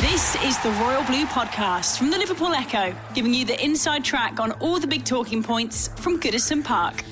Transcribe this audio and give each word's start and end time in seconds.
This 0.00 0.34
is 0.36 0.58
the 0.62 0.70
Royal 0.80 1.04
Blue 1.04 1.26
Podcast 1.26 1.98
from 1.98 2.10
the 2.10 2.16
Liverpool 2.16 2.54
Echo, 2.54 2.96
giving 3.12 3.34
you 3.34 3.44
the 3.44 3.62
inside 3.62 4.02
track 4.02 4.40
on 4.40 4.52
all 4.52 4.80
the 4.80 4.86
big 4.86 5.04
talking 5.04 5.42
points 5.42 5.88
from 6.00 6.18
Goodison 6.18 6.64
Park. 6.64 7.04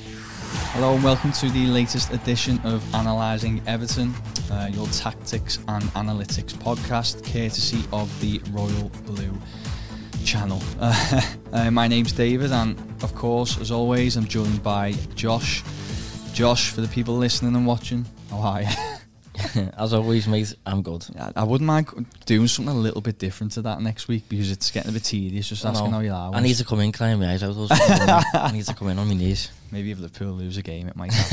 Hello 0.73 0.95
and 0.95 1.05
welcome 1.05 1.31
to 1.33 1.51
the 1.51 1.67
latest 1.67 2.11
edition 2.15 2.59
of 2.65 2.83
Analysing 2.95 3.61
Everton, 3.67 4.15
uh, 4.51 4.71
your 4.73 4.87
tactics 4.87 5.59
and 5.69 5.85
analytics 5.93 6.55
podcast, 6.55 7.23
courtesy 7.31 7.85
of 7.93 8.09
the 8.23 8.41
Royal 8.53 8.89
Blue 9.05 9.37
channel. 10.25 10.63
Uh, 10.81 11.21
uh, 11.53 11.71
my 11.71 11.89
name's 11.89 12.13
David, 12.13 12.53
and 12.53 12.79
of 13.03 13.15
course, 13.15 13.59
as 13.61 13.71
always, 13.71 14.17
I'm 14.17 14.27
joined 14.27 14.63
by 14.63 14.93
Josh. 15.15 15.63
Josh, 16.33 16.71
for 16.71 16.81
the 16.81 16.89
people 16.89 17.19
listening 17.19 17.55
and 17.55 17.67
watching, 17.67 18.07
are 18.33 18.63
you? 18.63 18.69
As 19.79 19.93
always, 19.93 20.27
mate, 20.27 20.55
I'm 20.67 20.83
good. 20.83 21.07
I, 21.19 21.33
I 21.37 21.45
wouldn't 21.45 21.67
mind 21.67 22.07
doing 22.27 22.49
something 22.49 22.75
a 22.75 22.79
little 22.79 23.01
bit 23.01 23.19
different 23.19 23.53
to 23.53 23.63
that 23.63 23.81
next 23.81 24.09
week 24.09 24.29
because 24.29 24.51
it's 24.51 24.71
getting 24.71 24.91
a 24.91 24.93
bit 24.93 25.05
tedious 25.05 25.49
just 25.49 25.65
I 25.65 25.71
asking 25.71 25.91
know. 25.91 25.97
how 25.97 26.01
you 26.01 26.13
are. 26.13 26.35
I 26.35 26.41
need 26.41 26.55
to 26.55 26.65
come 26.65 26.81
in, 26.81 26.93
crying 26.93 27.19
my 27.19 27.33
eyes 27.33 27.43
out. 27.43 27.57
I 27.71 28.51
need 28.53 28.65
to 28.65 28.75
come 28.75 28.89
in 28.89 28.99
on 28.99 29.09
my 29.09 29.15
knees. 29.15 29.51
Maybe 29.71 29.91
if 29.91 29.99
Liverpool 29.99 30.33
lose 30.33 30.57
a 30.57 30.63
game, 30.63 30.89
it 30.89 30.97
might 30.97 31.13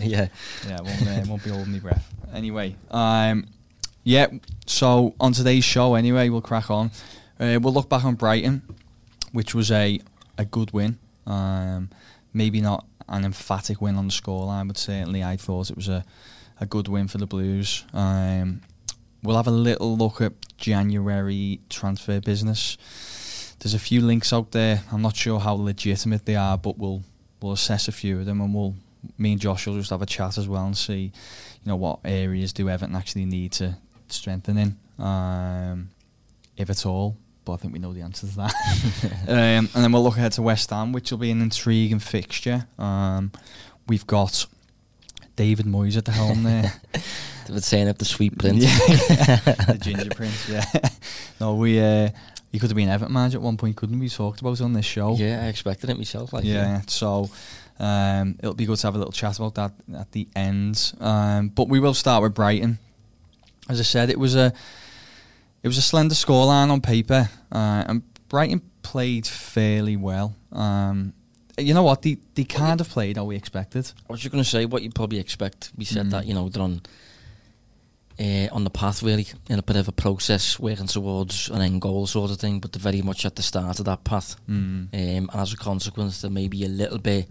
yeah. 0.00 0.28
yeah, 0.66 0.80
won't, 0.80 1.06
uh, 1.06 1.24
won't 1.26 1.44
be 1.44 1.50
holding 1.50 1.72
my 1.72 1.78
breath. 1.80 2.14
Anyway, 2.32 2.76
um, 2.90 3.46
yeah. 4.04 4.28
So 4.66 5.14
on 5.18 5.32
today's 5.32 5.64
show, 5.64 5.94
anyway, 5.94 6.28
we'll 6.28 6.42
crack 6.42 6.70
on. 6.70 6.90
Uh, 7.40 7.58
we'll 7.60 7.72
look 7.72 7.88
back 7.88 8.04
on 8.04 8.14
Brighton, 8.14 8.62
which 9.32 9.54
was 9.54 9.70
a 9.70 10.00
a 10.38 10.44
good 10.44 10.72
win. 10.72 10.98
Um, 11.26 11.90
maybe 12.32 12.60
not 12.60 12.86
an 13.08 13.24
emphatic 13.24 13.80
win 13.80 13.96
on 13.96 14.06
the 14.06 14.12
scoreline, 14.12 14.68
but 14.68 14.78
certainly 14.78 15.22
I 15.22 15.36
thought 15.36 15.70
it 15.70 15.76
was 15.76 15.88
a 15.88 16.04
a 16.62 16.66
good 16.66 16.86
win 16.88 17.08
for 17.08 17.18
the 17.18 17.26
Blues. 17.26 17.84
Um, 17.92 18.62
we'll 19.22 19.36
have 19.36 19.48
a 19.48 19.50
little 19.50 19.96
look 19.96 20.20
at 20.20 20.32
January 20.56 21.60
transfer 21.68 22.20
business. 22.20 22.78
There's 23.58 23.74
a 23.74 23.80
few 23.80 24.00
links 24.00 24.32
out 24.32 24.52
there. 24.52 24.82
I'm 24.92 25.02
not 25.02 25.16
sure 25.16 25.40
how 25.40 25.54
legitimate 25.54 26.24
they 26.24 26.36
are, 26.36 26.56
but 26.56 26.78
we'll 26.78 27.02
we'll 27.40 27.52
assess 27.52 27.88
a 27.88 27.92
few 27.92 28.20
of 28.20 28.26
them, 28.26 28.40
and 28.40 28.54
we'll 28.54 28.74
me 29.18 29.32
and 29.32 29.40
Josh 29.40 29.66
will 29.66 29.76
just 29.76 29.90
have 29.90 30.02
a 30.02 30.06
chat 30.06 30.38
as 30.38 30.48
well 30.48 30.64
and 30.64 30.76
see, 30.76 31.12
you 31.64 31.66
know, 31.66 31.76
what 31.76 31.98
areas 32.04 32.52
do 32.52 32.68
Everton 32.68 32.94
actually 32.94 33.24
need 33.24 33.50
to 33.52 33.76
strengthen 34.08 34.56
in, 34.56 35.04
um, 35.04 35.90
if 36.56 36.70
at 36.70 36.86
all. 36.86 37.16
But 37.44 37.54
I 37.54 37.56
think 37.56 37.72
we 37.72 37.80
know 37.80 37.92
the 37.92 38.02
answer 38.02 38.28
to 38.28 38.36
that. 38.36 38.54
um, 39.28 39.68
and 39.74 39.84
then 39.84 39.90
we'll 39.90 40.04
look 40.04 40.16
ahead 40.16 40.30
to 40.32 40.42
West 40.42 40.70
Ham, 40.70 40.92
which 40.92 41.10
will 41.10 41.18
be 41.18 41.32
an 41.32 41.42
intriguing 41.42 41.98
fixture. 41.98 42.68
Um, 42.78 43.32
we've 43.88 44.06
got 44.06 44.46
David 45.36 45.66
Moyes 45.66 45.96
at 45.96 46.04
the 46.04 46.12
helm 46.12 46.42
there. 46.42 46.72
They 47.46 47.54
were 47.54 47.60
saying 47.60 47.88
up 47.88 47.98
the 47.98 48.04
sweet 48.04 48.38
prince. 48.38 48.62
The 49.66 49.78
ginger 49.80 50.10
prince. 50.10 50.48
Yeah. 50.48 50.64
No, 51.40 51.56
we. 51.56 51.80
Uh, 51.80 52.10
he 52.52 52.60
could 52.60 52.70
have 52.70 52.76
been 52.76 52.88
Everton 52.88 53.12
manager 53.12 53.38
at 53.38 53.42
one 53.42 53.56
point, 53.56 53.74
couldn't 53.74 53.98
we? 53.98 54.08
Talked 54.08 54.40
about 54.40 54.52
it 54.52 54.60
on 54.60 54.74
this 54.74 54.84
show. 54.86 55.16
Yeah, 55.16 55.42
I 55.42 55.48
expected 55.48 55.90
it 55.90 55.96
myself. 55.96 56.32
Like, 56.32 56.44
yeah. 56.44 56.82
So 56.86 57.30
um, 57.80 58.36
it'll 58.38 58.54
be 58.54 58.64
good 58.66 58.76
to 58.78 58.86
have 58.86 58.94
a 58.94 58.98
little 58.98 59.12
chat 59.12 59.38
about 59.38 59.54
that 59.56 59.72
at 59.98 60.12
the 60.12 60.28
end. 60.36 60.92
Um, 61.00 61.48
but 61.48 61.68
we 61.68 61.80
will 61.80 61.94
start 61.94 62.22
with 62.22 62.32
Brighton. 62.32 62.78
As 63.68 63.80
I 63.80 63.82
said, 63.82 64.08
it 64.08 64.20
was 64.20 64.36
a 64.36 64.52
it 65.62 65.68
was 65.68 65.78
a 65.78 65.82
slender 65.82 66.14
scoreline 66.14 66.70
on 66.70 66.80
paper, 66.80 67.28
uh, 67.50 67.84
and 67.88 68.02
Brighton 68.28 68.62
played 68.82 69.26
fairly 69.26 69.96
well. 69.96 70.36
Um, 70.52 71.12
you 71.58 71.74
know 71.74 71.82
what? 71.82 72.02
They 72.02 72.16
they 72.34 72.44
kind 72.44 72.80
of 72.80 72.88
played 72.88 73.16
how 73.16 73.24
we 73.24 73.36
expected. 73.36 73.90
I 74.08 74.12
was 74.12 74.20
just 74.20 74.32
going 74.32 74.42
to 74.44 74.48
say 74.48 74.64
what 74.66 74.82
you 74.82 74.90
probably 74.90 75.18
expect. 75.18 75.70
We 75.76 75.84
said 75.84 76.06
Mm. 76.06 76.10
that, 76.10 76.26
you 76.26 76.34
know, 76.34 76.48
they're 76.48 76.62
on, 76.62 76.80
uh, 78.20 78.48
on 78.52 78.64
the 78.64 78.70
path 78.70 79.02
really, 79.02 79.26
in 79.48 79.58
a 79.58 79.62
bit 79.62 79.76
of 79.76 79.88
a 79.88 79.92
process, 79.92 80.58
working 80.58 80.86
towards 80.86 81.48
an 81.50 81.60
end 81.62 81.80
goal 81.80 82.06
sort 82.06 82.30
of 82.30 82.38
thing, 82.38 82.60
but 82.60 82.72
they're 82.72 82.80
very 82.80 83.02
much 83.02 83.24
at 83.24 83.36
the 83.36 83.42
start 83.42 83.78
of 83.78 83.84
that 83.86 84.04
path. 84.04 84.36
Mm. 84.48 84.54
Um, 84.54 84.88
and 84.92 85.30
as 85.34 85.52
a 85.52 85.56
consequence, 85.56 86.20
they're 86.20 86.30
maybe 86.30 86.64
a 86.64 86.68
little 86.68 86.98
bit 86.98 87.28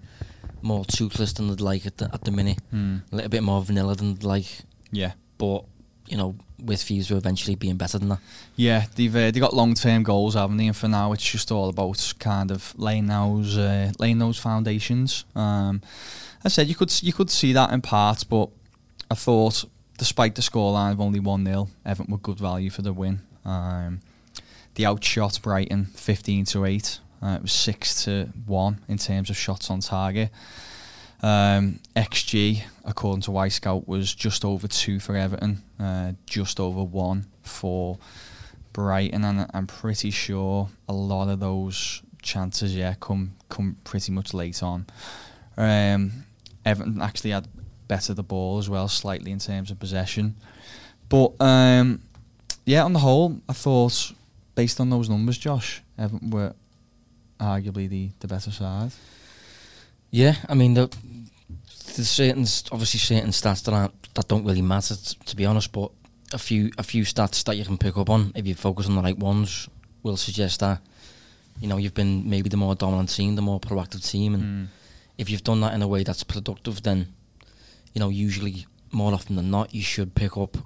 more 0.62 0.86
toothless 0.86 1.34
than 1.34 1.48
they'd 1.48 1.62
like 1.62 1.86
at 1.86 1.98
the, 1.98 2.10
at 2.14 2.24
the 2.24 2.32
minute. 2.32 2.60
Mm. 2.74 3.02
A 3.12 3.16
little 3.16 3.30
bit 3.30 3.44
more 3.44 3.62
vanilla 3.64 3.96
than 3.96 4.16
they'd 4.16 4.24
like. 4.24 4.60
Yeah. 4.92 5.14
But, 5.38 5.64
you 6.12 6.18
know, 6.18 6.36
with 6.62 6.84
views 6.84 7.08
to 7.08 7.16
eventually 7.16 7.56
being 7.56 7.78
better 7.78 7.98
than 7.98 8.10
that. 8.10 8.20
Yeah, 8.58 8.86
they've 8.96 9.16
uh, 9.16 9.32
they 9.32 9.40
got 9.40 9.54
long 9.54 9.74
term 9.74 10.04
goals, 10.04 10.34
haven't 10.36 10.58
they? 10.58 10.68
And 10.68 10.76
for 10.76 10.90
now, 10.90 11.14
it's 11.14 11.24
just 11.24 11.52
all 11.54 11.70
about 11.70 12.14
kind 12.20 12.52
of 12.52 12.78
laying 12.78 13.08
those 13.08 13.58
uh, 13.58 13.94
laying 13.98 14.20
those 14.20 14.38
foundations. 14.38 15.24
Um, 15.36 15.82
I 16.44 16.50
said 16.50 16.68
you 16.68 16.76
could 16.76 16.92
you 17.02 17.14
could 17.14 17.30
see 17.30 17.54
that 17.54 17.72
in 17.72 17.82
parts, 17.82 18.26
but 18.26 18.50
I 19.10 19.16
thought, 19.16 19.64
despite 19.98 20.36
the 20.36 20.42
scoreline 20.42 20.92
of 20.92 21.00
only 21.00 21.22
one 21.22 21.46
0 21.46 21.70
Everton 21.86 22.12
were 22.12 22.18
good 22.18 22.40
value 22.40 22.70
for 22.70 22.82
the 22.82 22.92
win. 22.92 23.22
Um, 23.46 24.02
they 24.76 24.84
outshot 24.84 25.40
Brighton 25.42 25.86
fifteen 25.96 26.44
to 26.46 26.66
eight. 26.66 27.00
Uh, 27.24 27.36
it 27.38 27.42
was 27.42 27.54
six 27.54 28.04
to 28.04 28.30
one 28.46 28.82
in 28.90 28.98
terms 28.98 29.30
of 29.30 29.38
shots 29.38 29.70
on 29.70 29.80
target. 29.80 30.30
Um, 31.22 31.80
XG, 31.96 32.64
according 32.84 33.22
to 33.24 33.32
Wyscout, 33.32 33.88
was 33.88 34.14
just 34.14 34.44
over 34.44 34.68
two 34.68 35.00
for 35.00 35.16
Everton, 35.16 35.62
uh, 35.80 36.14
just 36.26 36.60
over 36.60 36.84
one 36.84 37.28
for 37.44 38.00
Brighton, 38.74 39.24
and 39.24 39.48
I'm 39.54 39.68
pretty 39.68 40.10
sure 40.10 40.70
a 40.90 40.94
lot 40.94 41.30
of 41.30 41.40
those 41.40 42.02
chances, 42.22 42.76
yeah, 42.76 42.96
come 43.00 43.34
come 43.50 43.78
pretty 43.84 44.12
much 44.12 44.34
late 44.34 44.64
on. 44.64 44.88
Um, 45.58 46.26
Everton 46.66 47.02
actually 47.02 47.32
had 47.32 47.48
better 47.88 48.14
the 48.14 48.24
ball 48.24 48.58
as 48.58 48.70
well, 48.70 48.88
slightly 48.88 49.32
in 49.32 49.40
terms 49.40 49.70
of 49.70 49.80
possession, 49.80 50.36
but 51.08 51.34
um, 51.40 52.02
yeah, 52.66 52.84
on 52.84 52.94
the 52.94 53.00
whole, 53.00 53.40
I 53.48 53.54
thought 53.54 54.14
based 54.56 54.80
on 54.80 54.90
those 54.90 55.08
numbers, 55.08 55.38
Josh, 55.38 55.84
Everton 56.00 56.32
were 56.32 56.56
arguably 57.40 57.88
the 57.88 58.10
the 58.22 58.28
better 58.28 58.50
side. 58.50 58.92
Yeah, 60.12 60.36
I 60.50 60.54
mean, 60.56 60.74
the, 60.74 60.88
there's 61.96 62.10
certain, 62.10 62.46
obviously 62.72 63.00
certain 63.00 63.30
stats 63.32 63.64
that 63.64 63.74
aren't, 63.74 64.14
that 64.14 64.28
don't 64.28 64.44
really 64.46 64.62
matter, 64.62 64.96
t- 64.96 65.16
to 65.26 65.36
be 65.36 65.46
honest. 65.46 65.72
But 65.72 65.92
a 66.34 66.38
few, 66.38 66.70
a 66.78 66.84
few 66.84 67.04
stats 67.04 67.44
that 67.46 67.56
you 67.58 67.64
can 67.66 67.78
pick 67.78 67.98
up 67.98 68.10
on 68.10 68.32
if 68.36 68.46
you 68.46 68.56
focus 68.56 68.88
on 68.88 68.96
the 68.96 69.02
right 69.02 69.18
ones 69.18 69.68
will 70.04 70.18
suggest 70.18 70.60
that 70.62 70.82
you 71.60 71.68
know 71.68 71.78
you've 71.78 71.94
been 71.94 72.28
maybe 72.30 72.50
the 72.50 72.58
more 72.58 72.76
dominant 72.76 73.10
team, 73.14 73.36
the 73.36 73.42
more 73.42 73.60
proactive 73.60 74.04
team, 74.10 74.34
and 74.34 74.44
Mm. 74.44 74.68
if 75.18 75.30
you've 75.30 75.44
done 75.44 75.62
that 75.62 75.74
in 75.74 75.82
a 75.82 75.88
way 75.88 76.04
that's 76.04 76.24
productive, 76.24 76.82
then 76.84 77.08
you 77.94 78.00
know 78.00 78.10
usually 78.10 78.66
more 78.92 79.14
often 79.14 79.36
than 79.36 79.52
not 79.52 79.74
you 79.76 79.82
should 79.84 80.16
pick 80.16 80.38
up 80.38 80.58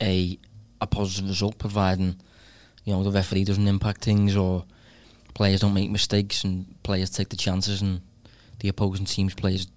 a 0.00 0.38
a 0.80 0.86
positive 0.86 1.28
result, 1.28 1.58
providing 1.58 2.16
you 2.84 2.92
know 2.92 3.02
the 3.02 3.10
referee 3.10 3.44
doesn't 3.44 3.66
impact 3.66 4.04
things 4.04 4.36
or 4.36 4.64
players 5.34 5.60
don't 5.60 5.74
make 5.74 5.90
mistakes 5.90 6.44
and 6.44 6.66
players 6.84 7.10
take 7.10 7.30
the 7.30 7.36
chances 7.36 7.82
and 7.82 8.00
the 8.64 8.70
opposing 8.70 9.04
team's 9.04 9.34
players 9.34 9.68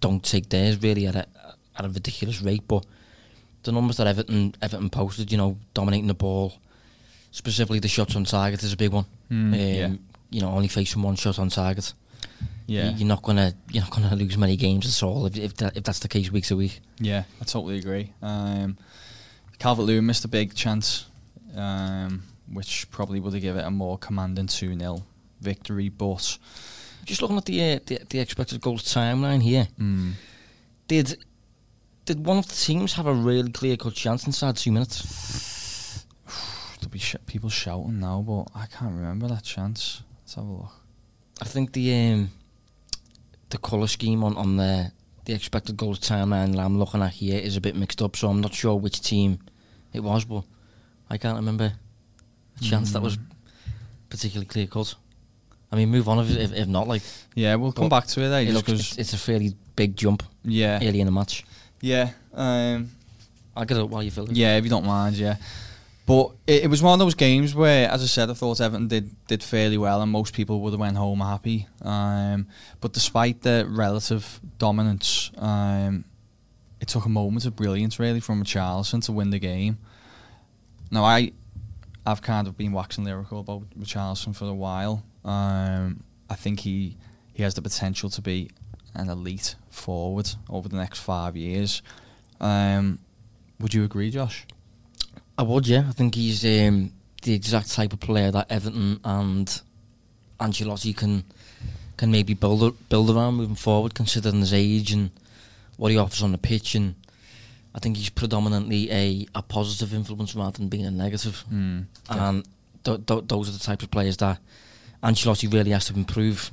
don't 0.00 0.22
take 0.22 0.48
theirs 0.48 0.80
really 0.80 1.06
at 1.08 1.16
a 1.16 1.26
at 1.76 1.84
a 1.84 1.88
ridiculous 1.88 2.40
rate. 2.40 2.62
But 2.68 2.86
the 3.64 3.72
numbers 3.72 3.96
that 3.96 4.06
Everton 4.06 4.54
Everton 4.62 4.88
posted, 4.88 5.32
you 5.32 5.36
know, 5.38 5.58
dominating 5.74 6.06
the 6.06 6.14
ball, 6.14 6.52
specifically 7.32 7.80
the 7.80 7.88
shots 7.88 8.14
on 8.14 8.22
target 8.24 8.62
is 8.62 8.72
a 8.72 8.76
big 8.76 8.92
one. 8.92 9.04
Mm, 9.30 9.52
um, 9.52 9.54
yeah. 9.54 9.90
You 10.30 10.40
know, 10.42 10.50
only 10.50 10.68
facing 10.68 11.02
one 11.02 11.16
shot 11.16 11.38
on 11.40 11.48
target. 11.48 11.92
Yeah, 12.66 12.90
You- 12.90 12.96
You're 12.98 13.08
not 13.08 13.22
gonna 13.22 13.52
you're 13.70 13.82
not 13.82 13.90
gonna 13.90 14.14
lose 14.14 14.38
many 14.38 14.56
games 14.56 14.86
at 14.86 15.02
all 15.06 15.26
if 15.26 15.36
if, 15.36 15.54
that, 15.56 15.76
if 15.76 15.82
that's 15.82 15.98
the 16.00 16.08
case 16.08 16.30
week 16.30 16.44
to 16.46 16.56
week. 16.56 16.80
Yeah, 17.00 17.24
I 17.40 17.44
totally 17.44 17.78
agree. 17.78 18.12
Um, 18.22 18.76
Calvert 19.58 19.86
Lewin 19.86 20.06
missed 20.06 20.24
a 20.24 20.28
big 20.28 20.54
chance, 20.54 21.06
um, 21.56 22.22
which 22.52 22.88
probably 22.90 23.18
would 23.20 23.32
have 23.32 23.42
given 23.42 23.64
it 23.64 23.66
a 23.66 23.70
more 23.70 23.98
commanding 23.98 24.46
2 24.46 24.78
0 24.78 25.02
victory, 25.40 25.88
but 25.88 26.38
Just 27.06 27.22
looking 27.22 27.38
at 27.38 27.44
the, 27.44 27.60
uh, 27.62 27.78
the 27.86 28.00
the 28.08 28.18
expected 28.18 28.60
goals 28.60 28.82
timeline 28.82 29.42
here, 29.42 29.68
mm, 29.80 30.12
did 30.88 31.24
did 32.04 32.26
one 32.26 32.38
of 32.38 32.48
the 32.48 32.54
teams 32.54 32.94
have 32.94 33.06
a 33.06 33.12
really 33.14 33.50
clear 33.50 33.76
cut 33.76 33.94
chance 33.94 34.26
inside 34.26 34.56
two 34.56 34.72
minutes? 34.72 36.04
there'll 36.80 36.90
be 36.90 36.98
sh- 36.98 37.16
people 37.26 37.48
shouting 37.48 38.00
now, 38.00 38.22
but 38.26 38.48
I 38.54 38.66
can't 38.66 38.94
remember 38.94 39.28
that 39.28 39.44
chance. 39.44 40.02
Let's 40.20 40.34
have 40.34 40.44
a 40.44 40.52
look. 40.52 40.72
I 41.40 41.44
think 41.44 41.72
the 41.72 41.94
um, 41.94 42.30
the 43.50 43.58
colour 43.58 43.86
scheme 43.86 44.24
on, 44.24 44.36
on 44.36 44.56
the 44.56 44.90
the 45.26 45.32
expected 45.32 45.76
goals 45.76 46.00
timeline 46.00 46.52
that 46.52 46.60
I'm 46.60 46.78
looking 46.78 47.02
at 47.02 47.12
here 47.12 47.38
is 47.38 47.56
a 47.56 47.60
bit 47.60 47.76
mixed 47.76 48.02
up, 48.02 48.16
so 48.16 48.28
I'm 48.28 48.40
not 48.40 48.54
sure 48.54 48.74
which 48.76 49.00
team 49.00 49.38
it 49.92 50.00
was, 50.00 50.24
but 50.24 50.44
I 51.08 51.18
can't 51.18 51.36
remember 51.36 51.72
a 52.58 52.64
chance 52.64 52.92
that 52.92 53.02
was 53.02 53.18
particularly 54.08 54.46
clear 54.46 54.66
cut. 54.66 54.94
I 55.70 55.76
mean, 55.76 55.90
move 55.90 56.08
on 56.08 56.18
if, 56.20 56.36
if, 56.36 56.52
if 56.52 56.68
not. 56.68 56.86
Like, 56.88 57.02
Yeah, 57.34 57.56
we'll 57.56 57.72
come 57.72 57.88
back 57.88 58.06
to 58.06 58.20
it. 58.22 58.32
Eh, 58.32 58.50
it 58.50 58.68
it's, 58.68 58.98
it's 58.98 59.12
a 59.12 59.18
fairly 59.18 59.54
big 59.74 59.96
jump 59.96 60.22
yeah, 60.44 60.78
early 60.82 61.00
in 61.00 61.06
the 61.06 61.12
match. 61.12 61.44
yeah, 61.80 62.10
um, 62.32 62.90
I'll 63.56 63.64
get 63.64 63.76
it 63.76 63.88
while 63.88 64.02
you 64.02 64.10
fill 64.10 64.30
it. 64.30 64.36
yeah. 64.36 64.56
If 64.56 64.64
you 64.64 64.70
don't 64.70 64.86
mind, 64.86 65.16
yeah. 65.16 65.36
But 66.06 66.30
it, 66.46 66.64
it 66.64 66.66
was 66.68 66.82
one 66.82 66.92
of 66.92 67.04
those 67.04 67.16
games 67.16 67.52
where, 67.52 67.90
as 67.90 68.00
I 68.00 68.06
said, 68.06 68.30
I 68.30 68.34
thought 68.34 68.60
Everton 68.60 68.86
did 68.86 69.10
did 69.26 69.42
fairly 69.42 69.76
well, 69.76 70.00
and 70.00 70.10
most 70.10 70.34
people 70.34 70.60
would 70.60 70.72
have 70.72 70.80
went 70.80 70.96
home 70.96 71.18
happy. 71.20 71.66
Um, 71.82 72.46
but 72.80 72.92
despite 72.92 73.42
the 73.42 73.66
relative 73.68 74.40
dominance, 74.58 75.32
um, 75.36 76.04
it 76.80 76.86
took 76.88 77.06
a 77.06 77.08
moment 77.08 77.44
of 77.44 77.56
brilliance 77.56 77.98
really 77.98 78.20
from 78.20 78.42
Richarlison 78.42 79.04
to 79.06 79.12
win 79.12 79.30
the 79.30 79.40
game. 79.40 79.78
Now 80.92 81.04
I, 81.04 81.32
I've 82.06 82.22
kind 82.22 82.46
of 82.46 82.56
been 82.56 82.70
waxing 82.70 83.04
lyrical 83.04 83.40
about 83.40 83.62
Richarlison 83.76 84.34
for 84.36 84.44
a 84.44 84.54
while. 84.54 85.02
Um, 85.26 86.02
I 86.30 86.34
think 86.36 86.60
he 86.60 86.96
he 87.34 87.42
has 87.42 87.54
the 87.54 87.62
potential 87.62 88.08
to 88.10 88.22
be 88.22 88.50
an 88.94 89.10
elite 89.10 89.56
forward 89.70 90.30
over 90.48 90.68
the 90.68 90.76
next 90.76 91.00
five 91.00 91.36
years. 91.36 91.82
Um, 92.40 92.98
would 93.60 93.74
you 93.74 93.84
agree, 93.84 94.10
Josh? 94.10 94.46
I 95.38 95.42
would, 95.42 95.66
yeah. 95.66 95.84
I 95.88 95.92
think 95.92 96.14
he's 96.14 96.44
um, 96.44 96.92
the 97.22 97.34
exact 97.34 97.70
type 97.72 97.92
of 97.92 98.00
player 98.00 98.30
that 98.30 98.50
Everton 98.50 99.00
and 99.04 99.60
Ancelotti 100.40 100.96
can 100.96 101.24
can 101.96 102.10
maybe 102.10 102.34
build 102.34 102.62
a- 102.62 102.70
build 102.88 103.10
around 103.10 103.34
moving 103.34 103.56
forward, 103.56 103.94
considering 103.94 104.40
his 104.40 104.52
age 104.54 104.92
and 104.92 105.10
what 105.76 105.90
he 105.92 105.98
offers 105.98 106.22
on 106.22 106.32
the 106.32 106.38
pitch. 106.38 106.74
And 106.74 106.94
I 107.74 107.78
think 107.78 107.96
he's 107.96 108.08
predominantly 108.10 108.90
a, 108.90 109.26
a 109.34 109.42
positive 109.42 109.92
influence 109.94 110.34
rather 110.34 110.56
than 110.58 110.68
being 110.68 110.86
a 110.86 110.90
negative. 110.90 111.44
Mm, 111.52 111.86
And 112.08 112.44
th- 112.84 113.04
th- 113.06 113.24
those 113.26 113.48
are 113.48 113.52
the 113.52 113.58
type 113.58 113.82
of 113.82 113.90
players 113.90 114.16
that 114.18 114.38
Ancelotti 115.06 115.52
really 115.52 115.70
has 115.70 115.86
to 115.86 115.94
improve, 115.94 116.50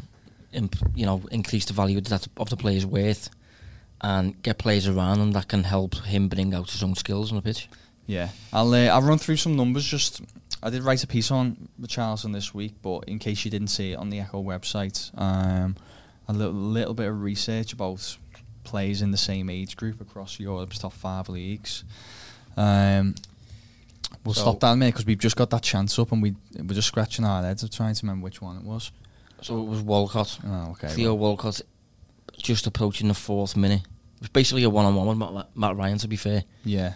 imp- 0.52 0.76
you 0.94 1.06
know, 1.06 1.24
increase 1.32 1.66
the 1.66 1.74
value 1.74 1.98
of, 1.98 2.06
that, 2.06 2.28
of 2.38 2.50
the 2.50 2.58
player's 2.58 2.86
worth, 2.86 3.30
and 4.02 4.42
get 4.44 4.60
players 4.60 4.88
around 4.88 5.20
him 5.20 5.32
that 5.32 5.48
can 5.48 5.64
help 5.64 5.96
him 6.06 6.28
bring 6.28 6.54
out 6.54 6.70
his 6.70 6.84
own 6.84 6.94
skills 6.94 7.32
on 7.32 7.38
the 7.38 7.42
pitch. 7.42 7.68
Yeah, 8.06 8.30
I'll 8.52 8.74
uh, 8.74 8.88
I'll 8.88 9.02
run 9.02 9.18
through 9.18 9.38
some 9.38 9.56
numbers. 9.56 9.86
Just 9.86 10.22
I 10.62 10.70
did 10.70 10.84
write 10.84 11.04
a 11.04 11.08
piece 11.08 11.32
on 11.32 11.70
Richarlison 11.82 12.34
this 12.34 12.54
week, 12.54 12.76
but 12.82 13.06
in 13.06 13.18
case 13.18 13.44
you 13.44 13.52
didn't 13.52 13.70
see 13.70 13.94
it 13.94 13.96
on 13.96 14.10
the 14.10 14.20
Echo 14.20 14.44
website, 14.44 15.10
um, 15.20 15.76
a 16.28 16.34
little, 16.34 16.54
little 16.54 16.94
bit 16.94 17.08
of 17.08 17.22
research 17.22 17.74
about 17.74 18.18
players 18.64 19.02
in 19.02 19.12
the 19.12 19.18
same 19.18 19.50
age 19.50 19.76
group 19.78 20.00
across 20.00 20.40
Europe's 20.40 20.80
top 20.80 20.94
five 20.94 21.28
leagues. 21.30 21.84
Um, 22.56 23.16
we'll 24.26 24.34
So- 24.34 24.42
stop 24.42 24.60
that 24.62 24.76
minute 24.76 24.94
because 24.94 25.06
we've 25.06 25.18
just 25.20 25.36
got 25.36 25.50
that 25.52 25.62
chance 25.64 25.98
up, 26.00 26.12
and 26.12 26.22
we 26.22 26.36
we're 26.58 26.74
just 26.76 26.88
scratching 26.88 27.26
our 27.26 27.44
heads 27.44 27.64
of 27.64 27.72
trying 27.72 27.96
to 27.96 28.06
remember 28.06 28.24
which 28.24 28.42
one 28.42 28.58
it 28.58 28.64
was. 28.64 28.92
So 29.42 29.62
it 29.62 29.66
was 29.66 29.82
Walcott. 29.82 30.40
Oh, 30.46 30.72
okay. 30.72 30.88
Theo 30.90 31.14
well, 31.16 31.30
Walcott 31.30 31.62
just 32.38 32.66
approaching 32.68 33.08
the 33.10 33.14
fourth 33.14 33.56
minute. 33.58 33.82
It 33.82 34.22
was 34.22 34.30
basically 34.30 34.64
a 34.64 34.70
one-on-one 34.70 35.08
with 35.08 35.18
Matt, 35.18 35.56
Mat 35.56 35.76
Ryan, 35.76 35.98
to 36.00 36.08
be 36.08 36.16
fair. 36.16 36.44
yeah, 36.64 36.94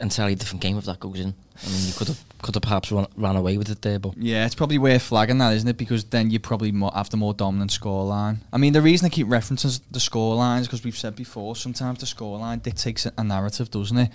Entirely 0.00 0.34
different 0.34 0.60
game 0.60 0.76
if 0.76 0.84
that 0.84 1.00
goes 1.00 1.20
in. 1.20 1.34
I 1.64 1.68
mean, 1.70 1.86
you 1.86 1.92
could 1.92 2.08
have 2.08 2.24
could 2.42 2.54
have 2.56 2.62
perhaps 2.62 2.90
run, 2.90 3.06
ran 3.16 3.36
away 3.36 3.56
with 3.56 3.70
it 3.70 3.80
there, 3.82 3.98
but 3.98 4.16
Yeah, 4.18 4.44
it's 4.44 4.54
probably 4.54 4.76
worth 4.78 5.02
flagging 5.02 5.38
that, 5.38 5.54
isn't 5.54 5.68
it? 5.68 5.76
Because 5.76 6.04
then 6.04 6.30
you 6.30 6.40
probably 6.40 6.72
more, 6.72 6.90
have 6.94 7.10
the 7.10 7.16
more 7.16 7.32
dominant 7.32 7.70
scoreline. 7.70 8.38
I 8.52 8.58
mean, 8.58 8.72
the 8.72 8.82
reason 8.82 9.06
I 9.06 9.08
keep 9.08 9.28
referencing 9.28 9.80
the 9.90 10.00
scoreline 10.00 10.60
is 10.60 10.66
because 10.66 10.84
we've 10.84 10.96
said 10.96 11.14
before, 11.14 11.54
sometimes 11.56 12.00
the 12.00 12.06
scoreline 12.06 12.62
dictates 12.62 13.06
a 13.06 13.24
narrative, 13.24 13.70
doesn't 13.70 13.96
it? 13.96 14.10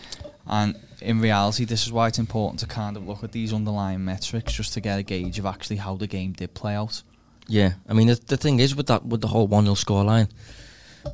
And 0.48 0.76
in 1.02 1.22
reality, 1.22 1.64
this 1.66 1.86
is 1.86 1.92
why 1.92 2.08
it's 2.08 2.20
important 2.20 2.60
to 2.60 2.66
kind 2.68 2.98
of 2.98 3.08
look 3.08 3.24
at 3.24 3.32
these 3.32 3.54
underlying 3.54 4.04
metrics 4.04 4.54
just 4.54 4.74
to 4.74 4.82
get 4.82 5.00
a 5.00 5.04
gauge 5.04 5.40
of 5.40 5.46
actually 5.46 5.78
how 5.78 5.96
the 5.96 6.08
game 6.08 6.34
did 6.34 6.54
play 6.54 6.76
out. 6.76 7.02
yeah. 7.48 7.74
I 7.88 7.94
mean, 7.94 8.08
the, 8.08 8.16
the 8.16 8.38
thing 8.38 8.60
is 8.60 8.76
with 8.76 8.88
that 8.88 9.06
with 9.06 9.22
the 9.22 9.28
whole 9.28 9.48
one 9.48 9.64
0 9.64 9.76
scoreline, 9.76 10.30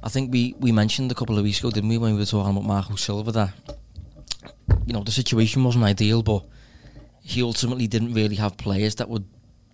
I 0.03 0.09
think 0.09 0.31
we 0.33 0.55
we 0.59 0.71
mentioned 0.71 1.11
a 1.11 1.15
couple 1.15 1.37
of 1.37 1.43
weeks 1.43 1.59
ago, 1.59 1.69
didn't 1.69 1.89
we, 1.89 1.97
when 1.97 2.13
we 2.13 2.19
were 2.19 2.25
talking 2.25 2.51
about 2.51 2.65
Marco 2.67 2.95
Silva 2.95 3.31
that 3.33 3.53
you 4.85 4.93
know 4.93 5.03
the 5.03 5.11
situation 5.11 5.63
wasn't 5.63 5.83
ideal, 5.83 6.21
but 6.23 6.43
he 7.21 7.41
ultimately 7.41 7.87
didn't 7.87 8.13
really 8.13 8.35
have 8.35 8.55
players 8.57 8.95
that 8.95 9.09
would 9.09 9.25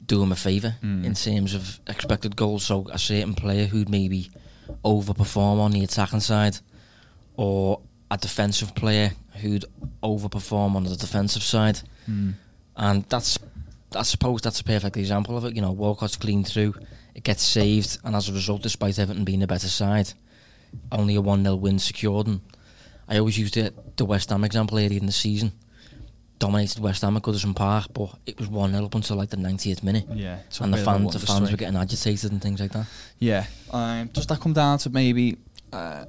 do 0.05 0.21
him 0.23 0.31
a 0.31 0.35
favour 0.35 0.75
Mm. 0.81 1.05
in 1.05 1.13
terms 1.13 1.53
of 1.53 1.79
expected 1.87 2.35
goals. 2.35 2.63
So 2.65 2.87
a 2.91 2.97
certain 2.97 3.33
player 3.33 3.65
who'd 3.65 3.89
maybe 3.89 4.29
overperform 4.83 5.59
on 5.59 5.71
the 5.71 5.83
attacking 5.83 6.19
side, 6.21 6.57
or 7.35 7.81
a 8.09 8.17
defensive 8.17 8.73
player 8.75 9.11
who'd 9.41 9.65
overperform 10.03 10.75
on 10.75 10.83
the 10.83 10.95
defensive 10.95 11.43
side, 11.43 11.79
and 12.75 13.05
that's 13.09 13.37
I 13.95 14.03
suppose 14.03 14.41
that's 14.41 14.61
a 14.61 14.63
perfect 14.63 14.95
example 14.97 15.35
of 15.37 15.43
it. 15.45 15.55
You 15.55 15.61
know, 15.61 15.71
Walcott's 15.73 16.15
clean 16.15 16.43
through, 16.45 16.73
it 17.13 17.23
gets 17.25 17.43
saved, 17.43 17.97
and 18.05 18.15
as 18.15 18.29
a 18.29 18.33
result, 18.33 18.61
despite 18.63 18.97
Everton 18.99 19.25
being 19.25 19.43
a 19.43 19.47
better 19.47 19.67
side, 19.67 20.13
only 20.91 21.15
a 21.15 21.21
1 21.21 21.43
0 21.43 21.55
win 21.55 21.77
secured. 21.79 22.27
And 22.27 22.39
I 23.11 23.17
always 23.19 23.37
used 23.37 23.53
the, 23.55 23.73
the 23.97 24.05
West 24.05 24.29
Ham 24.29 24.43
example 24.43 24.77
earlier 24.79 24.99
in 24.99 25.05
the 25.05 25.11
season. 25.11 25.51
Dominated 26.39 26.79
West 26.79 27.01
Ham 27.03 27.17
at 27.17 27.21
Goodison 27.23 27.55
Park, 27.55 27.87
but 27.93 28.09
it 28.25 28.39
was 28.39 28.47
1 28.47 28.71
0 28.71 28.85
up 28.85 28.95
until 28.95 29.17
like 29.17 29.29
the 29.29 29.37
90th 29.37 29.83
minute. 29.83 30.05
Yeah, 30.11 30.39
And 30.61 30.73
the 30.73 30.77
fans, 30.77 31.13
the 31.13 31.19
fans 31.19 31.51
were 31.51 31.57
getting 31.57 31.75
agitated 31.75 32.31
and 32.31 32.41
things 32.41 32.59
like 32.59 32.71
that. 32.71 32.87
Yeah, 33.19 33.45
um, 33.69 34.07
does 34.07 34.25
that 34.27 34.39
come 34.39 34.53
down 34.53 34.79
to 34.79 34.89
maybe? 34.89 35.37
Uh, 35.71 36.05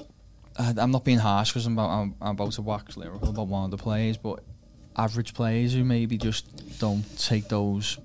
I'm 0.57 0.91
not 0.91 1.05
being 1.05 1.19
harsh 1.19 1.51
because 1.51 1.67
I'm 1.67 1.75
about, 1.75 1.91
I'm, 1.91 2.15
I'm 2.21 2.31
about 2.31 2.53
to 2.53 2.63
wax 2.63 2.97
lyrical 2.97 3.31
about 3.31 3.49
one 3.49 3.65
of 3.65 3.71
the 3.73 3.77
players, 3.79 4.17
but 4.17 4.41
average 4.97 5.35
players 5.35 5.75
who 5.75 5.83
maybe 5.85 6.17
just 6.17 6.79
don't 6.79 7.05
take 7.19 7.49
those 7.49 7.99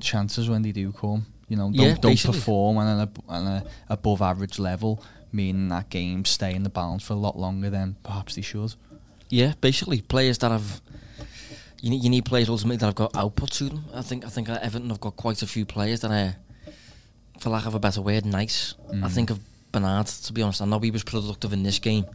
chances 0.00 0.48
when 0.50 0.62
they 0.62 0.72
do 0.72 0.92
come. 0.92 1.26
You 1.48 1.56
know, 1.56 1.70
don't, 1.70 1.74
Yeah, 1.74 1.94
don't 1.94 2.22
perform 2.22 2.78
on 2.78 2.86
an, 2.86 3.08
ab- 3.28 3.68
above 3.88 4.20
average 4.20 4.58
level, 4.58 5.02
meaning 5.36 5.68
that 5.68 5.90
games 5.90 6.30
stay 6.30 6.54
in 6.54 6.62
the 6.62 6.70
balance 6.70 7.02
for 7.04 7.12
a 7.12 7.16
lot 7.16 7.38
longer 7.38 7.70
than 7.70 7.96
perhaps 8.02 8.34
they 8.34 8.42
should. 8.42 8.74
Yeah, 9.28 9.52
basically 9.60 10.00
players 10.00 10.38
that 10.38 10.50
have. 10.50 10.80
You 11.82 11.90
need, 11.90 12.02
you 12.04 12.10
need 12.10 12.24
players 12.24 12.48
ultimately 12.48 12.78
that 12.78 12.86
have 12.86 12.94
got 12.94 13.14
output 13.16 13.50
to 13.52 13.64
them. 13.64 13.84
I 13.94 14.02
think 14.02 14.24
I 14.24 14.28
think 14.28 14.48
at 14.48 14.62
Everton 14.62 14.88
have 14.90 15.00
got 15.00 15.14
quite 15.16 15.42
a 15.42 15.46
few 15.46 15.64
players 15.66 16.00
that 16.00 16.10
are, 16.10 16.34
for 17.38 17.50
lack 17.50 17.66
of 17.66 17.74
a 17.74 17.78
better 17.78 18.00
word, 18.00 18.24
nice. 18.24 18.74
I 18.90 18.94
Mm. 18.94 19.10
think 19.10 19.30
of 19.30 19.38
Bernard. 19.72 20.06
To 20.06 20.32
be 20.32 20.42
honest, 20.42 20.62
I 20.62 20.64
know 20.64 20.78
he 20.80 20.90
was 20.90 21.04
productive 21.04 21.52
in 21.52 21.62
this 21.62 21.78
game. 21.78 22.06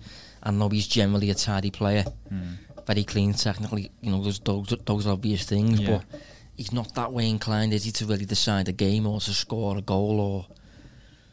I 0.44 0.50
know 0.52 0.68
he's 0.70 0.88
generally 0.88 1.30
a 1.30 1.36
tidy 1.36 1.70
player, 1.70 2.06
very 2.88 3.04
clean 3.04 3.34
technically. 3.34 3.92
You 4.02 4.12
know, 4.12 4.24
those 4.24 4.40
those, 4.40 4.74
those 4.86 5.06
obvious 5.06 5.44
things, 5.46 5.80
Yeah. 5.80 5.98
but 5.98 6.20
he's 6.58 6.72
not 6.74 6.96
that 6.96 7.14
way 7.14 7.30
inclined, 7.30 7.74
is 7.74 7.84
he, 7.84 7.92
to 7.92 8.06
really 8.08 8.26
decide 8.26 8.68
a 8.68 8.72
game 8.74 9.06
or 9.06 9.20
to 9.22 9.34
score 9.34 9.78
a 9.78 9.82
goal 9.82 10.20
or 10.20 10.48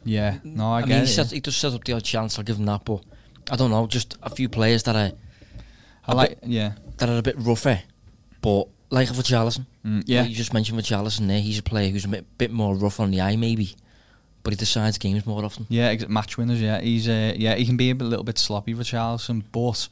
Yeah, 0.09 0.39
no, 0.43 0.73
I, 0.73 0.81
I, 0.81 0.85
mean, 0.87 0.97
he, 0.99 1.03
it. 1.03 1.07
set, 1.09 1.31
he 1.31 1.41
just 1.41 1.61
set 1.61 1.75
up 1.75 1.85
the 1.85 1.93
odd 1.93 2.05
chance. 2.05 2.39
I'll 2.39 2.45
give 2.45 2.57
him 2.57 2.67
that, 2.67 2.85
but 2.85 3.03
I 3.51 3.57
don't 3.57 3.71
know. 3.71 3.87
Just 3.87 4.17
a 4.23 4.31
few 4.31 4.49
players 4.49 4.83
that 4.85 4.97
are 4.97 5.13
I 6.07 6.15
like, 6.15 6.41
bit- 6.41 6.51
yeah, 6.51 6.73
that 6.97 7.09
are 7.09 7.19
a 7.19 7.23
bit 7.23 7.37
rougher, 7.39 7.81
but 8.41 8.69
like 8.91 9.09
Richarlison. 9.09 9.67
Mm, 9.85 10.03
yeah. 10.07 10.25
you 10.25 10.35
just 10.35 10.55
mentioned 10.55 10.79
Richarlison 10.79 11.29
there. 11.29 11.41
He's 11.41 11.59
a 11.59 11.63
player 11.63 11.91
who's 11.91 12.07
a 12.07 12.09
bit, 12.09 12.39
bit 12.39 12.51
more 12.51 12.75
rough 12.75 13.01
on 13.01 13.11
the 13.11 13.21
eye, 13.21 13.37
maybe, 13.37 13.75
but 14.43 14.53
he 14.53 14.57
decides 14.57 14.97
games 14.99 15.27
more 15.27 15.45
often. 15.45 15.67
Yeah, 15.69 15.95
match 16.09 16.39
winners. 16.39 16.61
Yeah, 16.61 16.81
he's 16.81 17.07
uh, 17.09 17.35
yeah 17.37 17.55
he 17.55 17.67
can 17.67 17.77
be 17.77 17.91
a 17.91 17.95
bit- 17.95 18.05
little 18.05 18.25
bit 18.25 18.39
sloppy 18.39 18.73
for 18.73 18.85
Charleston, 18.85 19.45
but 19.53 19.89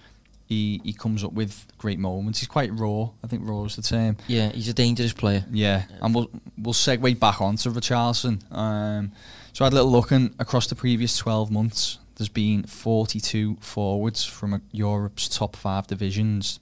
he 0.47 0.81
he 0.83 0.93
comes 0.95 1.25
up 1.25 1.33
with 1.33 1.67
great 1.77 1.99
moments. 1.99 2.39
He's 2.41 2.49
quite 2.49 2.71
raw. 2.73 3.11
I 3.23 3.27
think 3.27 3.43
raw 3.45 3.65
is 3.65 3.77
the 3.77 3.83
term. 3.83 4.17
Yeah, 4.29 4.51
he's 4.51 4.69
a 4.69 4.75
dangerous 4.75 5.13
player. 5.13 5.45
Yeah, 5.51 5.85
and 6.01 6.15
we'll 6.15 6.31
we'll 6.57 6.73
segue 6.75 7.19
back 7.21 7.41
onto 7.43 7.71
Richarlison. 7.71 8.41
Um, 8.51 9.13
so 9.57 9.65
I 9.65 9.69
had 9.69 9.73
a 9.73 9.77
little 9.77 9.91
look 9.91 10.11
and 10.11 10.35
across 10.39 10.67
the 10.67 10.75
previous 10.75 11.17
twelve 11.17 11.51
months. 11.51 11.99
There's 12.17 12.29
been 12.29 12.65
42 12.65 13.57
forwards 13.63 14.23
from 14.23 14.61
Europe's 14.71 15.31
top 15.31 15.57
five 15.57 15.87
divisions, 15.87 16.61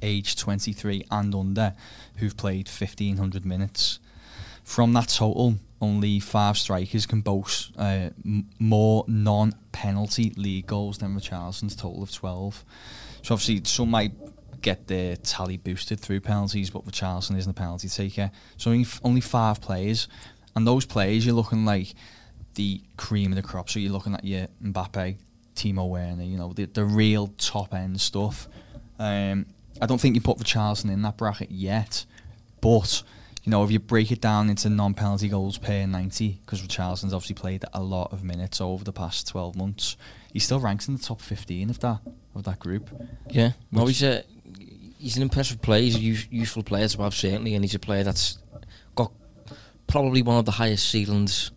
aged 0.00 0.38
23 0.38 1.04
and 1.10 1.34
under, 1.34 1.74
who've 2.18 2.36
played 2.36 2.68
1500 2.68 3.44
minutes. 3.44 3.98
From 4.62 4.92
that 4.92 5.08
total, 5.08 5.56
only 5.80 6.20
five 6.20 6.56
strikers 6.56 7.06
can 7.06 7.22
boast 7.22 7.72
uh, 7.76 8.10
m- 8.24 8.48
more 8.60 9.04
non-penalty 9.08 10.30
league 10.36 10.68
goals 10.68 10.98
than 10.98 11.18
Richarlison's 11.18 11.74
total 11.74 12.04
of 12.04 12.12
12. 12.12 12.64
So 13.22 13.34
obviously, 13.34 13.64
some 13.64 13.90
might 13.90 14.12
get 14.62 14.86
their 14.86 15.16
tally 15.16 15.56
boosted 15.56 15.98
through 15.98 16.20
penalties, 16.20 16.70
but 16.70 16.86
Richarlison 16.86 17.36
isn't 17.36 17.50
a 17.50 17.54
penalty 17.54 17.88
taker. 17.88 18.30
So 18.58 18.70
only, 18.70 18.84
f- 18.84 19.00
only 19.02 19.20
five 19.20 19.60
players, 19.60 20.06
and 20.54 20.66
those 20.66 20.84
players 20.84 21.24
you're 21.24 21.34
looking 21.34 21.64
like 21.64 21.94
the 22.54 22.80
cream 22.96 23.32
of 23.32 23.36
the 23.36 23.42
crop. 23.42 23.70
So 23.70 23.78
you're 23.78 23.92
looking 23.92 24.14
at 24.14 24.24
your 24.24 24.48
Mbappe, 24.62 25.16
Timo 25.54 25.88
Werner, 25.88 26.24
you 26.24 26.36
know, 26.36 26.52
the, 26.52 26.66
the 26.66 26.84
real 26.84 27.28
top 27.38 27.74
end 27.74 28.00
stuff. 28.00 28.48
Um, 28.98 29.46
I 29.80 29.86
don't 29.86 30.00
think 30.00 30.14
you 30.14 30.20
put 30.20 30.38
Richarlison 30.38 30.90
in 30.90 31.02
that 31.02 31.16
bracket 31.16 31.50
yet, 31.50 32.04
but 32.60 33.02
you 33.42 33.50
know, 33.50 33.64
if 33.64 33.72
you 33.72 33.80
break 33.80 34.12
it 34.12 34.20
down 34.20 34.48
into 34.50 34.70
non-penalty 34.70 35.28
goals 35.28 35.58
per 35.58 35.84
90, 35.84 36.40
because 36.44 36.62
Richarlison's 36.62 37.12
obviously 37.12 37.34
played 37.34 37.64
a 37.72 37.82
lot 37.82 38.12
of 38.12 38.22
minutes 38.22 38.60
over 38.60 38.84
the 38.84 38.92
past 38.92 39.26
12 39.28 39.56
months, 39.56 39.96
he 40.32 40.38
still 40.38 40.60
ranks 40.60 40.86
in 40.86 40.96
the 40.96 41.02
top 41.02 41.20
15 41.20 41.70
of 41.70 41.80
that 41.80 42.00
of 42.34 42.44
that 42.44 42.58
group. 42.60 42.88
Yeah, 43.30 43.52
well, 43.72 43.86
he's 43.86 44.02
a 44.02 44.24
he's 44.98 45.16
an 45.16 45.22
impressive 45.22 45.60
player. 45.60 45.82
He's 45.82 45.96
a 45.96 46.00
use, 46.00 46.28
useful 46.30 46.62
player 46.62 46.86
to 46.86 47.02
have 47.02 47.14
certainly, 47.14 47.54
and 47.54 47.64
he's 47.64 47.74
a 47.74 47.80
player 47.80 48.04
that's 48.04 48.38
probably 49.92 50.22
one 50.22 50.38
of 50.38 50.44
the 50.44 50.52
highest 50.52 50.88
ceilings, 50.88 51.50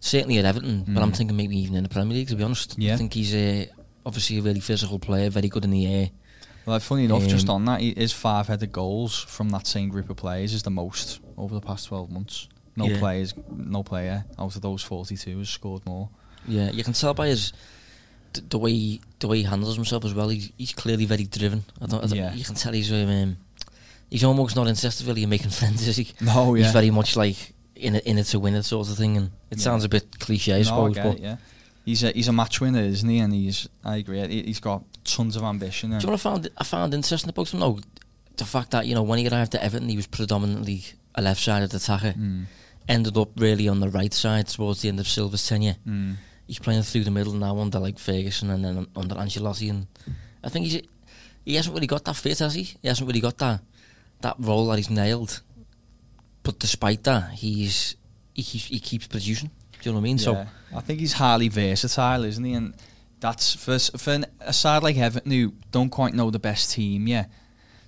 certainly 0.00 0.38
at 0.38 0.44
Everton, 0.44 0.84
but 0.88 1.02
I'm 1.02 1.12
Mm. 1.12 1.16
thinking 1.16 1.36
maybe 1.36 1.58
even 1.58 1.74
in 1.76 1.82
the 1.82 1.88
Premier 1.88 2.14
League, 2.16 2.28
to 2.28 2.36
be 2.36 2.42
honest. 2.44 2.76
Yeah. 2.78 2.94
I 2.94 2.96
think 2.96 3.12
he's 3.14 3.34
uh, 3.34 3.66
obviously 4.06 4.38
a 4.38 4.42
really 4.42 4.60
physical 4.60 4.98
player, 4.98 5.28
very 5.30 5.48
good 5.48 5.64
in 5.64 5.70
the 5.70 5.86
air. 5.86 6.10
Well, 6.64 6.78
funny 6.80 7.04
enough, 7.06 7.26
just 7.26 7.48
Um, 7.48 7.56
on 7.56 7.64
that, 7.66 7.80
he- 7.80 7.94
his 7.96 8.12
five-headed 8.12 8.70
goals 8.72 9.16
from 9.18 9.50
that 9.50 9.66
same 9.66 9.88
group 9.88 10.08
of 10.10 10.16
players 10.16 10.54
is 10.54 10.62
the 10.62 10.70
most 10.70 11.18
over 11.36 11.54
the 11.54 11.60
past 11.60 11.86
12 11.86 12.10
months. 12.10 12.48
No 12.76 12.86
Yeah. 12.86 12.98
players, 13.00 13.34
no 13.54 13.82
player 13.82 14.24
out 14.38 14.54
of 14.56 14.62
those 14.62 14.82
42 14.82 15.38
has 15.38 15.48
scored 15.50 15.84
more. 15.84 16.08
Yeah, 16.48 16.70
you 16.70 16.84
can 16.84 16.92
tell 16.94 17.14
by 17.14 17.28
his 17.28 17.52
the 18.48 18.58
way 18.58 18.72
he, 18.72 19.00
the 19.18 19.28
way 19.28 19.38
he 19.38 19.42
handles 19.42 19.74
himself 19.76 20.04
as 20.06 20.14
well. 20.14 20.30
He's, 20.30 20.50
he's 20.56 20.72
clearly 20.72 21.04
very 21.04 21.24
driven. 21.24 21.64
I 21.82 21.86
don't, 21.86 22.02
I 22.02 22.06
don't, 22.06 22.16
Yeah. 22.16 22.32
You 22.32 22.44
can 22.44 22.54
tell 22.54 22.72
he's 22.72 22.90
um, 22.90 23.36
he's 24.12 24.24
almost 24.24 24.54
not 24.56 24.68
interested 24.68 25.06
really 25.06 25.22
in 25.24 25.30
making 25.30 25.50
friends, 25.60 25.86
is 25.88 25.96
he? 25.96 26.06
No, 26.20 26.54
He's 26.54 26.70
very 26.72 26.90
much 26.90 27.16
like 27.16 27.52
in 27.74 27.96
it, 27.96 28.04
in 28.04 28.18
it 28.18 28.24
to 28.32 28.38
win 28.38 28.54
it 28.54 28.62
sort 28.64 28.88
of 28.90 28.96
thing, 28.96 29.16
and 29.16 29.26
it 29.50 29.58
Yeah. 29.58 29.64
sounds 29.64 29.84
a 29.84 29.88
bit 29.88 30.18
cliche, 30.20 30.52
I 30.54 30.58
no, 30.58 30.62
suppose. 30.64 30.94
but 30.96 31.16
it, 31.16 31.20
yeah. 31.20 31.36
He's 31.84 32.04
a 32.04 32.10
he's 32.12 32.28
a 32.28 32.32
match 32.32 32.60
winner, 32.60 32.82
isn't 32.94 33.08
he? 33.08 33.18
And 33.18 33.32
he's 33.34 33.68
I 33.84 33.96
agree. 33.96 34.20
he- 34.28 34.44
He's 34.44 34.60
got 34.60 34.84
tons 35.04 35.34
of 35.36 35.42
ambition. 35.42 35.90
do 35.90 35.96
you 35.96 36.02
know 36.02 36.12
what 36.12 36.20
I 36.20 36.22
found 36.30 36.50
I 36.58 36.64
found 36.64 36.94
interesting 36.94 37.30
about 37.30 37.52
him 37.52 37.60
though? 37.60 37.78
The 38.36 38.44
fact 38.44 38.70
that 38.70 38.86
you 38.86 38.94
know 38.94 39.02
when 39.02 39.18
he 39.18 39.28
arrived 39.28 39.54
at 39.56 39.62
Everton, 39.62 39.88
he 39.88 39.96
was 39.96 40.06
predominantly 40.06 40.84
a 41.14 41.22
left-sided 41.22 41.74
attacker. 41.74 42.12
Mm, 42.12 42.44
Ended 42.88 43.16
up 43.16 43.30
really 43.36 43.68
on 43.68 43.80
the 43.80 43.88
right 43.90 44.12
side 44.14 44.46
towards 44.48 44.82
the 44.82 44.88
end 44.88 44.98
of 45.00 45.06
Silva's 45.06 45.46
tenure. 45.46 45.76
mm. 45.86 46.14
he's 46.46 46.58
playing 46.58 46.82
through 46.82 47.04
the 47.04 47.10
middle 47.10 47.32
now 47.34 47.56
under 47.58 47.78
like 47.78 47.98
Ferguson 47.98 48.50
and 48.50 48.64
then 48.64 48.86
under 48.96 49.14
Ancelotti, 49.16 49.70
and 49.70 49.86
I 50.44 50.48
think 50.50 50.66
he's 50.66 50.82
he 51.44 51.54
hasn't 51.56 51.74
really 51.74 51.86
got 51.88 52.04
that 52.04 52.16
fit, 52.16 52.38
has 52.40 52.54
he? 52.54 52.62
He 52.82 52.88
hasn't 52.88 53.06
really 53.08 53.20
got 53.20 53.38
that 53.38 53.60
that 54.22 54.36
role 54.38 54.66
that 54.68 54.76
he's 54.78 54.90
nailed. 54.90 55.40
But 56.42 56.58
despite 56.58 57.04
that, 57.04 57.30
he's 57.32 57.96
he 58.34 58.42
keeps 58.42 58.64
he 58.66 58.80
keeps 58.80 59.06
producing. 59.06 59.50
Do 59.80 59.90
you 59.90 59.92
know 59.92 59.98
what 59.98 60.02
I 60.02 60.04
mean? 60.04 60.18
So 60.18 60.46
I 60.74 60.80
think 60.80 61.00
he's 61.00 61.12
highly 61.14 61.48
versatile, 61.48 62.24
isn't 62.24 62.42
he? 62.44 62.52
And 62.54 62.74
that's 63.20 63.54
for 63.54 63.78
for 63.78 64.12
an, 64.12 64.26
a 64.40 64.52
side 64.52 64.82
like 64.82 64.96
Everton 64.96 65.30
who 65.30 65.54
don't 65.70 65.90
quite 65.90 66.14
know 66.14 66.30
the 66.30 66.38
best 66.38 66.72
team 66.72 67.06
yet 67.06 67.30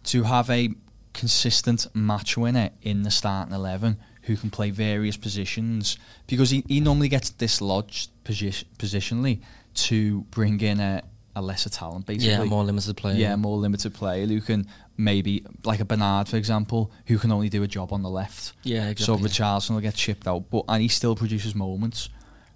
to 0.05 0.23
have 0.25 0.51
a 0.51 0.71
consistent 1.13 1.87
match 1.95 2.37
winner 2.37 2.71
in 2.83 3.03
the 3.03 3.11
starting 3.11 3.55
eleven 3.55 3.97
who 4.23 4.37
can 4.37 4.51
play 4.51 4.71
various 4.71 5.17
positions 5.17 5.99
because 6.27 6.51
he, 6.51 6.65
he 6.67 6.81
normally 6.81 7.09
gets 7.09 7.31
dislodged 7.31 8.09
posi- 8.25 8.65
positionally 8.79 9.41
to 9.75 10.23
bring 10.31 10.61
in 10.61 10.81
a, 10.81 11.03
a 11.37 11.43
lesser 11.43 11.69
talent 11.69 12.07
basically. 12.07 12.33
yeah, 12.33 12.45
more 12.45 12.65
limited 12.65 12.97
player. 12.97 13.17
Yeah, 13.17 13.37
more 13.37 13.59
limited 13.59 13.93
player 13.95 14.27
who 14.27 14.41
can 14.41 14.67
maybe 14.97 15.45
like 15.65 15.81
a 15.81 15.85
Bernard, 15.85 16.29
for 16.29 16.37
example, 16.37 16.91
who 17.07 17.19
can 17.19 17.33
only 17.33 17.49
do 17.49 17.63
a 17.63 17.67
job 17.67 17.93
on 17.93 18.03
the 18.03 18.11
left. 18.11 18.53
yeah, 18.63 18.89
exactly. 18.89 19.29
So 19.29 19.29
Richarlison 19.43 19.71
will 19.71 19.81
get 19.81 19.95
chipped 19.95 20.27
out, 20.29 20.49
but 20.51 20.65
and 20.69 20.83
he 20.83 20.89
still 20.89 21.17
produces 21.17 21.55
moments. 21.55 22.09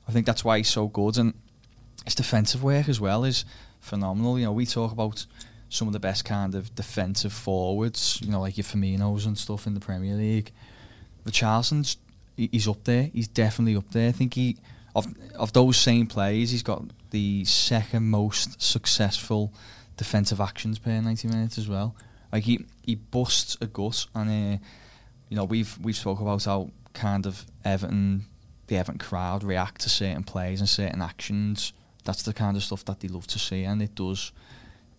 I 0.08 0.12
think 0.12 0.24
that's 0.26 0.44
why 0.44 0.58
he's 0.58 0.68
so 0.68 0.86
good, 0.88 1.18
and 1.18 1.34
his 2.04 2.14
defensive 2.14 2.62
work 2.62 2.88
as 2.88 3.00
well 3.00 3.24
is 3.24 3.44
phenomenal. 3.80 4.38
You 4.38 4.46
know, 4.46 4.52
we 4.52 4.66
talk 4.66 4.92
about 4.92 5.26
some 5.68 5.86
of 5.86 5.92
the 5.92 6.00
best 6.00 6.24
kind 6.24 6.54
of 6.54 6.74
defensive 6.74 7.32
forwards, 7.32 8.18
you 8.22 8.30
know, 8.30 8.40
like 8.40 8.56
your 8.56 8.64
Firminos 8.64 9.26
and 9.26 9.36
stuff 9.36 9.66
in 9.66 9.74
the 9.74 9.80
Premier 9.80 10.14
League. 10.14 10.50
Richarlison's 11.26 11.96
he- 12.36 12.48
he's 12.52 12.68
up 12.68 12.84
there. 12.84 13.10
He's 13.12 13.28
definitely 13.28 13.76
up 13.76 13.90
there. 13.90 14.08
I 14.08 14.12
think 14.12 14.34
he 14.34 14.56
of 14.94 15.06
of 15.34 15.52
those 15.52 15.76
same 15.76 16.06
plays, 16.06 16.50
he's 16.52 16.62
got 16.62 16.84
the 17.10 17.44
second 17.44 18.08
most 18.08 18.60
successful 18.62 19.52
defensive 19.96 20.40
actions 20.40 20.78
per 20.78 21.00
ninety 21.00 21.28
minutes 21.28 21.58
as 21.58 21.68
well. 21.68 21.94
Like 22.32 22.44
he 22.44 22.64
he 22.84 22.94
busts 22.94 23.56
a 23.60 23.66
gut, 23.66 24.06
and 24.14 24.28
uh, 24.28 24.58
you 25.28 25.36
know 25.36 25.44
we've 25.44 25.76
we've 25.82 25.96
spoke 25.96 26.20
about 26.20 26.44
how 26.44 26.70
kind 26.94 27.26
of 27.26 27.44
Everton, 27.64 28.24
the 28.66 28.76
Everton 28.76 28.98
crowd 28.98 29.42
react 29.44 29.80
to 29.82 29.88
certain 29.90 30.24
plays 30.24 30.60
and 30.60 30.68
certain 30.68 31.00
actions. 31.02 31.72
That's 32.04 32.22
the 32.22 32.32
kind 32.32 32.56
of 32.56 32.62
stuff 32.62 32.84
that 32.86 33.00
they 33.00 33.08
love 33.08 33.26
to 33.28 33.38
see, 33.38 33.64
and 33.64 33.80
it 33.82 33.94
does 33.94 34.32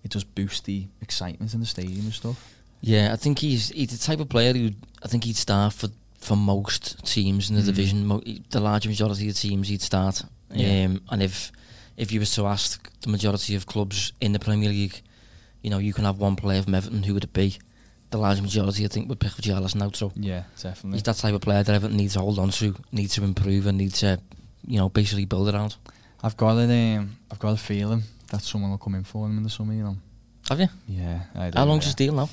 it 0.04 0.12
does 0.12 0.24
boost 0.24 0.66
the 0.66 0.88
excitement 1.02 1.54
in 1.54 1.60
the 1.60 1.66
stadium 1.66 2.06
and 2.06 2.14
stuff. 2.14 2.56
Yeah, 2.82 3.12
I 3.14 3.16
think 3.18 3.40
he's 3.40 3.70
he's 3.70 3.92
the 3.92 3.98
type 3.98 4.20
of 4.20 4.30
player 4.30 4.54
who 4.54 4.72
I 5.04 5.08
think 5.08 5.24
he'd 5.26 5.36
start 5.36 5.74
for 5.74 5.90
for 6.20 6.36
most 6.36 7.06
teams 7.06 7.50
in 7.50 7.56
the 7.56 7.62
Mm. 7.62 7.66
division. 7.66 8.06
Mo- 8.06 8.24
the 8.50 8.60
large 8.60 8.88
majority 8.88 9.30
of 9.30 9.36
teams 9.38 9.68
he'd 9.70 9.82
start. 9.82 10.22
Yeah. 10.54 10.86
Um, 10.86 11.02
and 11.10 11.22
if 11.24 11.52
if 11.98 12.12
you 12.12 12.20
were 12.20 12.26
to 12.26 12.46
ask 12.48 12.90
the 13.02 13.10
majority 13.10 13.56
of 13.56 13.66
clubs 13.66 14.14
in 14.22 14.32
the 14.32 14.40
Premier 14.40 14.70
League, 14.70 15.02
you 15.62 15.70
know, 15.70 15.78
you 15.80 15.94
can 15.94 16.06
have 16.06 16.18
one 16.18 16.36
player 16.36 16.62
from 16.64 16.76
Everton, 16.76 17.04
who 17.04 17.14
would 17.14 17.24
it 17.24 17.34
be? 17.34 17.58
The 18.12 18.18
large 18.18 18.42
majority, 18.42 18.86
I 18.86 18.88
think, 18.88 19.08
would 19.10 19.20
pick 19.20 19.32
Richarlison 19.34 19.82
out. 19.84 19.96
So 19.96 20.12
Yeah, 20.16 20.44
definitely. 20.60 20.98
he's 20.98 21.04
that 21.04 21.18
type 21.18 21.34
of 21.36 21.42
player 21.42 21.62
that 21.64 21.74
Everton 21.76 21.98
needs 21.98 22.14
to 22.14 22.20
hold 22.22 22.40
on 22.40 22.50
to, 22.52 22.76
needs 22.92 23.14
to 23.16 23.24
improve, 23.24 23.68
and 23.68 23.78
needs 23.78 24.00
to, 24.00 24.20
you 24.66 24.78
know, 24.78 24.90
basically 24.90 25.26
build 25.26 25.54
around. 25.54 25.76
I've 26.24 26.36
got 26.38 26.58
a 26.58 26.96
um, 26.96 27.18
I've 27.32 27.40
got 27.40 27.54
a 27.54 27.58
feeling 27.58 28.04
that 28.32 28.42
someone 28.42 28.72
will 28.72 28.78
come 28.80 28.96
in 28.96 29.04
for 29.04 29.26
him 29.26 29.38
in 29.38 29.44
the 29.44 29.50
summer. 29.50 29.74
You 29.74 29.84
know. 29.84 29.98
Have 30.50 30.60
you? 30.60 30.68
Yeah. 30.88 31.22
I 31.36 31.50
do, 31.52 31.60
How 31.60 31.66
long's 31.66 31.84
yeah. 31.84 31.88
his 31.88 31.96
deal 31.96 32.14
now? 32.14 32.30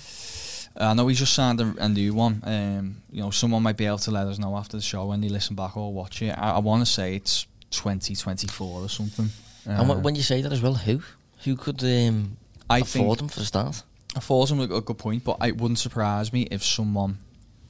I 0.78 0.92
know 0.94 1.06
he's 1.08 1.18
just 1.18 1.32
signed 1.34 1.60
a, 1.60 1.74
a 1.78 1.88
new 1.88 2.12
one. 2.14 2.42
Um, 2.44 2.96
you 3.10 3.22
know, 3.22 3.30
someone 3.30 3.62
might 3.62 3.76
be 3.76 3.86
able 3.86 3.98
to 3.98 4.10
let 4.10 4.26
us 4.26 4.38
know 4.38 4.56
after 4.56 4.76
the 4.76 4.82
show 4.82 5.06
when 5.06 5.20
they 5.20 5.28
listen 5.28 5.56
back 5.56 5.76
or 5.76 5.92
watch 5.92 6.20
it. 6.22 6.30
I, 6.36 6.52
I 6.52 6.58
want 6.58 6.84
to 6.84 6.90
say 6.90 7.16
it's 7.16 7.46
2024 7.70 8.80
or 8.82 8.88
something. 8.88 9.28
and 9.66 9.78
Uh, 9.90 9.94
wh- 9.94 10.04
when 10.04 10.14
you 10.14 10.22
say 10.22 10.42
that 10.42 10.52
as 10.52 10.60
well, 10.62 10.74
who 10.74 11.00
who 11.44 11.56
could 11.56 11.82
um, 11.84 12.36
I 12.68 12.78
afford 12.78 13.18
think 13.18 13.20
him 13.20 13.28
for 13.28 13.40
the 13.40 13.46
start? 13.46 13.82
I 14.16 14.20
thought 14.20 14.50
him 14.50 14.60
a, 14.60 14.64
a 14.64 14.80
good 14.80 14.98
point, 14.98 15.24
but 15.24 15.36
it 15.44 15.58
wouldn't 15.58 15.78
surprise 15.78 16.32
me 16.32 16.48
if 16.50 16.64
someone, 16.64 17.18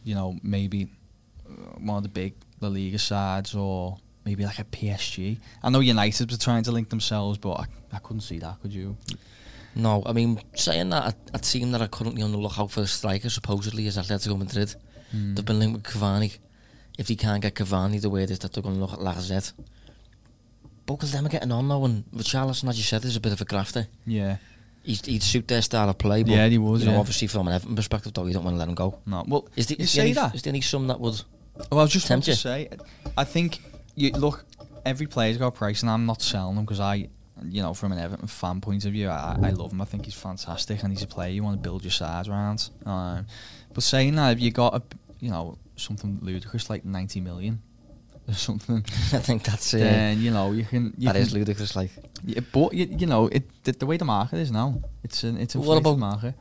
you 0.05 0.15
know, 0.15 0.37
maybe 0.43 0.89
uh, 1.47 1.79
one 1.79 1.99
of 1.99 2.03
the 2.03 2.09
big 2.09 2.35
La 2.61 2.69
Liga 2.69 2.99
sides 2.99 3.55
or 3.55 3.99
maybe 4.25 4.45
like 4.45 4.59
a 4.59 4.65
PSG. 4.65 5.39
I 5.63 5.71
know 5.71 5.81
United 5.81 6.31
were 6.31 6.37
trying 6.37 6.63
to 6.65 6.73
link 6.73 6.89
themselves, 6.91 7.39
but 7.39 7.53
I, 7.53 7.67
I 7.93 7.99
couldn't 7.99 8.23
see 8.23 8.39
that. 8.39 8.61
Could 8.61 8.73
you? 8.73 8.97
No, 9.75 10.03
I 10.07 10.13
mean, 10.13 10.41
saying 10.55 10.89
that, 10.91 11.15
a, 11.15 11.37
a 11.37 11.39
team 11.39 11.73
that 11.73 11.83
are 11.83 11.89
currently 11.89 12.23
on 12.23 12.33
the 12.33 12.39
lookout 12.39 12.71
for 12.71 12.81
a 12.81 12.87
striker 12.87 13.29
supposedly 13.29 13.87
is 13.87 13.99
Atletico 13.99 14.39
Madrid. 14.39 14.75
Hmm. 15.11 15.35
They've 15.35 15.45
been 15.45 15.59
linked 15.59 15.77
with 15.77 15.95
Cavani. 15.95 16.39
If 16.97 17.09
they 17.09 17.15
can't 17.15 17.43
get 17.43 17.55
Cavani, 17.55 18.01
the 18.01 18.09
word 18.09 18.31
is 18.31 18.39
that 18.39 18.53
they're 18.53 18.63
going 18.63 18.77
to 18.77 18.81
look 18.81 18.95
at 18.95 19.01
Lacazette. 19.01 19.53
Both 20.87 21.03
of 21.03 21.13
them 21.13 21.27
are 21.27 21.29
getting 21.29 21.53
on 21.53 21.69
now, 21.69 21.85
and 21.85 22.05
Richarlison, 22.13 22.69
as 22.69 22.79
you 22.79 22.85
said, 22.85 23.05
is 23.05 23.17
a 23.17 23.21
bit 23.21 23.33
of 23.33 23.41
a 23.41 23.45
grafter. 23.45 23.87
Yeah. 24.07 24.37
He'd, 24.87 25.05
he'd 25.07 25.23
suit 25.23 25.49
their 25.49 25.63
style 25.63 25.89
of 25.91 25.99
play, 25.99 26.23
but 26.23 26.31
Yeah, 26.33 26.47
he 26.49 26.59
was. 26.59 26.81
you 26.81 26.87
know, 26.87 26.93
yeah. 26.95 27.01
obviously 27.01 27.27
from 27.27 27.49
an 27.49 27.55
Everton 27.55 27.75
perspective, 27.77 28.13
though, 28.15 28.25
you 28.27 28.33
don't 28.35 28.45
want 28.45 28.55
to 28.55 28.59
let 28.59 28.69
him 28.69 28.75
go. 28.75 28.99
No. 29.05 29.25
Well, 29.27 29.49
Is 29.57 29.67
there, 29.67 29.77
you 29.79 29.83
is 29.85 29.91
say 29.91 30.01
any, 30.03 30.13
that. 30.13 30.35
Is 30.35 30.43
there 30.43 30.51
any 30.53 30.61
sum 30.61 30.87
that 30.87 31.01
would? 31.01 31.21
Well, 31.71 31.81
I 31.81 31.83
was 31.83 31.91
just 31.93 32.09
want 32.09 32.25
Tempt 32.25 32.25
to 32.27 32.31
you? 32.33 32.37
say, 32.37 32.69
I 33.17 33.25
think 33.25 33.59
you 33.95 34.11
look. 34.13 34.45
Every 34.85 35.07
player's 35.09 35.37
got 35.39 35.49
a 35.49 35.51
price, 35.51 35.83
and 35.83 35.91
I'm 35.91 36.07
not 36.07 36.23
selling 36.23 36.55
them 36.55 36.65
because 36.65 36.79
I, 36.79 37.09
you 37.49 37.63
know, 37.63 37.75
from 37.75 37.91
an 37.93 37.99
Everton 37.99 38.29
fan 38.29 38.61
point 38.61 38.85
of 38.85 38.93
view, 38.93 39.09
I, 39.09 39.37
I 39.43 39.51
love 39.51 39.73
him. 39.73 39.81
I 39.81 39.85
think 39.85 40.05
he's 40.05 40.15
fantastic, 40.15 40.83
and 40.85 40.93
he's 40.93 41.03
a 41.03 41.09
player 41.09 41.31
you 41.31 41.43
want 41.43 41.57
to 41.57 41.63
build 41.69 41.83
your 41.83 41.91
side 41.91 42.29
around. 42.29 42.71
Um, 42.85 43.27
but 43.75 43.83
saying 43.83 44.15
that, 44.15 44.35
if 44.35 44.41
you 44.41 44.53
got 44.53 44.75
a, 44.77 44.83
you 45.19 45.31
know, 45.31 45.59
something 45.75 46.19
ludicrous 46.23 46.71
like 46.71 46.85
90 46.85 47.21
million 47.21 47.61
or 48.33 48.35
something, 48.35 48.79
I 49.13 49.19
think 49.21 49.43
that's 49.45 49.73
uh, 49.75 49.79
then 49.79 50.21
you 50.21 50.31
know 50.33 50.53
you 50.53 50.65
can. 50.65 50.93
You 50.99 51.07
that 51.07 51.15
can, 51.15 51.23
is 51.23 51.33
ludicrous. 51.35 51.77
Like, 51.77 51.91
Yeah, 52.25 52.41
but 52.53 52.73
you, 52.75 52.87
you 52.99 53.07
know, 53.07 53.29
it 53.29 53.45
the, 53.65 53.73
the 53.73 53.87
way 53.87 53.97
the 53.97 54.05
market 54.05 54.39
is 54.39 54.51
now, 54.51 54.83
it's 55.05 55.23
an 55.25 55.37
it's 55.39 55.55
a 55.55 55.61
What 55.61 55.79
about- 55.79 55.99
market. 55.99 56.35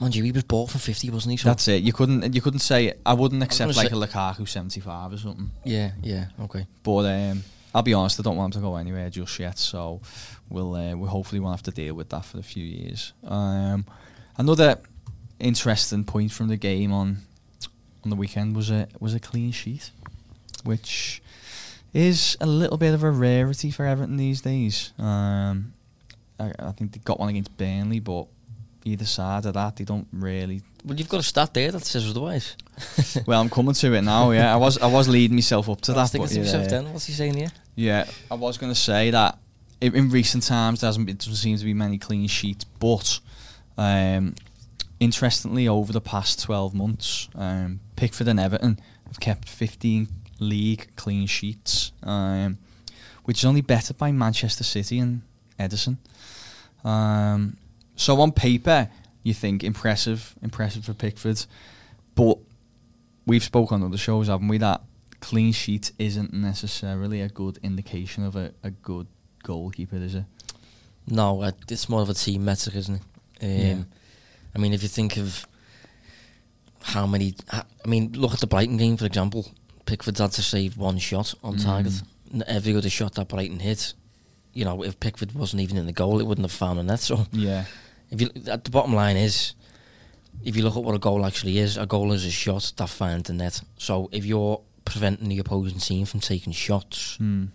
mind 0.00 0.14
you, 0.16 0.22
he 0.24 0.32
was 0.32 0.44
bought 0.44 0.70
for 0.70 0.78
fifty, 0.78 1.10
wasn't 1.10 1.32
he? 1.32 1.36
So 1.36 1.48
That's 1.48 1.66
it. 1.68 1.82
You 1.82 1.92
couldn't 1.92 2.34
you 2.34 2.40
couldn't 2.40 2.60
say 2.60 2.92
I 3.04 3.14
wouldn't 3.14 3.42
accept 3.42 3.74
gonna 3.74 3.82
like 3.82 3.92
a 3.92 3.96
Lukaku 3.96 4.46
75 4.48 5.12
or 5.12 5.18
something. 5.18 5.50
yeah, 5.64 5.90
yeah, 6.02 6.26
okay. 6.42 6.66
But 6.82 7.04
um, 7.06 7.42
I'll 7.74 7.82
be 7.82 7.94
honest, 7.94 8.20
I 8.20 8.22
don't 8.22 8.36
want 8.36 8.54
him 8.54 8.60
to 8.62 8.66
go 8.68 8.76
anywhere 8.76 9.10
just 9.10 9.38
yet. 9.38 9.58
So 9.58 10.00
we'll 10.48 10.74
uh, 10.76 10.94
we 10.94 11.08
hopefully 11.08 11.40
won't 11.40 11.56
have 11.56 11.62
to 11.64 11.70
deal 11.72 11.94
with 11.94 12.08
that 12.10 12.24
for 12.24 12.38
a 12.38 12.42
few 12.42 12.64
years. 12.64 13.12
Um, 13.24 13.84
another 14.38 14.78
interesting 15.40 16.04
point 16.04 16.30
from 16.32 16.48
the 16.48 16.56
game 16.56 16.92
on 16.92 17.18
on 18.04 18.10
the 18.10 18.16
weekend 18.16 18.54
was 18.56 18.70
a 18.70 18.86
was 19.00 19.14
a 19.14 19.20
clean 19.20 19.52
sheet, 19.52 19.90
which 20.64 21.22
is 21.92 22.36
a 22.40 22.46
little 22.46 22.78
bit 22.78 22.94
of 22.94 23.02
a 23.02 23.10
rarity 23.10 23.70
for 23.70 23.84
Everton 23.86 24.16
these 24.16 24.40
days. 24.40 24.92
Um, 24.98 25.74
I, 26.38 26.52
I 26.58 26.72
think 26.72 26.92
they 26.92 27.00
got 27.04 27.20
one 27.20 27.28
against 27.28 27.56
Burnley, 27.56 28.00
but 28.00 28.26
either 28.84 29.04
side 29.04 29.46
of 29.46 29.54
that, 29.54 29.76
they 29.76 29.84
don't 29.84 30.08
really 30.12 30.62
Well, 30.84 30.96
you've 30.96 31.08
got 31.08 31.20
a 31.20 31.22
stat 31.22 31.54
there 31.54 31.70
that 31.70 31.84
says 31.84 32.08
otherwise. 32.08 32.56
well, 33.26 33.40
I'm 33.40 33.50
coming 33.50 33.74
to 33.74 33.92
it 33.92 34.02
now. 34.02 34.30
Yeah, 34.30 34.52
I 34.52 34.56
was 34.56 34.78
I 34.78 34.86
was 34.86 35.08
leading 35.08 35.36
myself 35.36 35.68
up 35.68 35.80
to 35.82 35.92
I 35.92 35.96
that. 35.96 36.10
thinking 36.10 36.28
but 36.28 36.34
to 36.34 36.40
myself 36.40 36.62
yeah, 36.64 36.68
then, 36.68 36.92
what's 36.92 37.06
he 37.06 37.12
saying 37.12 37.34
here? 37.34 37.52
yeah, 37.74 38.06
I 38.30 38.34
was 38.34 38.58
going 38.58 38.72
to 38.72 38.78
say 38.78 39.10
that 39.10 39.38
in, 39.80 39.94
in 39.94 40.10
recent 40.10 40.44
times 40.44 40.80
there 40.80 40.88
hasn't 40.88 41.06
been, 41.06 41.16
doesn't 41.16 41.34
seem 41.34 41.56
to 41.56 41.64
be 41.64 41.74
many 41.74 41.98
clean 41.98 42.26
sheets, 42.26 42.64
but 42.64 43.20
um, 43.76 44.34
interestingly, 45.00 45.68
over 45.68 45.92
the 45.92 46.00
past 46.00 46.40
12 46.42 46.74
months, 46.74 47.28
um, 47.34 47.80
Pickford 47.96 48.28
and 48.28 48.40
Everton 48.40 48.78
have 49.06 49.20
kept 49.20 49.48
15 49.48 50.08
league 50.42 50.88
clean 50.96 51.26
sheets, 51.26 51.92
um, 52.02 52.58
which 53.24 53.38
is 53.38 53.44
only 53.44 53.60
bettered 53.60 53.98
by 53.98 54.12
Manchester 54.12 54.64
City 54.64 54.98
and 54.98 55.22
Ederson. 55.58 55.96
Um, 56.84 57.56
so 57.96 58.20
on 58.20 58.32
paper, 58.32 58.88
you 59.22 59.34
think 59.34 59.62
impressive, 59.62 60.34
impressive 60.42 60.84
for 60.84 60.94
Pickford, 60.94 61.44
but 62.14 62.38
we've 63.26 63.44
spoken 63.44 63.76
on 63.82 63.88
other 63.88 63.98
shows, 63.98 64.28
haven't 64.28 64.48
we? 64.48 64.58
That 64.58 64.82
clean 65.20 65.52
sheet 65.52 65.92
isn't 65.98 66.32
necessarily 66.32 67.20
a 67.20 67.28
good 67.28 67.58
indication 67.62 68.24
of 68.24 68.34
a, 68.34 68.52
a 68.64 68.70
good 68.70 69.06
goalkeeper, 69.44 69.96
is 69.96 70.14
it? 70.16 70.24
No, 71.08 71.42
uh, 71.42 71.52
it's 71.68 71.88
more 71.88 72.02
of 72.02 72.08
a 72.10 72.14
team 72.14 72.44
metric, 72.44 72.74
isn't 72.76 72.96
it? 72.96 73.02
Um, 73.44 73.48
Yeah. 73.50 73.84
I 74.54 74.58
mean, 74.58 74.72
if 74.72 74.82
you 74.82 74.88
think 74.88 75.16
of 75.16 75.46
how 76.82 77.06
many, 77.06 77.34
I 77.50 77.64
mean, 77.86 78.12
look 78.12 78.34
at 78.34 78.40
the 78.40 78.46
Brighton 78.46 78.76
game 78.76 78.96
for 78.96 79.06
example. 79.06 79.46
Pickford's 79.92 80.20
had 80.20 80.32
to 80.32 80.42
save 80.42 80.78
one 80.78 80.96
shot 80.98 81.34
on 81.44 81.56
Mm. 81.56 81.62
target. 81.64 81.92
Every 82.46 82.74
other 82.74 82.88
shot 82.88 83.12
that 83.16 83.28
Brighton 83.28 83.58
hit, 83.60 83.92
you 84.54 84.64
know, 84.64 84.82
if 84.82 84.98
Pickford 85.00 85.34
wasn't 85.34 85.60
even 85.60 85.76
in 85.76 85.84
the 85.84 85.92
goal, 85.92 86.18
it 86.18 86.26
wouldn't 86.26 86.46
have 86.46 86.52
found 86.64 86.78
a 86.78 86.82
net. 86.82 87.00
So, 87.00 87.26
Yeah. 87.30 87.66
if 88.10 88.22
you, 88.22 88.30
at 88.46 88.64
the 88.64 88.70
bottom 88.70 88.94
line 88.94 89.18
is, 89.18 89.52
if 90.42 90.56
you 90.56 90.62
look 90.62 90.76
at 90.78 90.82
what 90.82 90.94
a 90.94 90.98
goal 90.98 91.26
actually 91.26 91.58
is, 91.58 91.76
a 91.76 91.84
goal 91.84 92.10
is 92.12 92.24
a 92.24 92.30
shot 92.30 92.72
that 92.78 92.88
finds 92.88 93.26
the 93.28 93.34
net. 93.34 93.60
So, 93.76 94.08
if 94.12 94.24
you're 94.24 94.62
preventing 94.86 95.28
the 95.28 95.38
opposing 95.38 95.78
team 95.78 96.06
from 96.06 96.20
taking 96.20 96.54
shots, 96.54 97.18
Mm. 97.20 97.48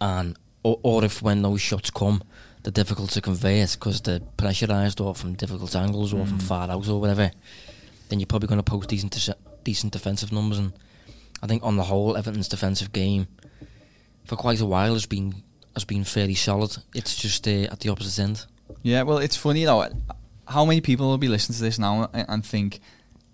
and 0.00 0.36
or, 0.62 0.78
or 0.84 1.04
if 1.04 1.20
when 1.20 1.42
those 1.42 1.60
shots 1.60 1.90
come, 1.90 2.22
they're 2.62 2.70
difficult 2.70 3.10
to 3.10 3.20
convert 3.20 3.72
because 3.72 4.00
they're 4.02 4.20
pressurised 4.38 5.04
or 5.04 5.16
from 5.16 5.34
difficult 5.34 5.74
angles 5.74 6.12
or 6.14 6.24
from 6.26 6.38
Mm. 6.38 6.42
far 6.42 6.70
out 6.70 6.86
or 6.88 7.00
whatever, 7.00 7.32
then 8.08 8.20
you're 8.20 8.28
probably 8.28 8.46
going 8.46 8.60
to 8.60 8.70
post 8.70 8.88
decent 8.88 9.28
decent 9.64 9.92
defensive 9.92 10.30
numbers. 10.30 10.58
And 10.58 10.72
I 11.42 11.46
think 11.46 11.62
on 11.64 11.76
the 11.76 11.82
whole, 11.84 12.16
Everton's 12.16 12.48
defensive 12.48 12.92
game 12.92 13.26
for 14.24 14.36
quite 14.36 14.60
a 14.60 14.66
while 14.66 14.94
has 14.94 15.06
been 15.06 15.42
has 15.74 15.84
been 15.84 16.04
fairly 16.04 16.34
solid. 16.34 16.76
It's 16.94 17.16
just 17.16 17.48
uh, 17.48 17.72
at 17.72 17.80
the 17.80 17.88
opposite 17.88 18.22
end. 18.22 18.46
Yeah, 18.82 19.02
well, 19.02 19.18
it's 19.18 19.36
funny 19.36 19.64
though. 19.64 19.88
How 20.46 20.64
many 20.64 20.80
people 20.80 21.08
will 21.08 21.18
be 21.18 21.28
listening 21.28 21.56
to 21.56 21.62
this 21.62 21.78
now 21.78 22.08
and, 22.12 22.44
think 22.44 22.80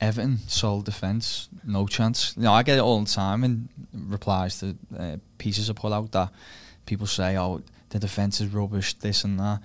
Everton 0.00 0.38
solid 0.46 0.84
defence, 0.84 1.48
no 1.64 1.86
chance? 1.86 2.34
You 2.36 2.44
know, 2.44 2.52
I 2.52 2.62
get 2.62 2.78
it 2.78 2.82
all 2.82 3.00
the 3.00 3.10
time 3.10 3.44
in 3.44 3.68
replies 3.92 4.60
to 4.60 4.76
uh, 4.96 5.16
pieces 5.38 5.68
I 5.68 5.72
put 5.72 5.92
out 5.92 6.12
that 6.12 6.30
people 6.86 7.06
say, 7.06 7.36
"Oh, 7.36 7.62
the 7.90 7.98
defence 7.98 8.40
is 8.40 8.52
rubbish," 8.52 8.94
this 8.94 9.24
and 9.24 9.38
that. 9.40 9.60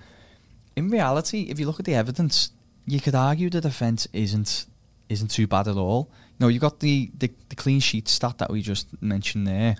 In 0.76 0.90
reality, 0.90 1.42
if 1.42 1.60
you 1.60 1.66
look 1.66 1.78
at 1.78 1.86
the 1.86 1.94
evidence, 1.94 2.50
you 2.86 3.00
could 3.00 3.14
argue 3.14 3.50
the 3.50 3.60
defence 3.60 4.08
isn't 4.12 4.66
isn't 5.08 5.30
too 5.30 5.46
bad 5.46 5.68
at 5.68 5.76
all. 5.76 6.10
Know, 6.38 6.48
you 6.48 6.58
got 6.58 6.80
the, 6.80 7.10
the, 7.16 7.30
the 7.48 7.56
clean 7.56 7.80
sheet 7.80 8.08
stat 8.08 8.38
that 8.38 8.50
we 8.50 8.60
just 8.60 8.86
mentioned 9.00 9.46
there. 9.46 9.76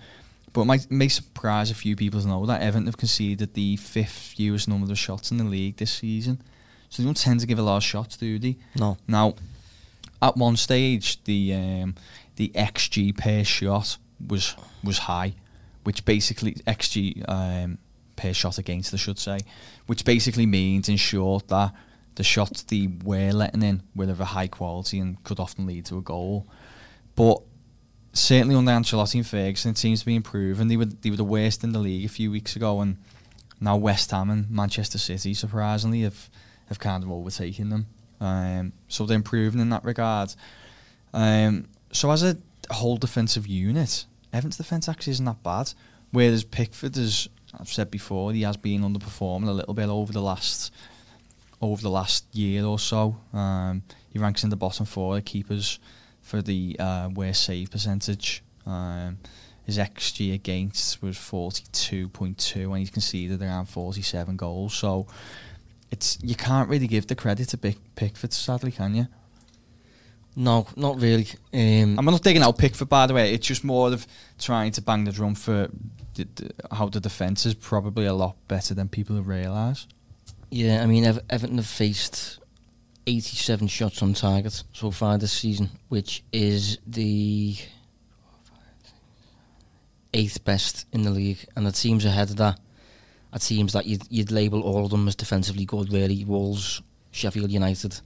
But 0.53 0.63
it 0.63 0.65
might 0.67 0.91
may 0.91 1.09
surprise 1.09 1.73
a 1.73 1.75
few 1.75 1.97
people 1.97 2.21
to 2.21 2.29
know 2.29 2.47
that 2.47 2.63
Everton 2.63 2.87
have 2.87 2.97
conceded 2.97 3.55
the 3.55 3.77
fifth 3.77 4.13
fewest 4.37 4.69
number 4.69 4.91
of 4.91 4.97
shots 4.97 5.33
in 5.33 5.39
the 5.39 5.45
league 5.45 5.77
this 5.79 5.93
season. 5.93 6.41
So 6.89 7.03
they 7.03 7.07
don't 7.07 7.17
tend 7.17 7.41
to 7.41 7.47
give 7.47 7.59
a 7.59 7.63
lot 7.63 7.79
of 7.79 7.83
shots, 7.83 8.17
do 8.17 8.39
they? 8.39 8.57
No, 8.79 8.97
Now, 9.09 9.35
at 10.23 10.37
one 10.37 10.57
stage, 10.57 11.23
the 11.25 11.55
um, 11.55 11.97
the 12.37 12.51
xG 12.55 13.19
per 13.19 13.43
shot 13.43 13.97
was 14.25 14.55
was 14.85 14.99
high, 14.99 15.35
which 15.83 16.05
basically 16.05 16.55
xG 16.69 17.29
um, 17.29 17.79
per 18.15 18.33
shot 18.33 18.59
against, 18.59 18.95
I 18.95 18.97
should 18.97 19.19
say, 19.19 19.41
which 19.87 20.05
basically 20.05 20.47
means 20.47 20.89
in 20.89 20.97
short 20.99 21.49
that 21.49 21.73
the 22.17 22.23
shots 22.23 22.63
they 22.63 22.89
were 23.03 23.33
letting 23.33 23.63
in 23.63 23.83
were 23.95 24.05
of 24.05 24.21
a 24.21 24.27
high 24.27 24.47
quality 24.47 24.99
and 24.99 25.23
could 25.25 25.41
often 25.41 25.67
lead 25.67 25.87
to 25.87 25.99
a 25.99 26.03
goal. 26.03 26.47
But 27.17 27.43
certainly 28.13 28.55
under 28.55 28.73
Ancelotti 28.73 29.17
and 29.17 29.27
Ferguson, 29.27 29.73
it 29.73 29.79
seems 29.79 30.01
to 30.01 30.07
be 30.07 30.15
improving. 30.15 30.69
They 30.69 30.77
were 30.77 30.87
they 30.87 31.11
were 31.11 31.17
the 31.17 31.25
worst 31.25 31.65
in 31.65 31.73
the 31.73 31.79
league 31.79 32.05
a 32.05 32.09
few 32.09 32.31
weeks 32.31 32.57
ago, 32.57 32.81
and 32.81 32.97
now 33.61 33.77
West 33.77 34.11
Ham 34.11 34.31
and 34.31 34.51
Manchester 34.51 34.99
City, 34.99 35.35
surprisingly, 35.35 36.03
have 36.03 36.31
have 36.69 36.79
kind 36.79 37.03
of 37.03 37.11
overtaken 37.11 37.69
them. 37.69 37.87
Um, 38.21 38.73
so 38.89 39.05
they're 39.05 39.17
improving 39.17 39.61
in 39.61 39.71
that 39.71 39.85
regard. 39.85 40.35
Um, 41.13 41.69
so 41.93 42.11
as 42.11 42.23
a 42.23 42.39
whole 42.71 42.97
defensive 42.97 43.47
unit, 43.47 44.07
Everton's 44.33 44.57
defence 44.57 44.89
actually 44.89 45.13
isn't 45.13 45.25
that 45.27 45.43
bad. 45.43 45.73
Whereas 46.11 46.45
Pickford, 46.45 46.97
as 46.97 47.29
I've 47.59 47.69
said 47.69 47.91
before, 47.91 48.33
he 48.33 48.43
has 48.43 48.57
been 48.57 48.83
underperforming 48.83 49.49
a 49.49 49.53
little 49.53 49.75
bit 49.75 49.89
over 49.89 50.13
the 50.13 50.23
last 50.23 50.73
over 51.73 51.83
the 51.83 51.91
last 51.91 52.27
year 52.35 52.65
or 52.65 52.79
so. 52.79 53.17
Um, 53.33 53.83
he 54.11 54.19
ranks 54.19 54.45
in 54.45 54.51
the 54.51 54.57
bottom 54.57 54.87
four 54.87 55.17
of 55.17 55.25
keepers 55.25 55.79
for 56.21 56.43
the 56.43 56.77
uh, 56.79 57.11
worst 57.13 57.45
save 57.45 57.71
percentage. 57.71 58.43
Um, 58.67 59.19
his 59.65 59.79
xG 59.79 60.35
against 60.35 61.03
was 61.03 61.17
forty 61.17 61.65
two 61.73 62.09
point 62.09 62.39
two, 62.39 62.71
and 62.73 62.79
he's 62.81 62.91
conceded 62.91 63.43
around 63.43 63.67
forty 63.67 64.03
seven 64.03 64.37
goals. 64.37 64.75
So 64.75 65.07
it's 65.91 66.19
you 66.23 66.35
can't 66.35 66.69
really 66.69 66.87
give 66.87 67.07
the 67.07 67.15
credit 67.15 67.49
to 67.51 67.59
Pick, 67.59 67.79
Pickford, 67.95 68.33
sadly, 68.33 68.73
can 68.73 68.95
you? 68.95 69.07
no, 70.37 70.67
not 70.77 71.01
really. 71.01 71.27
Um, 71.53 71.99
I'm 71.99 72.05
not 72.05 72.23
digging 72.23 72.43
out 72.43 72.59
Pickford, 72.59 72.89
by 72.89 73.07
the 73.07 73.15
way. 73.15 73.33
It's 73.33 73.47
just 73.47 73.65
more 73.65 73.93
of 73.93 74.07
trying 74.39 74.73
to 74.73 74.83
bang 74.83 75.05
the 75.05 75.13
drum 75.13 75.35
for 75.35 75.69
how 76.73 76.89
the 76.89 77.01
defence 77.01 77.47
is 77.47 77.55
probably 77.55 78.07
a 78.07 78.15
lot 78.15 78.37
better 78.49 78.75
than 78.75 78.89
people 78.89 79.21
realise. 79.23 79.87
Yeah, 80.55 80.85
I 80.85 80.87
mean, 80.87 81.05
Ever- 81.05 81.23
Everton 81.29 81.57
have 81.57 81.67
faced 81.67 82.39
87 83.09 83.67
shots 83.67 84.01
on 84.03 84.15
target 84.15 84.63
so 84.73 84.93
far 84.93 85.19
this 85.19 85.33
season, 85.33 85.69
which 85.89 86.23
is 86.33 86.79
the 86.87 87.57
eighth 90.13 90.45
best 90.45 90.87
in 90.93 91.03
the 91.03 91.11
league, 91.11 91.45
and 91.57 91.67
the 91.67 91.73
teams 91.73 92.05
ahead 92.05 92.31
of 92.31 92.37
that 92.37 92.61
are 93.33 93.39
teams 93.41 93.73
that 93.73 93.87
you'd, 93.87 94.03
you'd 94.11 94.31
label 94.31 94.61
all 94.63 94.85
of 94.85 94.93
them 94.93 95.09
as 95.09 95.17
defensively 95.17 95.65
good, 95.65 95.93
really. 95.93 96.25
Wolves, 96.25 96.81
Sheffield 97.11 97.51
United, 97.51 98.01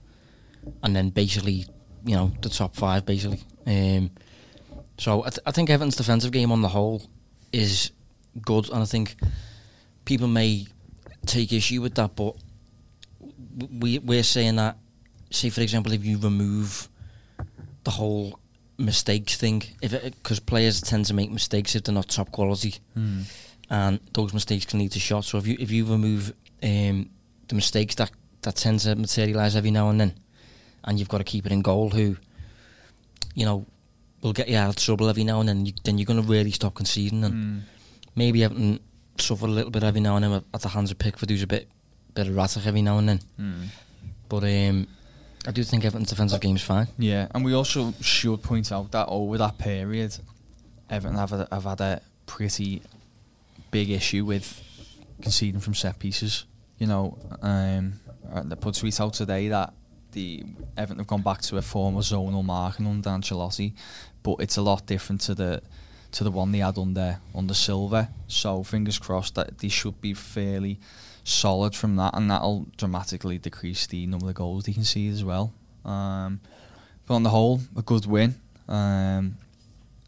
and 0.81 0.95
then 0.95 1.09
basically, 1.09 1.67
you 2.03 2.15
know, 2.15 2.31
the 2.41 2.49
top 2.49 2.75
five, 2.75 3.05
basically. 3.05 3.43
Um, 3.67 4.09
so 4.97 5.23
I, 5.23 5.29
th- 5.29 5.39
I 5.45 5.51
think 5.51 5.69
Everton's 5.69 5.95
defensive 5.97 6.31
game 6.31 6.51
on 6.51 6.63
the 6.63 6.69
whole 6.69 7.03
is 7.53 7.91
good, 8.41 8.69
and 8.71 8.81
I 8.81 8.85
think 8.85 9.17
people 10.05 10.27
may 10.27 10.65
take 11.25 11.51
issue 11.53 11.81
with 11.81 11.95
that, 11.95 12.15
but 12.15 12.35
we 13.79 13.99
we're 13.99 14.23
saying 14.23 14.55
that. 14.57 14.77
Say, 15.31 15.49
for 15.49 15.61
example, 15.61 15.91
if 15.93 16.03
you 16.03 16.17
remove 16.17 16.89
the 17.83 17.91
whole 17.91 18.39
mistakes 18.77 19.37
thing, 19.37 19.61
if 19.81 19.91
because 20.03 20.39
players 20.39 20.81
tend 20.81 21.05
to 21.05 21.13
make 21.13 21.29
mistakes 21.31 21.75
if 21.75 21.83
they're 21.83 21.93
not 21.93 22.07
top 22.09 22.31
quality, 22.31 22.75
and 23.69 23.99
those 24.13 24.33
mistakes 24.33 24.65
can 24.65 24.79
lead 24.79 24.91
to 24.93 24.99
shots. 24.99 25.27
So 25.27 25.37
if 25.37 25.45
you 25.45 25.55
if 25.59 25.69
you 25.71 25.85
remove 25.85 26.33
um, 26.63 27.09
the 27.47 27.55
mistakes 27.55 27.95
that 27.95 28.11
that 28.41 28.55
tend 28.55 28.79
to 28.81 28.95
materialise 28.95 29.55
every 29.55 29.71
now 29.71 29.89
and 29.89 29.99
then, 30.01 30.13
and 30.83 30.97
you've 30.97 31.09
got 31.09 31.19
to 31.19 31.23
keep 31.23 31.45
it 31.45 31.51
in 31.51 31.61
goal, 31.61 31.89
who, 31.91 32.15
you 33.35 33.45
know, 33.45 33.65
will 34.23 34.33
get 34.33 34.49
you 34.49 34.57
out 34.57 34.69
of 34.69 34.75
trouble 34.77 35.09
every 35.09 35.23
now 35.25 35.41
and 35.41 35.49
then. 35.49 35.65
You, 35.65 35.73
then 35.83 35.97
you're 35.99 36.05
going 36.05 36.21
to 36.21 36.27
really 36.27 36.51
stop 36.51 36.73
conceding, 36.73 37.23
and 37.23 37.33
Mm. 37.33 37.61
maybe 38.15 38.43
Everton 38.43 38.79
suffer 39.21 39.45
a 39.45 39.49
little 39.49 39.71
bit 39.71 39.83
every 39.83 40.01
now 40.01 40.15
and 40.15 40.25
then 40.25 40.43
at 40.53 40.61
the 40.61 40.69
hands 40.69 40.91
of 40.91 40.99
Pickford, 40.99 41.29
who's 41.29 41.43
a 41.43 41.47
bit 41.47 41.67
bit 42.13 42.27
erratic 42.27 42.65
every 42.65 42.81
now 42.81 42.97
and 42.97 43.09
then. 43.09 43.19
Mm. 43.39 43.67
But 44.27 44.43
um, 44.43 44.87
I 45.47 45.51
do 45.51 45.63
think 45.63 45.85
Everton's 45.85 46.09
defensive 46.09 46.41
game 46.41 46.55
is 46.55 46.61
fine. 46.61 46.87
Yeah, 46.97 47.27
and 47.33 47.43
we 47.43 47.53
also 47.53 47.93
should 48.01 48.43
point 48.43 48.71
out 48.71 48.91
that 48.91 49.07
over 49.07 49.37
that 49.37 49.57
period, 49.57 50.15
Everton 50.89 51.17
have, 51.17 51.33
a, 51.33 51.47
have 51.51 51.63
had 51.63 51.81
a 51.81 52.01
pretty 52.25 52.81
big 53.71 53.89
issue 53.89 54.25
with 54.25 54.61
conceding 55.21 55.61
from 55.61 55.73
set 55.73 55.99
pieces. 55.99 56.45
You 56.77 56.87
know, 56.87 57.17
um, 57.41 57.99
they 58.45 58.55
put 58.55 58.75
tweet 58.75 58.99
out 58.99 59.13
today 59.13 59.49
that 59.49 59.73
the 60.11 60.43
Everton 60.77 60.97
have 60.99 61.07
gone 61.07 61.21
back 61.21 61.41
to 61.41 61.57
a 61.57 61.61
form 61.61 61.97
of 61.97 62.03
zonal 62.03 62.43
marking 62.43 62.87
under 62.87 63.09
Ancelotti, 63.09 63.73
but 64.23 64.37
it's 64.39 64.57
a 64.57 64.61
lot 64.61 64.85
different 64.85 65.21
to 65.21 65.35
the 65.35 65.61
to 66.11 66.23
the 66.23 66.31
one 66.31 66.51
they 66.51 66.59
had 66.59 66.77
under 66.77 67.19
under 67.35 67.53
Silva. 67.53 68.09
So 68.27 68.63
fingers 68.63 68.99
crossed 68.99 69.35
that 69.35 69.59
they 69.59 69.69
should 69.69 70.01
be 70.01 70.13
fairly 70.13 70.79
solid 71.23 71.75
from 71.75 71.95
that, 71.97 72.15
and 72.15 72.29
that'll 72.29 72.67
dramatically 72.77 73.37
decrease 73.37 73.87
the 73.87 74.05
number 74.07 74.29
of 74.29 74.35
goals 74.35 74.65
they 74.65 74.73
can 74.73 74.83
see 74.83 75.07
as 75.07 75.23
well. 75.23 75.53
Um, 75.85 76.41
but 77.05 77.15
on 77.15 77.23
the 77.23 77.29
whole, 77.29 77.61
a 77.75 77.81
good 77.81 78.05
win, 78.05 78.35
um, 78.67 79.37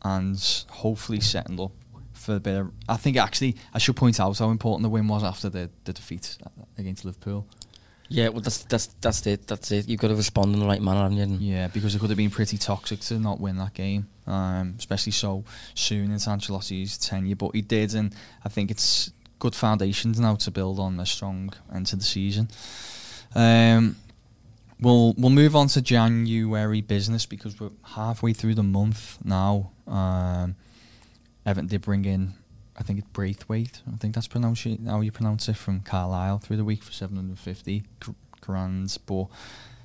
and 0.03 0.65
hopefully 0.69 1.19
setting 1.19 1.59
up 1.59 1.71
for 2.13 2.35
a 2.35 2.39
bit 2.39 2.59
of. 2.59 2.71
I 2.87 2.97
think 2.97 3.17
actually 3.17 3.55
I 3.73 3.79
should 3.79 3.95
point 3.95 4.19
out 4.19 4.37
how 4.37 4.49
important 4.49 4.83
the 4.83 4.89
win 4.89 5.07
was 5.07 5.23
after 5.23 5.49
the, 5.49 5.69
the 5.85 5.93
defeat 5.93 6.37
against 6.77 7.05
Liverpool. 7.05 7.45
Yeah, 8.11 8.27
well, 8.27 8.41
that's 8.41 8.63
that's 8.63 8.87
that's 8.99 9.25
it. 9.25 9.47
That's 9.47 9.71
it. 9.71 9.87
You've 9.87 10.01
got 10.01 10.09
to 10.09 10.15
respond 10.15 10.53
in 10.53 10.59
the 10.59 10.65
right 10.65 10.81
manner, 10.81 11.03
haven't 11.03 11.39
you? 11.39 11.53
Yeah, 11.53 11.67
because 11.67 11.95
it 11.95 11.99
could 11.99 12.09
have 12.09 12.17
been 12.17 12.29
pretty 12.29 12.57
toxic 12.57 12.99
to 13.01 13.17
not 13.17 13.39
win 13.39 13.55
that 13.57 13.73
game, 13.73 14.09
um, 14.27 14.75
especially 14.77 15.13
so 15.13 15.45
soon 15.75 16.11
into 16.11 16.29
Ancelotti's 16.29 16.97
tenure. 16.97 17.37
But 17.37 17.51
he 17.55 17.61
did, 17.61 17.95
and 17.95 18.13
I 18.43 18.49
think 18.49 18.69
it's 18.69 19.13
good 19.39 19.55
foundations 19.55 20.19
now 20.19 20.35
to 20.35 20.51
build 20.51 20.77
on 20.77 20.99
a 20.99 21.05
strong 21.05 21.53
end 21.73 21.87
to 21.87 21.95
the 21.95 22.03
season. 22.03 22.49
Um, 23.33 23.95
we'll 24.81 25.13
we'll 25.17 25.31
move 25.31 25.55
on 25.55 25.67
to 25.69 25.81
January 25.81 26.81
business 26.81 27.25
because 27.25 27.61
we're 27.61 27.71
halfway 27.95 28.33
through 28.33 28.55
the 28.55 28.63
month 28.63 29.19
now. 29.23 29.71
Um, 29.87 30.55
Everton 31.45 31.67
did 31.69 31.81
bring 31.81 32.03
in, 32.03 32.33
I 32.81 32.83
think 32.83 32.97
it's 32.97 33.07
Branthwaite. 33.09 33.81
I 33.93 33.97
think 33.97 34.15
that's 34.15 34.27
pronounce 34.27 34.65
it, 34.65 34.79
how 34.87 35.01
you 35.01 35.11
pronounce 35.11 35.47
it 35.47 35.55
from 35.55 35.81
Carlisle 35.81 36.39
through 36.39 36.57
the 36.57 36.65
week 36.65 36.81
for 36.81 36.91
seven 36.91 37.15
hundred 37.15 37.29
and 37.29 37.39
fifty 37.39 37.83
grand. 38.41 38.97
But 39.05 39.27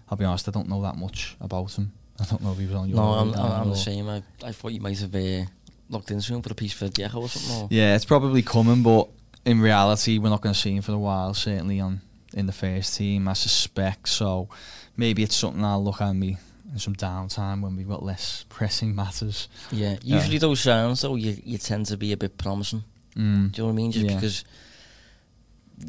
I'll 0.09 0.16
be 0.16 0.24
honest, 0.24 0.48
I 0.48 0.50
don't 0.50 0.68
know 0.68 0.80
that 0.80 0.96
much 0.96 1.37
about 1.38 1.76
him. 1.76 1.92
I 2.20 2.24
don't 2.24 2.42
know 2.42 2.52
if 2.52 2.59
he 2.59 2.64
was 2.64 2.74
on 2.74 2.88
your. 2.88 2.96
No, 2.96 3.02
I'm, 3.02 3.35
I'm, 3.35 3.52
I'm 3.52 3.68
the 3.68 3.76
same. 3.76 4.09
I, 4.09 4.22
I 4.42 4.52
thought 4.52 4.72
you 4.72 4.80
might 4.80 4.98
have 5.00 5.14
uh, 5.14 5.44
looked 5.90 6.11
into 6.11 6.32
him 6.32 6.40
for 6.40 6.52
a 6.52 6.54
piece 6.54 6.72
for 6.72 6.88
the 6.88 7.04
Echo 7.04 7.20
or 7.20 7.28
something. 7.28 7.64
Or, 7.64 7.68
Yeah, 7.70 7.94
it's 7.94 8.06
probably 8.06 8.40
coming, 8.40 8.82
but 8.82 9.11
in 9.44 9.61
reality, 9.61 10.16
we're 10.16 10.30
not 10.30 10.40
going 10.40 10.54
to 10.54 10.59
see 10.59 10.74
him 10.74 10.80
for 10.80 10.92
a 10.92 10.98
while. 10.98 11.35
Certainly 11.35 11.80
on 11.80 12.00
in 12.32 12.46
the 12.46 12.52
first 12.52 12.96
team, 12.96 13.28
I 13.28 13.35
suspect. 13.35 14.09
So 14.09 14.48
maybe 14.96 15.22
it's 15.22 15.37
something 15.37 15.62
I'll 15.62 15.85
look 15.85 16.00
at 16.00 16.14
me 16.14 16.38
in 16.72 16.79
some 16.79 16.94
downtime 16.94 17.62
when 17.62 17.76
we've 17.76 17.88
got 17.88 18.02
less 18.02 18.44
pressing 18.48 18.94
matters. 18.94 19.48
yeah. 19.70 19.96
Usually 20.02 20.38
those 20.38 20.61
sounds 20.61 21.00
though, 21.02 21.14
you 21.16 21.37
you 21.44 21.59
tend 21.59 21.87
to 21.87 21.96
be 21.96 22.12
a 22.12 22.16
bit 22.16 22.37
promising. 22.38 22.83
Mm. 23.16 23.52
Do 23.52 23.62
you 23.62 23.62
know 23.62 23.66
what 23.66 23.72
I 23.72 23.76
mean? 23.76 23.92
Just 23.92 24.07
Yeah. 24.07 24.14
because 24.14 24.44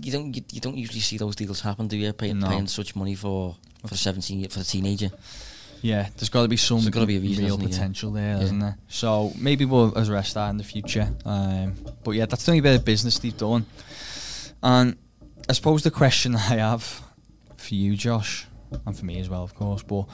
you 0.04 0.12
don't 0.12 0.36
you, 0.36 0.44
you 0.52 0.60
don't 0.62 0.78
usually 0.78 1.00
see 1.00 1.18
those 1.18 1.36
deals 1.36 1.62
happen, 1.62 1.88
do 1.88 1.98
you? 1.98 2.14
Paying, 2.14 2.40
No. 2.40 2.48
paying 2.50 2.68
such 2.68 2.96
money 2.96 3.16
for 3.16 3.56
for 3.86 3.94
a 3.94 3.98
seventeen 3.98 4.48
for 4.50 4.60
a 4.60 4.64
teenager. 4.64 5.10
Yeah, 5.82 6.10
there's 6.18 6.30
got 6.30 6.42
to 6.42 6.48
be 6.48 6.58
some 6.58 6.78
There's 6.80 6.90
gotta 6.90 7.06
be 7.06 7.18
a 7.18 7.20
reason, 7.22 7.46
real 7.46 7.58
potential 7.58 8.12
there, 8.12 8.38
Yeah. 8.42 8.52
not 8.52 8.60
there? 8.60 8.78
So 8.88 9.32
maybe 9.38 9.64
we'll 9.64 9.94
address 9.96 10.34
that 10.34 10.50
in 10.50 10.58
the 10.58 10.64
future. 10.64 11.08
Um, 11.24 11.76
but 12.04 12.12
yeah, 12.12 12.26
that's 12.26 12.46
the 12.46 12.52
only 12.52 12.62
bit 12.62 12.76
of 12.76 12.84
business 12.84 13.20
they've 13.20 13.38
done. 13.38 13.66
And 14.64 14.96
I 15.48 15.54
suppose 15.54 15.84
the 15.84 15.92
question 15.92 16.36
I 16.36 16.40
have 16.40 17.02
for 17.58 17.76
you, 17.76 17.96
Josh, 17.96 18.48
and 18.88 18.98
for 18.98 19.06
me 19.06 19.20
as 19.20 19.30
well, 19.30 19.44
of 19.44 19.54
course, 19.54 19.84
but 19.84 20.06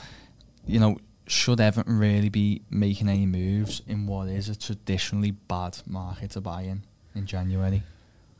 you 0.66 0.80
know, 0.80 0.98
should 1.26 1.60
Everton 1.60 1.98
really 1.98 2.28
be 2.28 2.62
making 2.70 3.08
any 3.08 3.26
moves 3.26 3.80
in 3.86 4.06
what 4.06 4.28
is 4.28 4.48
a 4.48 4.54
traditionally 4.58 5.30
bad 5.32 5.78
market 5.86 6.30
to 6.32 6.40
buy 6.40 6.62
in 6.62 6.82
in 7.14 7.26
January? 7.26 7.82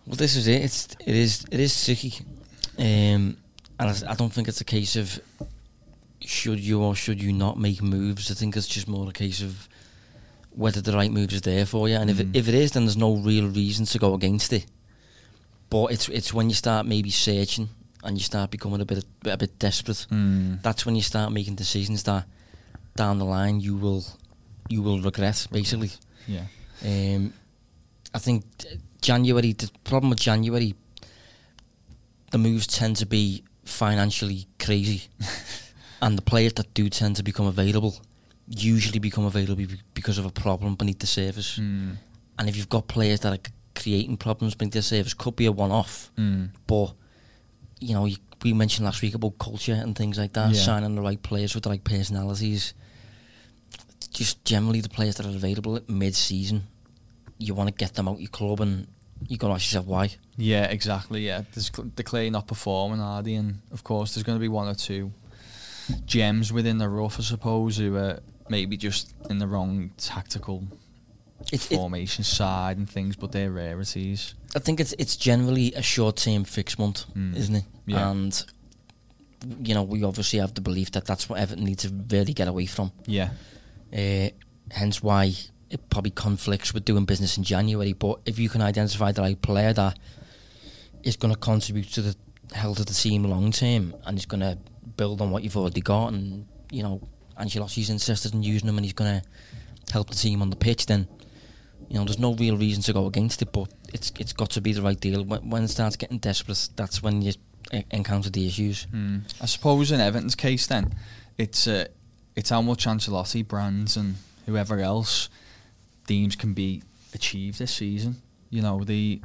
Well, 0.07 0.17
this 0.17 0.37
is 0.37 0.47
it. 0.47 0.63
It's 0.63 0.89
it 1.01 1.15
is 1.17 1.45
it 1.51 1.61
is 1.61 1.85
tricky, 1.85 2.15
um, 2.79 3.37
and 3.79 3.91
I, 3.91 3.95
I 4.11 4.15
don't 4.15 4.33
think 4.33 4.49
it's 4.49 4.61
a 4.61 4.65
case 4.65 4.97
of 4.97 5.19
should 6.21 6.61
you 6.61 6.83
or 6.83 6.95
should 6.95 7.23
you 7.23 7.33
not 7.33 7.59
make 7.59 7.83
moves. 7.83 8.31
I 8.31 8.35
think 8.35 8.57
it's 8.57 8.67
just 8.67 8.89
more 8.89 9.09
a 9.09 9.13
case 9.13 9.43
of 9.43 9.69
whether 10.51 10.81
the 10.81 10.93
right 10.93 11.11
move 11.11 11.33
is 11.33 11.41
there 11.43 11.67
for 11.67 11.89
you, 11.89 11.97
and 11.97 12.11
if 12.11 12.21
it, 12.21 12.33
Mm. 12.33 12.37
if 12.37 12.49
it 12.49 12.55
is, 12.55 12.73
then 12.73 12.85
there's 12.85 12.97
no 12.97 13.15
real 13.17 13.49
reason 13.49 13.87
to 13.87 13.99
go 13.99 14.15
against 14.15 14.53
it. 14.53 14.67
But 15.71 15.87
it's 15.93 16.09
it's 16.11 16.35
when 16.35 16.49
you 16.51 16.55
start 16.55 16.87
maybe 16.87 17.11
searching 17.11 17.69
and 18.05 18.17
you 18.17 18.23
start 18.25 18.51
becoming 18.51 18.81
a 18.81 18.85
bit 18.85 19.05
a 19.25 19.37
bit 19.37 19.59
desperate. 19.59 20.07
Mm. 20.11 20.63
That's 20.63 20.85
when 20.87 20.95
you 20.97 21.03
start 21.03 21.33
making 21.33 21.57
decisions 21.57 22.03
that 22.05 22.27
down 22.97 23.19
the 23.19 23.25
line 23.25 23.61
you 23.61 23.77
will 23.77 24.05
you 24.69 24.83
will 24.83 25.01
regret 25.01 25.47
basically. 25.51 25.91
Yeah. 26.27 26.47
Um, 26.85 27.33
I 28.15 28.19
think 28.19 28.45
January. 29.01 29.53
The 29.53 29.71
problem 29.85 30.11
with 30.11 30.21
January, 30.21 30.75
the 32.31 32.39
moves 32.39 32.67
tend 32.67 32.97
to 32.97 33.07
be 33.07 33.45
financially 33.65 34.47
crazy, 34.59 35.05
and 36.03 36.17
the 36.19 36.23
players 36.23 36.53
that 36.55 36.73
do 36.75 36.89
tend 36.89 37.17
to 37.17 37.23
become 37.23 37.47
available 37.47 37.97
usually 38.47 38.99
become 38.99 39.25
available 39.25 39.65
because 39.95 40.19
of 40.19 40.27
a 40.27 40.31
problem 40.31 40.75
beneath 40.75 40.99
the 40.99 41.07
surface. 41.07 41.59
Mm. 41.59 41.97
And 42.39 42.49
if 42.49 42.57
you've 42.57 42.69
got 42.69 42.89
players 42.89 43.21
that 43.21 43.33
are 43.33 43.51
creating 43.75 44.19
problems 44.19 44.55
beneath 44.55 44.75
the 44.75 44.83
surface, 44.83 45.15
could 45.15 45.35
be 45.35 45.47
a 45.47 45.53
one-off, 45.53 46.11
Mm. 46.19 46.51
but 46.67 46.93
you 47.81 47.95
know, 47.95 48.05
you, 48.07 48.17
we 48.43 48.53
mentioned 48.53 48.85
last 48.87 49.03
week 49.03 49.15
about 49.15 49.39
culture 49.39 49.73
and 49.75 49.97
things 49.97 50.19
like 50.19 50.33
that, 50.35 50.51
Yeah. 50.55 50.61
signing 50.61 50.95
the 50.95 51.03
right 51.03 51.23
players 51.23 51.55
with 51.55 51.65
the 51.65 51.71
right 51.71 51.83
personalities. 51.85 52.75
Just 54.13 54.45
generally, 54.45 54.81
the 54.81 54.89
players 54.89 55.17
that 55.17 55.27
are 55.27 55.31
available 55.31 55.77
at 55.77 55.89
mid-season, 55.89 56.65
you 57.39 57.55
want 57.55 57.69
to 57.69 57.75
get 57.75 57.95
them 57.95 58.07
out 58.09 58.21
your 58.21 58.31
club, 58.31 58.61
and 58.61 58.87
you 59.27 59.37
got 59.37 59.49
to 59.49 59.55
ask 59.55 59.65
yourself 59.67 59.87
why. 59.87 60.11
Yeah, 60.37 60.65
exactly. 60.65 61.27
Yeah, 61.27 61.43
there's 61.53 61.71
cl- 61.75 61.91
they're 61.97 62.05
clearly 62.05 62.31
not 62.31 62.47
performing, 62.47 63.01
are 63.01 63.23
they? 63.23 63.35
And 63.35 63.61
of 63.73 63.83
course, 63.83 64.15
there's 64.15 64.23
going 64.25 64.37
to 64.37 64.41
be 64.41 64.49
one 64.49 64.69
or 64.69 64.75
two 64.75 65.11
gems 66.07 66.53
within 66.53 66.79
the 66.79 66.89
rough, 66.89 67.19
I 67.19 67.23
suppose, 67.23 67.77
who 67.79 67.97
are 67.97 68.21
maybe 68.49 68.77
just 68.77 69.15
in 69.31 69.39
the 69.39 69.47
wrong 69.49 69.91
tactical 69.97 70.65
It, 71.55 71.73
it, 71.73 71.77
formation 71.77 72.25
side 72.25 72.77
and 72.79 72.89
things, 72.89 73.17
but 73.17 73.33
they're 73.33 73.51
rarities. 73.51 74.35
I 74.55 74.59
think 74.59 74.81
it's 74.81 74.93
it's 74.99 75.17
generally 75.17 75.73
a 75.75 75.83
short-term 75.83 76.45
fix 76.45 76.79
month, 76.79 77.05
Mm. 77.15 77.37
isn't 77.37 77.55
it? 77.57 77.65
Yeah. 77.87 78.11
And 78.11 78.45
you 79.63 79.75
know, 79.75 79.83
we 79.83 80.03
obviously 80.05 80.39
have 80.39 80.55
the 80.55 80.61
belief 80.63 80.91
that 80.93 81.05
that's 81.05 81.29
what 81.29 81.39
Everton 81.39 81.65
need 81.65 81.79
to 81.81 81.91
really 82.11 82.33
get 82.33 82.49
away 82.49 82.67
from. 82.67 82.93
Yeah, 83.07 83.31
Uh, 83.93 84.31
hence 84.71 85.03
why 85.03 85.35
it 85.71 85.91
probably 85.91 86.11
conflicts 86.13 86.73
with 86.73 86.85
doing 86.85 87.05
business 87.05 87.37
in 87.37 87.45
January. 87.45 87.93
But 87.93 88.21
if 88.25 88.39
you 88.39 88.49
can 88.49 88.63
identify 88.63 89.13
the 89.13 89.23
right 89.23 89.41
player 89.41 89.73
that 89.75 89.99
is 91.03 91.17
going 91.17 91.35
to 91.35 91.39
contribute 91.41 91.93
to 91.93 92.03
the 92.03 92.17
health 92.55 92.79
of 92.81 92.87
the 92.87 92.95
team 92.95 93.25
long 93.25 93.51
term 93.53 93.95
and 94.07 94.17
is 94.19 94.27
going 94.27 94.41
to 94.41 94.57
build 94.97 95.21
on 95.21 95.31
what 95.31 95.43
you've 95.43 95.57
already 95.57 95.81
got, 95.83 96.13
and 96.13 96.47
you 96.71 96.83
know 96.83 97.01
Ancelotti's 97.39 97.91
interested 97.91 98.33
in 98.35 98.43
using 98.43 98.69
him 98.69 98.79
and 98.79 98.85
he's 98.87 98.95
going 98.95 99.21
to 99.21 99.93
help 99.93 100.09
the 100.09 100.17
team 100.17 100.41
on 100.41 100.49
the 100.51 100.57
pitch, 100.57 100.87
then 100.87 101.07
you 101.89 101.99
know 101.99 102.05
there's 102.05 102.19
no 102.19 102.35
real 102.35 102.57
reason 102.57 102.83
to 102.85 102.93
go 102.93 103.07
against 103.07 103.43
it. 103.43 103.53
But 103.53 103.69
it's 103.93 104.13
it's 104.19 104.33
got 104.33 104.51
to 104.51 104.61
be 104.61 104.73
the 104.73 104.83
right 104.83 104.99
deal. 104.99 105.23
When, 105.25 105.51
when 105.51 105.65
it 105.65 105.69
starts 105.69 105.97
getting 105.97 106.19
desperate, 106.19 106.69
that's 106.77 107.03
when 107.03 107.23
you 107.23 107.33
encounter 107.91 108.31
the 108.31 108.47
issues. 108.47 108.87
mm. 108.87 109.23
I 109.41 109.47
suppose 109.47 109.91
in 109.91 110.01
Everton's 110.01 110.35
case, 110.35 110.67
then 110.67 110.95
it's 111.39 111.67
uh, 111.67 111.87
it's 112.37 112.51
how 112.51 112.63
much 112.63 112.87
Ancelotti, 112.87 113.47
Brands, 113.47 113.97
and 113.97 114.17
whoever 114.47 114.81
else 114.81 115.29
deems 116.07 116.37
can 116.37 116.53
be 116.53 116.83
achieved 117.15 117.59
this 117.59 117.73
season. 117.73 118.17
You 118.51 118.63
know, 118.63 118.85
the 118.85 119.21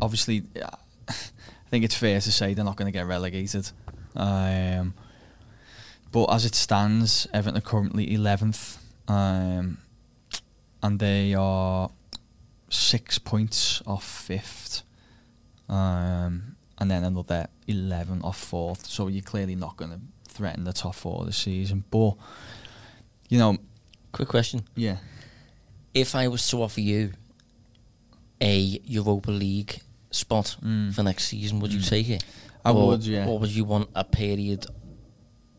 obviously, 0.00 0.44
I 1.08 1.12
think 1.70 1.84
it's 1.84 1.94
fair 1.94 2.20
to 2.20 2.32
say 2.32 2.54
they're 2.54 2.64
not 2.64 2.76
going 2.76 2.90
to 2.90 2.96
get 2.96 3.06
relegated. 3.06 3.70
Um, 4.14 4.94
but 6.12 6.26
as 6.26 6.44
it 6.44 6.54
stands, 6.54 7.26
Everton 7.32 7.58
are 7.58 7.60
currently 7.60 8.06
11th, 8.06 8.78
um, 9.08 9.78
and 10.82 10.98
they 10.98 11.34
are 11.34 11.90
six 12.70 13.18
points 13.18 13.82
off 13.86 14.04
fifth, 14.04 14.82
um, 15.68 16.56
and 16.78 16.90
then 16.90 17.04
another 17.04 17.46
11 17.66 18.22
off 18.22 18.38
fourth. 18.38 18.86
So 18.86 19.08
you're 19.08 19.22
clearly 19.22 19.54
not 19.54 19.76
going 19.76 19.90
to 19.92 20.00
threaten 20.28 20.64
the 20.64 20.72
top 20.72 20.94
four 20.94 21.24
this 21.24 21.36
season. 21.38 21.84
But, 21.90 22.14
you 23.28 23.38
know, 23.38 23.56
Quick 24.12 24.28
question. 24.28 24.64
yeah. 24.74 24.98
if 25.94 26.14
I 26.14 26.28
was 26.28 26.46
to 26.48 26.62
offer 26.62 26.80
you 26.80 27.12
a 28.40 28.80
Europa 28.84 29.30
League 29.30 29.80
spot 30.10 30.56
Mm. 30.62 30.92
for 30.94 31.02
next 31.02 31.24
season, 31.28 31.60
would 31.60 31.72
you 31.72 31.80
Mm. 31.80 31.88
take 31.88 32.08
it? 32.10 32.24
I 32.64 32.72
or, 32.72 32.88
would, 32.88 33.04
yeah. 33.04 33.26
Or 33.26 33.38
would 33.38 33.50
you 33.50 33.64
want 33.64 33.88
a 33.94 34.04
period 34.04 34.66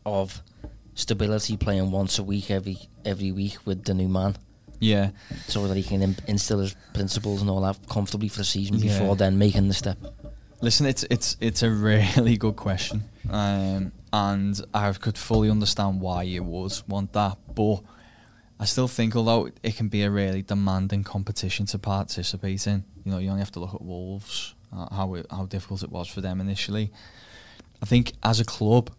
of 0.06 0.42
stability, 0.94 1.56
playing 1.56 1.90
once 1.90 2.18
a 2.18 2.22
week 2.22 2.50
every 2.50 2.78
every 3.04 3.32
week 3.32 3.58
with 3.64 3.84
the 3.84 3.94
new 3.94 4.08
man, 4.08 4.36
Yeah. 4.80 5.10
so 5.46 5.66
that 5.66 5.76
he 5.76 5.82
can 5.82 6.02
in- 6.02 6.16
instill 6.26 6.58
his 6.60 6.74
principles 6.94 7.40
and 7.40 7.50
all 7.50 7.60
that 7.62 7.78
comfortably 7.88 8.28
for 8.28 8.38
the 8.38 8.44
season 8.44 8.78
Yeah. 8.78 8.98
before 8.98 9.16
then 9.16 9.38
making 9.38 9.68
the 9.68 9.74
step? 9.74 9.98
Listen, 10.60 10.86
it's 10.86 11.04
it's 11.10 11.36
it's 11.40 11.62
a 11.62 11.70
really 12.16 12.36
good 12.36 12.56
question, 12.56 13.04
um, 13.30 13.92
and 14.12 14.60
I 14.74 14.92
could 14.92 15.16
fully 15.16 15.50
understand 15.50 16.00
why 16.00 16.24
you 16.24 16.42
would 16.42 16.72
want 16.88 17.12
that. 17.12 17.36
But 17.54 17.82
I 18.58 18.64
still 18.64 18.88
think, 18.88 19.14
although 19.14 19.50
it 19.62 19.76
can 19.76 19.86
be 19.88 20.02
a 20.02 20.10
really 20.10 20.42
demanding 20.42 21.04
competition 21.04 21.66
to 21.66 21.78
participate 21.78 22.66
in, 22.66 22.82
you 23.04 23.12
know, 23.12 23.18
you 23.18 23.28
only 23.30 23.40
have 23.40 23.52
to 23.52 23.60
look 23.60 23.72
at 23.74 23.82
Wolves, 23.82 24.54
uh, 24.72 24.92
how 24.92 25.14
it, 25.14 25.26
how 25.30 25.46
difficult 25.46 25.84
it 25.84 25.90
was 25.92 26.08
for 26.08 26.20
them 26.20 26.40
initially. 26.40 26.90
I 27.80 27.86
think 27.86 28.14
as 28.24 28.40
a 28.40 28.44
club, 28.44 28.90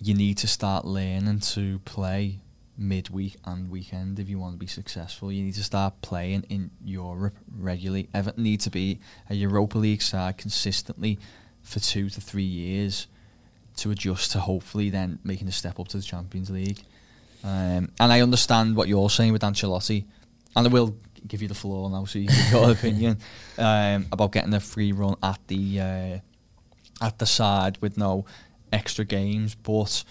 you 0.00 0.14
need 0.14 0.38
to 0.38 0.46
start 0.46 0.84
learning 0.84 1.40
to 1.40 1.80
play 1.80 2.38
midweek 2.80 3.36
and 3.44 3.70
weekend 3.70 4.18
if 4.18 4.28
you 4.28 4.38
want 4.38 4.54
to 4.54 4.58
be 4.58 4.66
successful. 4.66 5.30
You 5.30 5.44
need 5.44 5.54
to 5.54 5.62
start 5.62 6.00
playing 6.00 6.44
in 6.48 6.70
Europe 6.82 7.36
regularly. 7.56 8.08
Everton 8.14 8.42
need 8.42 8.60
to 8.60 8.70
be 8.70 8.98
a 9.28 9.34
Europa 9.34 9.78
League 9.78 10.02
side 10.02 10.38
consistently 10.38 11.18
for 11.62 11.78
two 11.78 12.08
to 12.08 12.20
three 12.20 12.42
years 12.42 13.06
to 13.76 13.90
adjust 13.90 14.32
to 14.32 14.40
hopefully 14.40 14.90
then 14.90 15.18
making 15.22 15.46
a 15.46 15.52
step 15.52 15.78
up 15.78 15.88
to 15.88 15.98
the 15.98 16.02
Champions 16.02 16.50
League. 16.50 16.80
Um, 17.44 17.90
and 18.00 18.12
I 18.12 18.20
understand 18.20 18.76
what 18.76 18.88
you're 18.88 19.10
saying 19.10 19.32
with 19.32 19.42
Ancelotti, 19.42 20.04
and 20.56 20.66
I 20.66 20.70
will 20.70 20.96
give 21.26 21.42
you 21.42 21.48
the 21.48 21.54
floor 21.54 21.90
now 21.90 22.04
so 22.06 22.18
you 22.18 22.28
can 22.28 22.36
give 22.36 22.52
your 22.52 22.70
opinion 22.72 23.18
um, 23.58 24.06
about 24.10 24.32
getting 24.32 24.54
a 24.54 24.60
free 24.60 24.92
run 24.92 25.16
at 25.22 25.38
the 25.46 25.80
uh, 25.80 26.18
at 27.04 27.18
the 27.18 27.26
side 27.26 27.78
with 27.80 27.96
no 27.96 28.24
extra 28.72 29.04
games. 29.04 29.54
But 29.54 30.04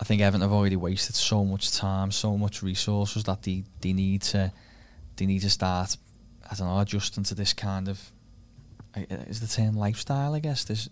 I 0.00 0.04
think 0.04 0.22
Everton 0.22 0.40
have 0.40 0.52
already 0.52 0.76
wasted 0.76 1.14
so 1.14 1.44
much 1.44 1.72
time, 1.76 2.10
so 2.10 2.36
much 2.38 2.62
resources 2.62 3.24
that 3.24 3.42
they, 3.42 3.64
they 3.82 3.92
need 3.92 4.22
to 4.32 4.50
they 5.16 5.26
need 5.26 5.40
to 5.42 5.50
start 5.50 5.96
I 6.50 6.54
don't 6.54 6.66
know 6.68 6.80
adjusting 6.80 7.24
to 7.24 7.34
this 7.34 7.52
kind 7.52 7.86
of 7.88 8.10
is 9.28 9.40
the 9.40 9.46
term 9.46 9.76
lifestyle 9.76 10.34
I 10.34 10.40
guess 10.40 10.64
this 10.64 10.88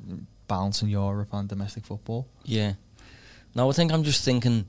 balance 0.46 0.82
in 0.82 0.88
Europe 0.88 1.28
and 1.32 1.48
domestic 1.48 1.84
football. 1.86 2.26
Yeah. 2.44 2.74
No, 3.54 3.68
I 3.70 3.72
think 3.72 3.92
I'm 3.92 4.02
just 4.04 4.24
thinking. 4.24 4.66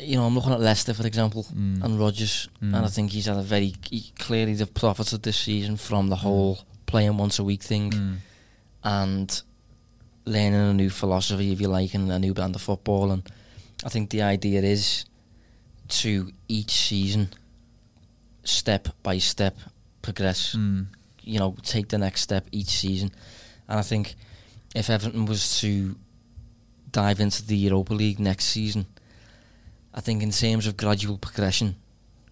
You 0.00 0.16
know, 0.16 0.26
I'm 0.26 0.34
looking 0.36 0.52
at 0.52 0.60
Leicester, 0.60 0.94
for 0.94 1.06
example, 1.06 1.44
Mm. 1.52 1.82
and 1.82 1.98
Rodgers, 1.98 2.48
Mm. 2.62 2.74
and 2.76 2.86
I 2.86 2.88
think 2.88 3.10
he's 3.10 3.26
had 3.26 3.36
a 3.36 3.42
very 3.42 3.74
he, 3.90 4.12
clearly 4.16 4.54
they've 4.54 4.72
profited 4.72 5.22
this 5.24 5.36
season 5.36 5.76
from 5.76 6.08
the 6.08 6.16
whole 6.16 6.60
playing 6.86 7.16
once 7.18 7.38
a 7.40 7.44
week 7.44 7.62
thing 7.64 7.90
Mm. 7.90 8.16
and 8.84 9.42
learning 10.28 10.54
a 10.54 10.74
new 10.74 10.90
philosophy, 10.90 11.52
if 11.52 11.60
you 11.60 11.68
like, 11.68 11.94
and 11.94 12.12
a 12.12 12.18
new 12.18 12.34
brand 12.34 12.54
of 12.54 12.62
football. 12.62 13.10
And 13.10 13.22
I 13.84 13.88
think 13.88 14.10
the 14.10 14.22
idea 14.22 14.62
is 14.62 15.06
to 15.88 16.30
each 16.48 16.70
season, 16.70 17.30
step 18.44 18.88
by 19.02 19.18
step, 19.18 19.56
progress. 20.02 20.54
Mm. 20.54 20.86
You 21.22 21.38
know, 21.38 21.56
take 21.62 21.88
the 21.88 21.98
next 21.98 22.22
step 22.22 22.46
each 22.52 22.68
season. 22.68 23.10
And 23.68 23.78
I 23.78 23.82
think 23.82 24.14
if 24.74 24.88
Everton 24.88 25.26
was 25.26 25.60
to 25.60 25.96
dive 26.90 27.20
into 27.20 27.44
the 27.44 27.56
Europa 27.56 27.94
League 27.94 28.18
next 28.18 28.46
season, 28.46 28.86
I 29.94 30.00
think 30.00 30.22
in 30.22 30.30
terms 30.30 30.66
of 30.66 30.76
gradual 30.76 31.18
progression, 31.18 31.76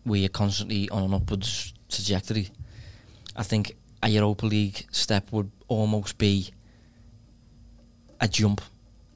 where 0.05 0.21
you're 0.21 0.29
constantly 0.29 0.89
on 0.91 1.03
an 1.03 1.15
upwards 1.15 1.75
trajectory, 1.89 2.49
I 3.35 3.43
think 3.43 3.77
a 4.03 4.09
Europa 4.09 4.47
League 4.47 4.87
step 4.91 5.33
would 5.33 5.51
almost 5.69 6.17
be 6.17 6.53
a 8.21 8.29
jump 8.29 8.61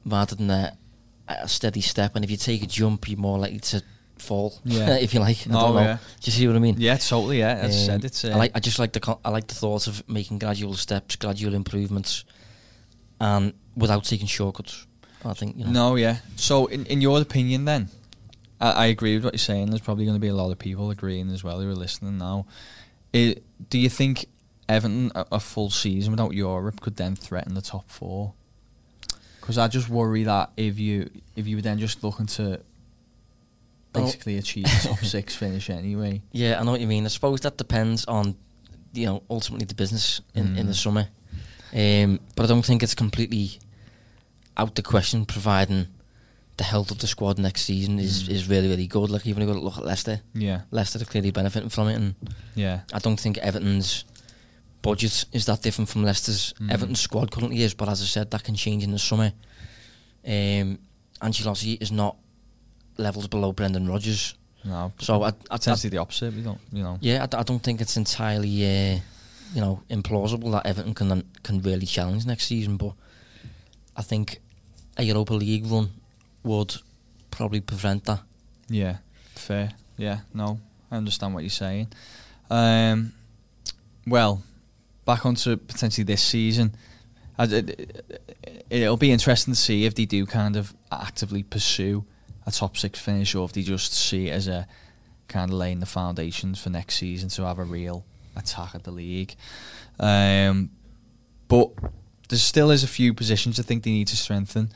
rather 0.04 0.34
than 0.36 0.50
a, 0.50 0.76
a 1.28 1.48
steady 1.48 1.80
step. 1.80 2.16
And 2.16 2.24
if 2.24 2.30
you 2.30 2.36
take 2.36 2.62
a 2.62 2.66
jump, 2.66 3.08
you're 3.08 3.18
more 3.18 3.38
likely 3.38 3.60
to 3.60 3.82
fall, 4.18 4.58
Yeah. 4.64 4.96
if 4.96 5.14
you 5.14 5.20
like. 5.20 5.46
I 5.46 5.50
know. 5.50 5.78
yeah. 5.78 5.94
Do 5.96 6.00
you 6.24 6.32
see 6.32 6.46
what 6.46 6.56
I 6.56 6.58
mean? 6.58 6.76
Yeah, 6.78 6.96
totally. 6.96 7.38
Yeah, 7.38 7.54
as 7.54 7.74
I 7.74 7.78
Um, 7.80 7.86
said, 7.86 8.04
it's. 8.04 8.24
Uh, 8.24 8.28
I 8.30 8.36
like. 8.36 8.52
I 8.54 8.60
just 8.60 8.78
like 8.78 8.92
the. 8.92 9.18
I 9.24 9.30
like 9.30 9.46
the 9.46 9.54
thought 9.54 9.86
of 9.86 10.06
making 10.08 10.38
gradual 10.38 10.74
steps, 10.74 11.16
gradual 11.16 11.54
improvements, 11.54 12.24
and 13.20 13.52
without 13.76 14.04
taking 14.04 14.26
shortcuts. 14.26 14.86
I 15.24 15.34
think 15.34 15.56
you 15.58 15.64
know. 15.64 15.70
No, 15.70 15.94
yeah. 15.96 16.16
So, 16.36 16.66
in, 16.66 16.86
in 16.86 17.00
your 17.02 17.20
opinion, 17.20 17.66
then, 17.66 17.88
I, 18.60 18.70
I 18.70 18.86
agree 18.86 19.16
with 19.16 19.24
what 19.24 19.34
you're 19.34 19.38
saying. 19.38 19.68
There's 19.70 19.82
probably 19.82 20.04
going 20.06 20.16
to 20.16 20.20
be 20.20 20.28
a 20.28 20.34
lot 20.34 20.50
of 20.50 20.58
people 20.58 20.90
agreeing 20.90 21.28
as 21.30 21.44
well 21.44 21.60
who 21.60 21.68
are 21.68 21.74
listening 21.74 22.16
now. 22.18 22.46
It, 23.12 23.42
do 23.68 23.78
you 23.78 23.90
think 23.90 24.26
Everton 24.68 25.12
a, 25.14 25.26
a 25.32 25.40
full 25.40 25.68
season 25.68 26.12
without 26.12 26.32
Europe 26.32 26.80
could 26.80 26.96
then 26.96 27.16
threaten 27.16 27.54
the 27.54 27.60
top 27.60 27.90
four? 27.90 28.32
Because 29.50 29.58
I 29.58 29.66
just 29.66 29.88
worry 29.88 30.22
that 30.22 30.52
if 30.56 30.78
you 30.78 31.10
if 31.34 31.48
you 31.48 31.56
were 31.56 31.62
then 31.62 31.80
just 31.80 32.04
looking 32.04 32.26
to 32.38 32.60
basically 33.92 34.38
achieve 34.38 34.64
a 34.66 34.86
top 34.86 34.98
six 35.00 35.34
finish 35.42 35.68
anyway. 35.70 36.22
Yeah, 36.30 36.60
I 36.60 36.62
know 36.62 36.70
what 36.70 36.80
you 36.80 36.86
mean. 36.86 37.04
I 37.04 37.08
suppose 37.08 37.40
that 37.40 37.56
depends 37.58 38.04
on, 38.04 38.36
you 38.92 39.06
know, 39.06 39.24
ultimately 39.28 39.64
the 39.66 39.74
business 39.74 40.20
in, 40.36 40.56
in 40.56 40.66
the 40.66 40.72
Mm. 40.72 40.76
summer. 40.76 41.08
Um, 41.74 42.20
but 42.36 42.44
I 42.44 42.46
don't 42.46 42.64
think 42.64 42.84
it's 42.84 42.94
completely 42.94 43.58
out 44.56 44.76
the 44.76 44.82
question, 44.82 45.24
providing 45.26 45.88
the 46.56 46.62
health 46.62 46.92
of 46.92 46.98
the 46.98 47.08
squad 47.08 47.36
next 47.40 47.62
season 47.62 47.98
is, 47.98 48.22
Mm. 48.24 48.28
is 48.28 48.48
really, 48.48 48.68
really 48.68 48.86
good. 48.86 49.10
Like, 49.10 49.26
even 49.26 49.42
if 49.42 49.48
you 49.48 49.54
look 49.54 49.78
at 49.78 49.84
Leicester, 49.84 50.20
Yeah, 50.32 50.60
Leicester 50.70 51.02
are 51.02 51.06
clearly 51.06 51.32
benefiting 51.32 51.70
from 51.70 51.88
it. 51.88 51.94
And 51.96 52.14
yeah, 52.54 52.82
I 52.92 53.00
don't 53.00 53.18
think 53.18 53.36
Everton's 53.38 54.04
budget 54.82 55.24
is 55.32 55.46
that 55.46 55.62
different 55.62 55.88
from 55.88 56.04
Leicester's. 56.04 56.54
Mm. 56.60 56.72
Everton's 56.72 57.00
squad 57.00 57.30
currently 57.30 57.62
is, 57.62 57.74
but 57.74 57.88
as 57.88 58.02
I 58.02 58.06
said, 58.06 58.30
that 58.30 58.44
can 58.44 58.54
change 58.54 58.84
in 58.84 58.90
the 58.90 58.98
summer. 58.98 59.32
Um, 60.26 60.78
Ancelotti 61.20 61.80
is 61.80 61.92
not 61.92 62.16
levels 62.96 63.28
below 63.28 63.52
Brendan 63.52 63.88
Rodgers. 63.88 64.34
no. 64.64 64.92
So 64.98 65.22
I, 65.22 65.28
I, 65.28 65.32
I, 65.50 65.56
Potentially 65.56 65.90
the 65.90 65.98
opposite. 65.98 66.34
We 66.34 66.42
don't, 66.42 66.60
you 66.72 66.82
know. 66.82 66.98
yeah, 67.00 67.26
I, 67.30 67.38
I 67.38 67.42
don't 67.42 67.62
think 67.62 67.80
it's 67.80 67.96
entirely, 67.96 68.64
uh, 68.64 68.98
you 69.54 69.60
know, 69.60 69.82
implausible 69.90 70.52
that 70.52 70.66
Everton 70.66 70.94
can 70.94 71.24
can 71.42 71.60
really 71.62 71.86
challenge 71.86 72.26
next 72.26 72.46
season. 72.46 72.76
But 72.76 72.92
I 73.96 74.02
think 74.02 74.40
a 74.96 75.02
Europa 75.02 75.34
League 75.34 75.66
run 75.66 75.90
would 76.42 76.76
probably 77.30 77.60
prevent 77.60 78.04
that. 78.04 78.20
Yeah, 78.68 78.98
fair. 79.34 79.70
Yeah, 79.96 80.20
no, 80.32 80.58
I 80.90 80.96
understand 80.96 81.34
what 81.34 81.42
you're 81.42 81.50
saying. 81.50 81.88
Um, 82.50 83.12
well, 84.06 84.42
back 85.04 85.24
onto 85.26 85.56
potentially 85.56 86.04
this 86.04 86.22
season. 86.22 86.74
It- 87.38 88.04
It'll 88.70 88.96
be 88.96 89.10
interesting 89.10 89.52
to 89.54 89.58
see 89.58 89.84
if 89.84 89.96
they 89.96 90.04
do 90.04 90.26
kind 90.26 90.54
of 90.54 90.74
actively 90.92 91.42
pursue 91.42 92.04
a 92.46 92.52
top 92.52 92.76
six 92.76 93.00
finish, 93.00 93.34
or 93.34 93.44
if 93.44 93.52
they 93.52 93.62
just 93.62 93.92
see 93.92 94.28
it 94.28 94.32
as 94.32 94.46
a 94.46 94.68
kind 95.26 95.50
of 95.50 95.56
laying 95.58 95.80
the 95.80 95.86
foundations 95.86 96.60
for 96.60 96.70
next 96.70 96.94
season 96.96 97.28
to 97.30 97.42
have 97.44 97.58
a 97.58 97.64
real 97.64 98.04
attack 98.36 98.74
at 98.76 98.84
the 98.84 98.92
league. 98.92 99.34
Um, 99.98 100.70
but 101.48 101.70
there 102.28 102.38
still 102.38 102.70
is 102.70 102.84
a 102.84 102.88
few 102.88 103.12
positions 103.12 103.58
I 103.58 103.64
think 103.64 103.82
they 103.82 103.90
need 103.90 104.06
to 104.08 104.16
strengthen 104.16 104.70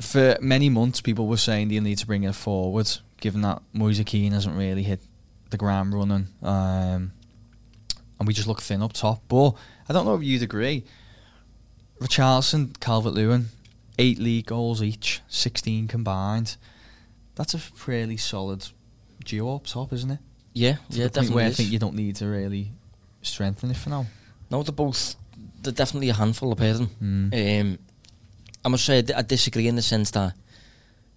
for 0.00 0.36
many 0.40 0.68
months, 0.70 1.00
people 1.00 1.26
were 1.26 1.36
saying 1.36 1.68
they 1.68 1.80
need 1.80 1.98
to 1.98 2.06
bring 2.06 2.22
it 2.22 2.34
forward, 2.36 2.88
given 3.20 3.40
that 3.42 3.60
Moise 3.72 4.00
Kean 4.06 4.30
hasn't 4.32 4.56
really 4.56 4.84
hit 4.84 5.00
the 5.50 5.56
ground 5.56 5.92
running, 5.92 6.28
um, 6.42 7.10
we 8.28 8.34
just 8.34 8.46
look 8.46 8.60
thin 8.62 8.82
up 8.82 8.92
top. 8.92 9.22
But 9.26 9.52
I 9.88 9.92
don't 9.94 10.04
know 10.04 10.14
if 10.14 10.22
you'd 10.22 10.42
agree. 10.42 10.84
Richarlison, 12.00 12.78
Calvert 12.80 13.14
Lewin, 13.14 13.46
eight 13.98 14.18
league 14.18 14.46
goals 14.46 14.82
each, 14.82 15.20
sixteen 15.28 15.88
combined. 15.88 16.56
That's 17.34 17.54
a 17.54 17.58
fairly 17.58 18.16
solid 18.16 18.66
duo 19.24 19.56
up 19.56 19.66
top, 19.66 19.92
isn't 19.92 20.10
it? 20.10 20.18
Yeah, 20.52 20.74
To 20.90 20.98
yeah, 20.98 21.04
definitely. 21.06 21.34
where 21.36 21.46
I 21.46 21.50
think 21.50 21.70
you 21.70 21.78
don't 21.78 21.94
need 21.94 22.16
to 22.16 22.26
really 22.26 22.72
strengthen 23.22 23.70
it 23.70 23.76
for 23.76 23.90
now. 23.90 24.06
No, 24.50 24.62
they're 24.62 24.72
both. 24.72 25.16
They're 25.62 25.72
definitely 25.72 26.08
a 26.08 26.14
handful 26.14 26.52
of 26.52 26.58
them. 26.58 26.90
Mm. 27.02 27.60
Um, 27.60 27.78
I 28.64 28.68
must 28.68 28.84
say 28.84 29.04
I, 29.16 29.22
disagree 29.22 29.68
in 29.68 29.76
the 29.76 29.82
sense 29.82 30.10
that 30.12 30.34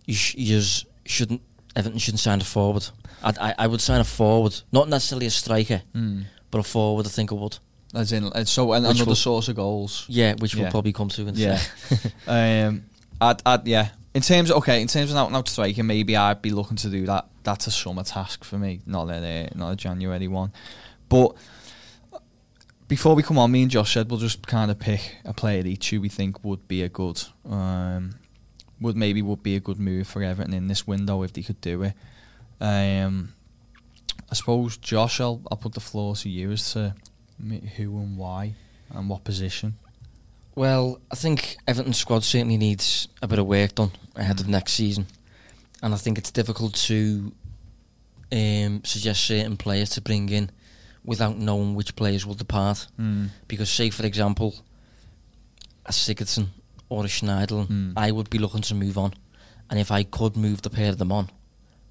you 0.06 0.13
sh- 0.13 0.36
yous 0.36 0.86
shouldn't 1.06 1.41
Everton 1.76 2.00
shouldn't 2.00 2.19
sign 2.19 2.41
a 2.41 2.43
forward. 2.43 2.88
I'd, 3.24 3.38
I 3.38 3.56
I 3.60 3.67
would 3.67 3.82
sign 3.82 4.02
a 4.02 4.04
forward, 4.04 4.60
not 4.71 4.89
necessarily 4.89 5.28
a 5.28 5.32
striker, 5.32 5.82
Mm. 5.95 6.26
But 6.52 6.60
a 6.60 6.64
forward. 6.64 7.06
I 7.06 7.10
think 7.10 7.32
I 7.32 7.36
would. 7.36 7.58
As 7.94 8.12
in, 8.14 8.26
and 8.34 8.48
so 8.48 8.72
and 8.74 8.86
Which 8.86 8.98
another 8.98 9.10
will- 9.10 9.16
source 9.16 9.48
of 9.50 9.56
goals. 9.58 10.06
Yeah, 10.08 10.36
which 10.38 10.54
Yeah. 10.56 10.64
we'll 10.64 10.72
probably 10.72 10.94
come 10.94 11.10
to. 11.10 11.28
In 11.28 11.36
Yeah. 11.36 11.60
um, 12.28 12.84
I'd, 13.20 13.42
I'd, 13.46 13.68
yeah. 13.68 13.90
In 14.14 14.22
terms 14.22 14.50
of, 14.50 14.58
okay, 14.58 14.82
in 14.82 14.88
terms 14.88 15.12
of 15.12 15.18
out 15.18 15.28
and 15.28 15.36
out 15.36 15.48
striking, 15.50 15.86
maybe 15.88 16.16
I'd 16.18 16.42
be 16.42 16.52
looking 16.52 16.78
to 16.78 16.90
do 16.90 17.06
that. 17.06 17.28
That's 17.44 17.68
a 17.68 17.72
summer 17.72 18.04
task 18.04 18.44
for 18.44 18.58
me, 18.58 18.82
not 18.86 19.10
a, 19.10 19.46
uh, 19.46 19.50
not 19.56 19.72
a 19.72 19.76
January 19.76 20.28
one. 20.28 20.52
But 21.10 21.36
before 22.88 23.16
we 23.16 23.24
come 23.24 23.38
on, 23.38 23.52
me 23.52 23.62
and 23.64 23.72
Josh 23.72 23.94
said 23.94 24.10
we'll 24.10 24.20
just 24.20 24.46
kind 24.48 24.70
of 24.70 24.80
pick 24.80 25.18
a 25.24 25.34
player 25.34 25.66
each 25.66 25.90
who 25.92 26.02
we 26.02 26.10
think 26.10 26.44
would 26.44 26.68
be 26.68 26.84
a 26.84 26.90
good, 26.90 27.22
um, 27.50 28.16
would 28.82 28.96
maybe 28.98 29.22
would 29.22 29.44
be 29.44 29.56
a 29.56 29.60
good 29.62 29.80
move 29.80 30.08
for 30.08 30.24
Everton 30.24 30.54
in 30.54 30.68
this 30.68 30.86
window 30.86 31.24
if 31.24 31.32
they 31.34 31.42
could 31.42 31.62
do 31.62 31.84
it. 31.84 31.94
Um, 32.60 33.34
I 34.30 34.34
suppose 34.36 34.78
Josh, 34.78 35.20
I'll, 35.20 35.42
I'll 35.52 35.58
put 35.58 35.74
the 35.74 35.80
floor 35.82 36.16
to 36.16 36.30
you 36.30 36.52
as 36.52 36.74
to 36.74 36.96
who 37.76 37.98
and 37.98 38.18
why 38.18 38.54
and 38.94 39.10
what 39.10 39.24
position. 39.24 39.76
Well, 40.56 41.00
I 41.12 41.16
think 41.16 41.58
Everton's 41.68 41.98
squad 41.98 42.24
certainly 42.24 42.58
needs 42.58 43.08
a 43.22 43.28
bit 43.28 43.40
of 43.40 43.46
work 43.48 43.76
done 43.76 43.92
ahead 44.16 44.40
of 44.40 44.48
next 44.48 44.74
season, 44.74 45.08
and 45.82 45.94
I 45.94 45.98
think 45.98 46.18
it's 46.18 46.32
difficult 46.32 46.76
to 46.76 47.32
um, 48.32 48.82
suggest 48.84 49.24
certain 49.26 49.58
players 49.58 49.90
to 49.92 50.02
bring 50.02 50.30
in 50.30 50.50
without 51.04 51.38
knowing 51.38 51.74
which 51.74 51.96
players 51.96 52.26
will 52.26 52.36
depart. 52.36 52.88
Mm. 53.00 53.30
Because, 53.48 53.70
say 53.70 53.90
for 53.90 54.06
example, 54.06 54.56
a 55.86 55.92
Sigurdsson 55.92 56.48
or 56.90 57.06
a 57.06 57.08
Schneiderlin, 57.08 57.68
Mm. 57.68 57.94
I 57.96 58.12
would 58.12 58.30
be 58.30 58.38
looking 58.38 58.62
to 58.64 58.76
move 58.76 58.98
on, 58.98 59.14
and 59.70 59.80
if 59.80 59.90
I 59.92 60.04
could 60.04 60.36
move 60.36 60.62
the 60.62 60.70
pair 60.70 60.90
of 60.90 60.98
them 60.98 61.12
on, 61.12 61.30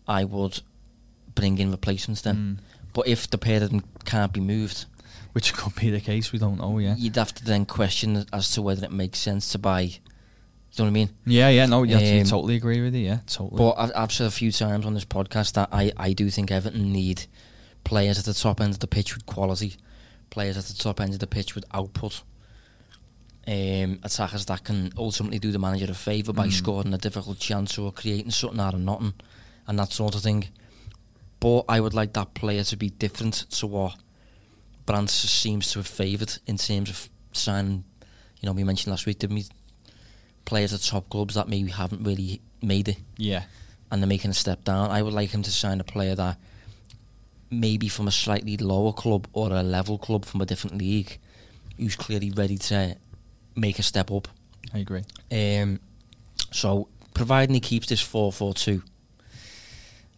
I 0.06 0.24
would 0.24 0.60
bring 1.40 1.58
in 1.58 1.70
replacements 1.70 2.22
then. 2.22 2.36
Mm. 2.36 2.56
But 2.92 3.06
if 3.08 3.28
the 3.30 3.38
pair 3.38 3.62
of 3.62 3.70
them 3.70 3.82
can't 4.04 4.32
be 4.32 4.40
moved, 4.40 4.84
Which 5.32 5.54
could 5.54 5.74
be 5.76 5.90
the 5.90 6.00
case, 6.00 6.32
we 6.32 6.38
don't 6.40 6.58
know, 6.58 6.78
yeah. 6.80 6.96
you'd 6.98 7.14
have 7.16 7.32
to 7.34 7.44
then 7.44 7.64
question 7.64 8.24
as 8.32 8.50
to 8.52 8.62
whether 8.62 8.84
it 8.84 8.90
makes 8.92 9.18
sense 9.20 9.52
to 9.52 9.58
buy. 9.58 9.82
You 9.82 10.78
know 10.78 10.84
what 10.84 10.86
I 10.88 10.90
mean? 10.90 11.10
Yeah, 11.24 11.48
yeah, 11.50 11.66
no, 11.66 11.84
yeah, 11.84 12.20
Um, 12.20 12.26
totally 12.26 12.56
agree 12.56 12.80
with 12.82 12.94
you, 12.94 13.06
yeah, 13.06 13.20
totally. 13.28 13.58
But 13.58 13.74
I've, 13.78 13.92
I've 13.94 14.12
said 14.12 14.26
a 14.26 14.30
few 14.32 14.50
times 14.50 14.84
on 14.86 14.94
this 14.94 15.04
podcast 15.04 15.52
that 15.54 15.68
I, 15.72 15.92
I 15.96 16.12
do 16.14 16.30
think 16.30 16.50
Everton 16.50 16.92
need 16.92 17.26
players 17.84 18.18
at 18.18 18.24
the 18.24 18.34
top 18.34 18.60
end 18.60 18.72
of 18.74 18.80
the 18.80 18.86
pitch 18.88 19.14
with 19.14 19.24
quality, 19.26 19.76
players 20.30 20.56
at 20.58 20.64
the 20.64 20.74
top 20.74 21.00
end 21.00 21.12
of 21.14 21.20
the 21.20 21.26
pitch 21.28 21.54
with 21.54 21.64
output, 21.72 22.22
um, 23.46 23.98
attackers 24.02 24.46
that 24.46 24.64
can 24.64 24.92
ultimately 24.96 25.38
do 25.38 25.50
the 25.52 25.58
manager 25.58 25.90
a 25.90 25.94
favour 25.94 26.32
by 26.32 26.48
Mm. 26.48 26.52
scoring 26.52 26.94
a 26.94 26.98
difficult 26.98 27.38
chance 27.38 27.78
or 27.78 27.90
creating 27.92 28.30
something 28.30 28.60
out 28.60 28.74
of 28.74 28.80
nothing 28.80 29.14
and 29.66 29.78
that 29.78 29.92
sort 29.92 30.14
of 30.14 30.22
thing. 30.22 30.48
But 31.40 31.64
I 31.68 31.80
would 31.80 31.94
like 31.94 32.12
that 32.12 32.34
player 32.34 32.62
to 32.64 32.76
be 32.76 32.90
different 32.90 33.34
to 33.50 33.66
what 33.66 33.96
Brands 34.86 35.12
seems 35.12 35.72
to 35.72 35.78
have 35.78 35.86
favoured 35.86 36.38
in 36.46 36.58
terms 36.58 36.90
of 36.90 37.08
signing. 37.32 37.84
You 38.40 38.46
know, 38.46 38.52
we 38.52 38.64
mentioned 38.64 38.90
last 38.90 39.06
week, 39.06 39.18
didn't 39.18 39.36
we? 39.36 39.44
Players 40.44 40.72
at 40.74 40.80
top 40.80 41.08
clubs 41.08 41.34
that 41.34 41.48
maybe 41.48 41.70
haven't 41.70 42.04
really 42.04 42.40
made 42.62 42.88
it 42.88 42.98
yeah, 43.16 43.44
and 43.90 44.02
they're 44.02 44.08
making 44.08 44.30
a 44.30 44.34
step 44.34 44.64
down. 44.64 44.90
I 44.90 45.02
would 45.02 45.12
like 45.12 45.30
him 45.30 45.42
to 45.42 45.50
sign 45.50 45.80
a 45.80 45.84
player 45.84 46.14
that 46.14 46.38
maybe 47.50 47.88
from 47.88 48.08
a 48.08 48.10
slightly 48.10 48.56
lower 48.56 48.92
club 48.92 49.26
or 49.32 49.52
a 49.52 49.62
level 49.62 49.98
club 49.98 50.24
from 50.24 50.40
a 50.40 50.46
different 50.46 50.78
league 50.78 51.18
who's 51.76 51.96
clearly 51.96 52.30
ready 52.30 52.58
to 52.58 52.96
make 53.56 53.78
a 53.78 53.82
step 53.82 54.10
up. 54.10 54.28
I 54.72 54.78
agree. 54.78 55.04
Um, 55.32 55.80
so, 56.52 56.88
providing 57.14 57.54
he 57.54 57.60
keeps 57.60 57.88
this 57.88 58.00
4 58.00 58.32
4 58.32 58.54
2, 58.54 58.82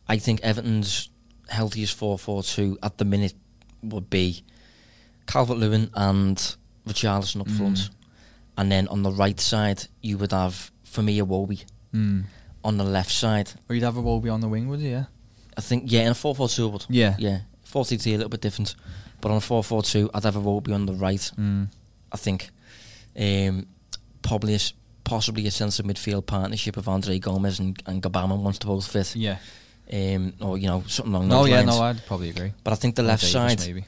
I 0.08 0.18
think 0.18 0.40
Everton's 0.42 1.08
healthiest 1.52 1.94
4 1.96 2.18
4 2.18 2.42
2 2.42 2.78
at 2.82 2.98
the 2.98 3.04
minute 3.04 3.34
would 3.82 4.08
be 4.10 4.42
Calvert 5.26 5.58
Lewin 5.58 5.90
and 5.94 6.36
Richarlison 6.86 7.40
up 7.40 7.48
Mm. 7.48 7.56
front. 7.56 7.90
And 8.58 8.70
then 8.70 8.88
on 8.88 9.02
the 9.02 9.12
right 9.12 9.40
side, 9.40 9.84
you 10.02 10.18
would 10.18 10.32
have, 10.32 10.70
for 10.84 11.02
me, 11.02 11.18
a 11.18 11.24
Iwobi. 11.24 11.64
Mm. 11.94 12.24
on 12.64 12.76
the 12.78 12.84
left 12.84 13.10
side. 13.10 13.50
Or 13.68 13.74
you'd 13.74 13.82
have 13.84 13.96
a 13.96 14.02
Iwobi 14.02 14.32
on 14.32 14.40
the 14.40 14.48
wing, 14.48 14.68
would 14.68 14.80
you? 14.80 14.90
Yeah. 14.90 15.04
I 15.56 15.60
think 15.60 15.90
yeah, 15.90 16.02
in 16.02 16.08
a 16.12 16.14
four 16.14 16.34
four 16.34 16.48
two 16.48 16.68
would. 16.68 16.86
Yeah. 16.88 17.16
Yeah, 17.18 17.40
four 17.64 17.84
two 17.84 17.98
two 17.98 18.10
a 18.10 18.16
little 18.18 18.28
bit 18.28 18.40
different, 18.40 18.74
but 19.20 19.30
on 19.32 19.36
a 19.38 19.40
four 19.40 19.62
four 19.64 19.82
two, 19.82 20.08
I'd 20.14 20.22
have 20.24 20.36
a 20.36 20.40
Iwobi 20.40 20.72
on 20.72 20.86
the 20.86 20.94
right. 20.94 21.30
Mm. 21.38 21.68
I 22.12 22.16
think, 22.16 22.50
um, 23.18 23.66
probably 24.22 24.54
a 24.54 24.60
possibly 25.04 25.46
a 25.46 25.50
sense 25.50 25.78
of 25.80 25.86
midfield 25.86 26.24
partnership 26.26 26.76
of 26.76 26.88
Andre 26.88 27.18
Gomes 27.18 27.58
and, 27.58 27.82
and 27.86 28.00
Gbamin 28.02 28.38
once 28.42 28.58
to 28.60 28.66
both 28.68 28.86
fit. 28.86 29.16
Yeah. 29.16 29.38
Um, 29.92 30.32
or 30.40 30.56
you 30.56 30.68
know 30.68 30.84
something 30.86 31.14
along 31.14 31.28
No, 31.28 31.40
those 31.40 31.50
yeah, 31.50 31.56
lines. 31.56 31.66
no, 31.66 31.82
I'd 31.82 32.06
probably 32.06 32.30
agree. 32.30 32.52
but 32.64 32.72
I 32.72 32.76
think 32.76 32.96
the 32.96 33.02
left 33.02 33.20
Davies, 33.22 33.32
side, 33.32 33.60
maybe. 33.60 33.84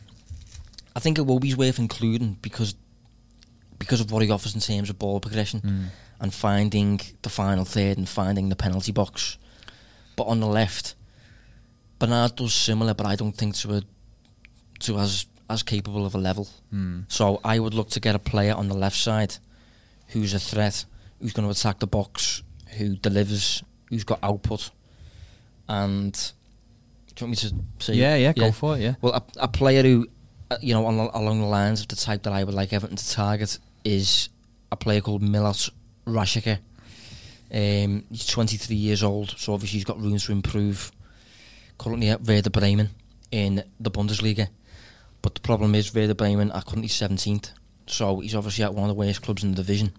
I 0.94 1.00
think 1.00 1.18
it 1.18 1.22
will 1.22 1.40
be 1.40 1.54
worth 1.54 1.78
including 1.78 2.36
because 2.42 2.74
because 3.78 4.00
of 4.00 4.10
what 4.12 4.22
he 4.22 4.30
offers 4.30 4.54
in 4.54 4.60
terms 4.60 4.90
of 4.90 4.98
ball 4.98 5.18
progression 5.20 5.60
Mm. 5.60 5.86
and 6.20 6.32
finding 6.34 7.00
the 7.22 7.28
final 7.30 7.64
third 7.64 7.96
and 7.98 8.08
finding 8.08 8.48
the 8.50 8.56
penalty 8.56 8.92
box. 8.92 9.38
But 10.16 10.24
on 10.24 10.40
the 10.40 10.46
left, 10.46 10.94
Bernard 11.98 12.36
does 12.36 12.52
similar, 12.54 12.94
but 12.94 13.06
I 13.06 13.16
don't 13.16 13.36
think 13.36 13.54
to 13.56 13.76
a 13.76 13.82
to 14.80 14.98
as 14.98 15.26
as 15.50 15.62
capable 15.62 16.04
of 16.06 16.14
a 16.14 16.18
level. 16.18 16.48
Mm. 16.72 17.04
So 17.08 17.40
I 17.44 17.58
would 17.58 17.74
look 17.74 17.90
to 17.90 18.00
get 18.00 18.14
a 18.14 18.18
player 18.18 18.54
on 18.54 18.68
the 18.68 18.74
left 18.76 18.96
side 18.96 19.36
who's 20.08 20.34
a 20.34 20.38
threat, 20.38 20.84
who's 21.20 21.32
going 21.32 21.46
to 21.46 21.50
attack 21.50 21.78
the 21.80 21.86
box, 21.86 22.42
who 22.78 22.94
delivers, 22.96 23.62
who's 23.88 24.04
got 24.04 24.18
output, 24.22 24.70
and 25.68 26.12
do 27.14 27.24
you 27.24 27.26
want 27.28 27.42
me 27.42 27.48
to 27.48 27.84
say? 27.84 27.94
Yeah, 27.94 28.16
yeah, 28.16 28.32
go 28.32 28.52
for 28.52 28.76
it. 28.76 28.80
Yeah. 28.80 28.94
Well, 29.00 29.12
a, 29.14 29.22
a 29.40 29.48
player 29.48 29.82
who, 29.82 30.08
uh, 30.50 30.56
you 30.60 30.74
know, 30.74 30.84
on, 30.86 30.94
along 30.98 31.40
the 31.40 31.46
lines 31.46 31.80
of 31.80 31.88
the 31.88 31.96
type 31.96 32.22
that 32.24 32.32
I 32.32 32.44
would 32.44 32.54
like 32.54 32.72
Everton 32.72 32.96
to 32.96 33.10
target 33.10 33.58
is 33.84 34.28
a 34.72 34.76
player 34.76 35.00
called 35.00 35.22
Milot 35.22 35.70
Rashica. 36.06 36.58
Um, 37.52 38.04
he's 38.10 38.26
23 38.26 38.74
years 38.74 39.02
old, 39.02 39.30
so 39.38 39.54
obviously 39.54 39.76
he's 39.78 39.84
got 39.84 40.00
room 40.00 40.18
to 40.18 40.32
improve. 40.32 40.90
Currently 41.78 42.08
at 42.08 42.22
Werder 42.22 42.50
Bremen 42.50 42.90
in 43.30 43.62
the 43.80 43.90
Bundesliga. 43.90 44.48
But 45.22 45.34
the 45.36 45.40
problem 45.40 45.74
is 45.74 45.94
Werder 45.94 46.14
Bremen 46.14 46.50
are 46.50 46.62
currently 46.62 46.88
17th, 46.88 47.50
so 47.86 48.20
he's 48.20 48.34
obviously 48.34 48.64
at 48.64 48.74
one 48.74 48.84
of 48.84 48.88
the 48.88 48.94
worst 49.00 49.22
clubs 49.22 49.42
in 49.44 49.50
the 49.52 49.56
division. 49.56 49.92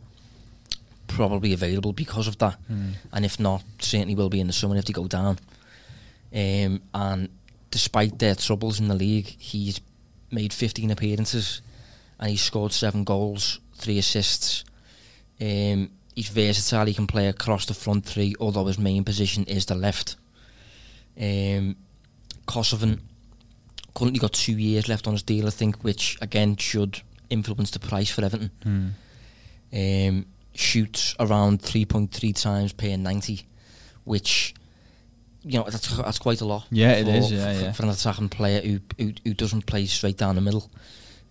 Probably 1.08 1.54
available 1.54 1.94
because 1.94 2.28
of 2.28 2.38
that, 2.40 2.58
Mm. 2.72 2.94
and 3.14 3.26
if 3.26 3.40
not, 3.40 3.64
certainly 3.80 4.16
will 4.16 4.30
be 4.30 4.40
in 4.40 4.48
the 4.48 4.54
summer 4.54 4.76
if 4.76 4.86
they 4.86 4.94
go 4.94 5.08
down. 5.08 5.38
Um, 6.36 6.82
and 6.94 7.30
despite 7.72 8.20
their 8.20 8.36
troubles 8.36 8.80
in 8.80 8.90
the 8.90 8.96
league, 8.96 9.28
he's 9.40 9.80
made 10.32 10.52
15 10.52 10.92
appearances 10.92 11.62
and 12.20 12.30
he's 12.30 12.42
scored 12.42 12.74
seven 12.74 13.06
goals, 13.06 13.60
three 13.76 13.98
assists. 13.98 14.66
Um, 15.40 15.92
he's 16.14 16.30
versatile. 16.30 16.86
He 16.86 16.94
can 16.94 17.08
play 17.08 17.28
across 17.28 17.66
the 17.66 17.74
front 17.74 18.06
three, 18.06 18.36
although 18.40 18.66
his 18.66 18.78
main 18.78 19.04
position 19.04 19.46
is 19.46 19.66
the 19.66 19.76
left. 19.76 20.18
Um, 21.18 21.78
Kosovan 22.46 23.00
currently 23.94 24.20
got 24.20 24.34
two 24.34 24.58
years 24.58 24.90
left 24.90 25.08
on 25.08 25.14
his 25.14 25.24
deal, 25.24 25.48
I 25.48 25.52
think, 25.52 25.84
which 25.84 26.18
again 26.22 26.58
should 26.58 27.02
influence 27.30 27.72
the 27.72 27.80
price 27.80 28.10
for 28.10 28.24
Everton. 28.24 28.52
Mm. 28.66 28.92
Um, 29.74 30.26
shoots 30.54 31.16
around 31.20 31.62
3.3 31.62 32.42
times 32.42 32.74
per 32.74 32.96
90, 32.96 33.46
which 34.04 34.54
you 35.46 35.60
know 35.60 35.66
that's 35.70 35.96
that's 35.98 36.20
quite 36.20 36.42
a 36.42 36.46
lot. 36.46 36.66
Yeah, 36.72 36.94
it 36.94 37.06
for, 37.06 37.12
is, 37.12 37.32
yeah, 37.32 37.54
for, 37.54 37.64
yeah. 37.66 37.72
for 37.74 37.84
an 37.84 37.90
attacking 37.90 38.30
player 38.30 38.62
who, 38.62 38.80
who 38.98 39.14
who 39.24 39.34
doesn't 39.34 39.66
play 39.66 39.86
straight 39.86 40.18
down 40.18 40.36
the 40.36 40.42
middle. 40.42 40.70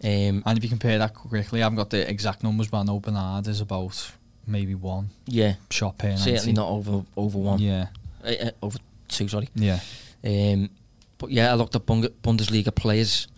Um, 0.03 0.43
And 0.47 0.59
if 0.59 0.63
you 0.65 0.71
compare 0.71 0.99
that 0.99 1.15
quickly, 1.15 1.61
I 1.63 1.65
haven't 1.65 1.77
got 1.77 1.91
the 1.91 2.09
exact 2.09 2.43
numbers, 2.43 2.69
but 2.69 2.79
I 2.81 2.83
know 2.85 3.01
Bernard 3.01 3.47
is 3.49 3.61
about 3.61 4.13
maybe 4.47 4.75
one 4.75 5.09
yeah, 5.27 5.55
shot 5.71 5.97
per 5.99 6.09
90. 6.09 6.23
certainly 6.23 6.53
not 6.53 6.69
over 6.69 7.05
over 7.17 7.39
one. 7.39 7.59
Yeah, 7.59 7.87
Uh, 8.23 8.29
uh, 8.47 8.51
over 8.63 8.79
two, 9.09 9.29
sorry. 9.29 9.49
yeah. 9.55 9.81
Um, 10.23 10.71
but 11.19 11.31
yeah, 11.31 11.51
I 11.53 11.55
looked 11.55 11.75
at 11.75 11.87
Bundesliga 11.87 12.75
players, 12.75 13.29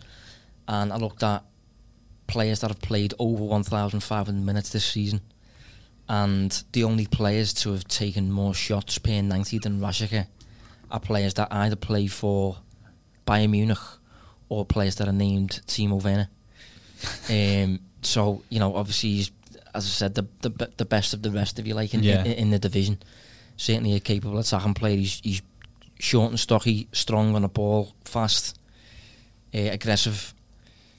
and 0.67 0.93
I 0.93 0.97
looked 0.97 1.23
at 1.23 1.43
players 2.27 2.61
that 2.61 2.71
have 2.71 2.81
played 2.81 3.15
over 3.19 3.45
1,500 3.45 4.35
minutes 4.45 4.71
this 4.71 4.85
season, 4.85 5.21
and 6.09 6.65
the 6.73 6.85
only 6.85 7.07
players 7.07 7.53
to 7.55 7.73
have 7.73 7.85
taken 7.87 8.31
more 8.33 8.55
shots 8.55 8.99
per 8.99 9.23
90 9.23 9.59
than 9.59 9.81
Rashica 9.81 10.27
are 10.91 11.01
players 11.01 11.35
that 11.35 11.49
either 11.51 11.77
play 11.77 12.07
for 12.07 12.59
Bayern 13.27 13.51
Munich 13.51 13.79
or 14.49 14.65
players 14.65 14.97
that 14.97 15.09
are 15.09 15.13
named 15.13 15.61
Timo 15.67 16.03
Werner. 16.03 16.29
um, 17.31 17.81
so 18.03 18.43
you 18.49 18.59
know, 18.61 18.75
obviously, 18.75 19.11
he's, 19.11 19.31
as 19.75 19.85
I 19.85 19.89
said, 19.89 20.15
the, 20.15 20.27
the 20.41 20.71
the 20.77 20.85
best 20.85 21.13
of 21.15 21.23
the 21.23 21.31
rest, 21.31 21.59
if 21.59 21.67
you 21.67 21.75
like, 21.75 21.93
in, 21.95 22.03
Yeah. 22.03 22.25
in, 22.25 22.33
in 22.33 22.51
the 22.51 22.59
division. 22.59 22.99
Certainly 23.57 23.95
a 23.95 24.01
capable 24.01 24.39
attacking 24.39 24.75
player. 24.75 24.97
He's, 24.97 25.21
he's 25.25 25.43
short 25.99 26.31
and 26.31 26.39
stocky, 26.39 26.89
strong 26.93 27.35
on 27.35 27.43
the 27.43 27.49
ball, 27.49 27.95
fast, 28.05 28.59
uh, 29.55 29.59
aggressive. 29.59 30.35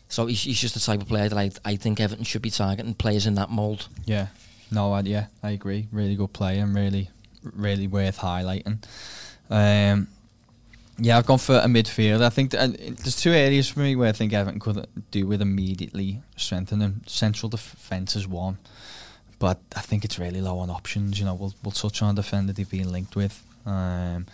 So 0.10 0.26
he's, 0.26 0.42
he's 0.44 0.60
just 0.60 0.74
the 0.74 0.80
type 0.80 1.02
of 1.02 1.08
player 1.08 1.30
that 1.30 1.38
I, 1.38 1.52
I 1.64 1.76
think 1.76 2.00
Everton 2.00 2.24
should 2.24 2.42
be 2.42 2.50
targeting 2.50 2.94
players 2.96 3.28
in 3.28 3.36
that 3.36 3.50
mould. 3.52 3.88
Yeah, 4.06 4.28
no, 4.72 4.92
I, 4.94 5.02
yeah, 5.02 5.28
I 5.44 5.52
agree. 5.52 5.88
Really 5.92 6.16
good 6.16 6.34
player 6.34 6.64
and 6.64 6.74
really, 6.74 7.10
really 7.44 7.88
worth 7.88 8.18
highlighting. 8.20 8.84
Um, 9.50 10.08
yeah, 11.00 11.18
I've 11.18 11.26
gone 11.26 11.38
for 11.38 11.58
a 11.58 11.66
midfield. 11.66 12.24
I 12.24 12.30
think 12.30 12.52
that, 12.52 12.70
uh, 12.70 12.74
there's 12.78 13.16
two 13.16 13.32
areas 13.32 13.70
for 13.70 13.82
me 13.82 13.96
where 13.96 14.10
I 14.10 14.14
think 14.14 14.34
Everton 14.34 14.60
could 14.60 14.88
do 15.12 15.28
with 15.28 15.42
immediately 15.42 16.22
strengthening. 16.36 17.02
Central 17.06 17.50
defence 17.50 18.16
is 18.16 18.28
one, 18.28 18.58
but 19.38 19.60
I 19.76 19.82
think 19.82 20.04
it's 20.04 20.18
really 20.18 20.42
low 20.42 20.58
on 20.60 20.70
options. 20.70 21.20
You 21.20 21.26
know, 21.26 21.36
we'll 21.36 21.54
we'll 21.64 21.72
touch 21.72 22.02
on 22.02 22.12
a 22.12 22.16
defender 22.16 22.52
they've 22.52 22.70
been 22.70 22.92
linked 22.92 23.16
with, 23.16 23.44
um, 23.66 24.26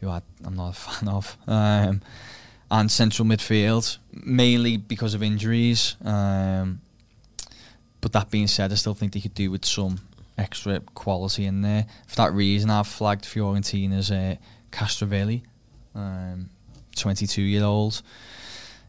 who 0.00 0.10
I, 0.10 0.20
I'm 0.44 0.56
not 0.56 0.70
a 0.70 0.72
fan 0.74 1.08
of. 1.08 1.36
Um, 1.46 2.02
and 2.70 2.90
central 2.90 3.26
midfield, 3.26 3.98
mainly 4.12 4.76
because 4.78 5.14
of 5.14 5.22
injuries. 5.22 5.96
Um, 6.04 6.80
but 8.00 8.12
that 8.12 8.30
being 8.30 8.48
said, 8.48 8.72
I 8.72 8.74
still 8.74 8.94
think 8.94 9.12
they 9.12 9.20
could 9.20 9.34
do 9.34 9.50
with 9.50 9.64
some 9.64 10.00
extra 10.38 10.80
quality 10.94 11.44
in 11.46 11.62
there. 11.62 11.86
For 12.06 12.16
that 12.16 12.32
reason, 12.32 12.70
I've 12.70 12.86
flagged 12.86 13.24
Fiorentina's 13.26 14.10
uh, 14.10 14.36
Castrovilli, 14.70 15.42
um, 15.94 16.50
22 16.96 17.42
year 17.42 17.64
old. 17.64 18.02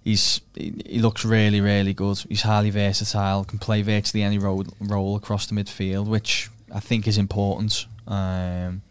He's 0.03 0.41
he, 0.55 0.73
he 0.85 0.99
looks 0.99 1.23
really 1.23 1.61
really 1.61 1.93
good. 1.93 2.17
He's 2.27 2.41
highly 2.41 2.69
versatile. 2.71 3.45
Can 3.45 3.57
play 3.59 3.81
virtually 3.81 4.21
any 4.23 4.37
role 4.37 4.65
role 4.81 5.15
across 5.15 5.47
the 5.47 5.55
midfield, 5.55 6.07
which 6.07 6.49
I 6.73 6.79
think 6.81 7.07
is 7.07 7.17
important 7.17 7.85
um, 8.07 8.81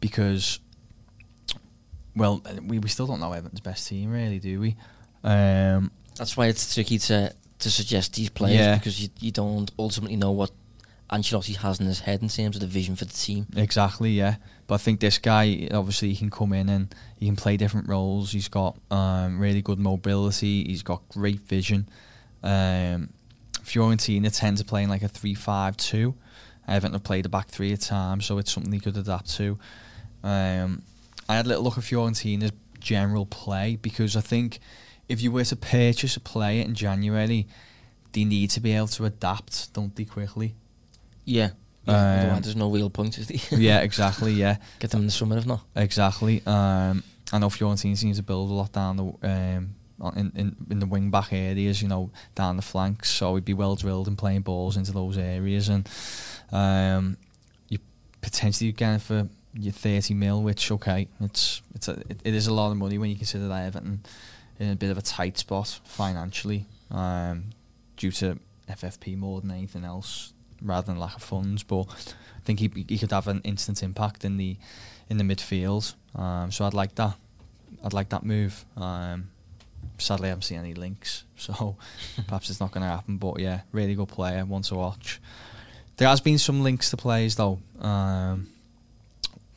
because 0.00 0.60
well 2.16 2.42
we, 2.66 2.78
we 2.78 2.88
still 2.88 3.06
don't 3.06 3.20
know 3.20 3.32
Everton's 3.32 3.60
best 3.60 3.86
team 3.88 4.10
really, 4.10 4.38
do 4.38 4.60
we? 4.60 4.76
Um, 5.22 5.90
That's 6.16 6.36
why 6.36 6.46
it's 6.46 6.72
tricky 6.74 6.96
to, 6.98 7.34
to 7.58 7.70
suggest 7.70 8.14
these 8.14 8.30
players 8.30 8.58
Yeah. 8.58 8.76
because 8.76 9.02
you, 9.02 9.08
you 9.20 9.30
don't 9.32 9.70
ultimately 9.78 10.16
know 10.16 10.30
what 10.30 10.50
Ancelotti 11.10 11.56
has 11.56 11.80
in 11.80 11.86
his 11.86 12.00
head 12.00 12.22
in 12.22 12.28
terms 12.28 12.56
of 12.56 12.60
the 12.60 12.68
vision 12.68 12.94
for 12.94 13.04
the 13.04 13.12
team. 13.12 13.46
Exactly, 13.56 14.12
yeah. 14.12 14.36
But 14.66 14.76
I 14.76 14.78
think 14.78 15.00
this 15.00 15.18
guy, 15.18 15.68
obviously, 15.72 16.10
he 16.10 16.16
can 16.16 16.30
come 16.30 16.52
in 16.52 16.68
and 16.68 16.94
he 17.18 17.26
can 17.26 17.36
play 17.36 17.56
different 17.56 17.88
roles. 17.88 18.32
He's 18.32 18.48
got 18.48 18.78
um, 18.90 19.40
really 19.40 19.60
good 19.60 19.78
mobility. 19.78 20.64
He's 20.64 20.82
got 20.82 21.08
great 21.08 21.40
vision. 21.40 21.88
Um, 22.42 23.10
Fiorentina 23.62 24.36
tend 24.36 24.58
to 24.58 24.64
play 24.64 24.84
in 24.84 24.88
like 24.88 25.02
a 25.02 25.08
3-5-2. 25.08 26.14
Everton 26.68 26.92
have 26.92 27.02
played 27.02 27.26
a 27.26 27.28
back 27.28 27.48
three 27.48 27.72
at 27.72 27.80
times, 27.80 28.26
so 28.26 28.38
it's 28.38 28.52
something 28.52 28.72
he 28.72 28.78
could 28.78 28.96
adapt 28.96 29.34
to. 29.36 29.58
Um, 30.22 30.82
I 31.28 31.36
had 31.36 31.46
a 31.46 31.48
little 31.48 31.64
look 31.64 31.78
at 31.78 31.84
Fiorentina's 31.84 32.52
general 32.78 33.26
play 33.26 33.76
because 33.76 34.16
I 34.16 34.20
think 34.20 34.60
if 35.08 35.20
you 35.20 35.32
were 35.32 35.44
to 35.44 35.56
purchase 35.56 36.16
a 36.16 36.20
player 36.20 36.62
in 36.62 36.74
January, 36.74 37.48
they 38.12 38.24
need 38.24 38.50
to 38.50 38.60
be 38.60 38.72
able 38.72 38.86
to 38.88 39.04
adapt, 39.04 39.72
don't 39.72 39.94
they, 39.96 40.04
quickly? 40.04 40.54
Yeah. 41.30 41.50
Um, 41.86 41.94
yeah 41.94 42.18
otherwise 42.18 42.42
there's 42.42 42.56
no 42.56 42.70
real 42.70 42.90
point, 42.90 43.18
is 43.18 43.28
there? 43.28 43.58
yeah, 43.58 43.80
exactly, 43.88 44.32
yeah. 44.32 44.56
Get 44.78 44.90
them 44.90 45.00
in 45.00 45.06
the 45.06 45.12
summer 45.12 45.38
if 45.38 45.46
not. 45.46 45.62
Exactly. 45.76 46.42
Um, 46.46 47.02
I 47.32 47.38
know 47.38 47.48
Fiorentina 47.48 47.96
seems 47.96 48.16
to 48.16 48.22
build 48.22 48.50
a 48.50 48.54
lot 48.54 48.72
down 48.72 48.96
the 48.96 49.04
um, 49.04 49.74
in, 50.16 50.32
in 50.34 50.56
in 50.70 50.78
the 50.80 50.86
wing 50.86 51.10
back 51.10 51.32
areas, 51.32 51.80
you 51.80 51.88
know, 51.88 52.10
down 52.34 52.56
the 52.56 52.62
flanks. 52.62 53.10
So 53.10 53.34
he'd 53.34 53.44
be 53.44 53.54
well 53.54 53.76
drilled 53.76 54.08
in 54.08 54.16
playing 54.16 54.42
balls 54.42 54.76
into 54.76 54.92
those 54.92 55.16
areas, 55.16 55.68
and 55.68 55.88
um, 56.50 57.16
you 57.68 57.78
potentially 58.20 58.72
get 58.72 59.00
for 59.00 59.28
your 59.54 59.72
thirty 59.72 60.14
mil, 60.14 60.42
which 60.42 60.72
okay, 60.72 61.08
it's 61.20 61.62
it's 61.74 61.88
a, 61.88 61.92
it, 62.08 62.20
it 62.24 62.34
is 62.34 62.46
a 62.46 62.52
lot 62.52 62.72
of 62.72 62.76
money 62.76 62.98
when 62.98 63.10
you 63.10 63.16
consider 63.16 63.46
that 63.48 63.66
Everton 63.66 64.00
in 64.58 64.70
a 64.70 64.76
bit 64.76 64.90
of 64.90 64.98
a 64.98 65.02
tight 65.02 65.38
spot 65.38 65.80
financially, 65.84 66.66
um, 66.90 67.44
due 67.96 68.10
to 68.10 68.38
FFP 68.68 69.16
more 69.16 69.40
than 69.40 69.50
anything 69.50 69.84
else, 69.84 70.32
rather 70.62 70.86
than 70.86 70.98
lack 70.98 71.16
of 71.16 71.22
funds. 71.22 71.62
But 71.62 71.82
I 72.36 72.40
think 72.44 72.60
he 72.60 72.70
he 72.88 72.98
could 72.98 73.12
have 73.12 73.28
an 73.28 73.40
instant 73.44 73.82
impact 73.82 74.24
in 74.24 74.36
the 74.36 74.56
in 75.08 75.16
the 75.18 75.24
midfield. 75.24 75.94
Um, 76.14 76.50
so 76.50 76.64
I'd 76.64 76.74
like 76.74 76.94
that. 76.96 77.16
I'd 77.84 77.92
like 77.92 78.08
that 78.10 78.24
move. 78.24 78.64
Um, 78.76 79.30
sadly, 79.98 80.26
I 80.26 80.30
haven't 80.30 80.42
seen 80.42 80.58
any 80.58 80.74
links, 80.74 81.24
so 81.36 81.76
perhaps 82.26 82.50
it's 82.50 82.60
not 82.60 82.72
going 82.72 82.82
to 82.82 82.88
happen. 82.88 83.18
But 83.18 83.40
yeah, 83.40 83.60
really 83.72 83.94
good 83.94 84.08
player, 84.08 84.44
one 84.44 84.62
to 84.62 84.74
watch. 84.74 85.20
There 85.96 86.08
has 86.08 86.20
been 86.20 86.38
some 86.38 86.62
links 86.62 86.90
to 86.90 86.96
players 86.96 87.36
though. 87.36 87.58
Um, 87.78 88.48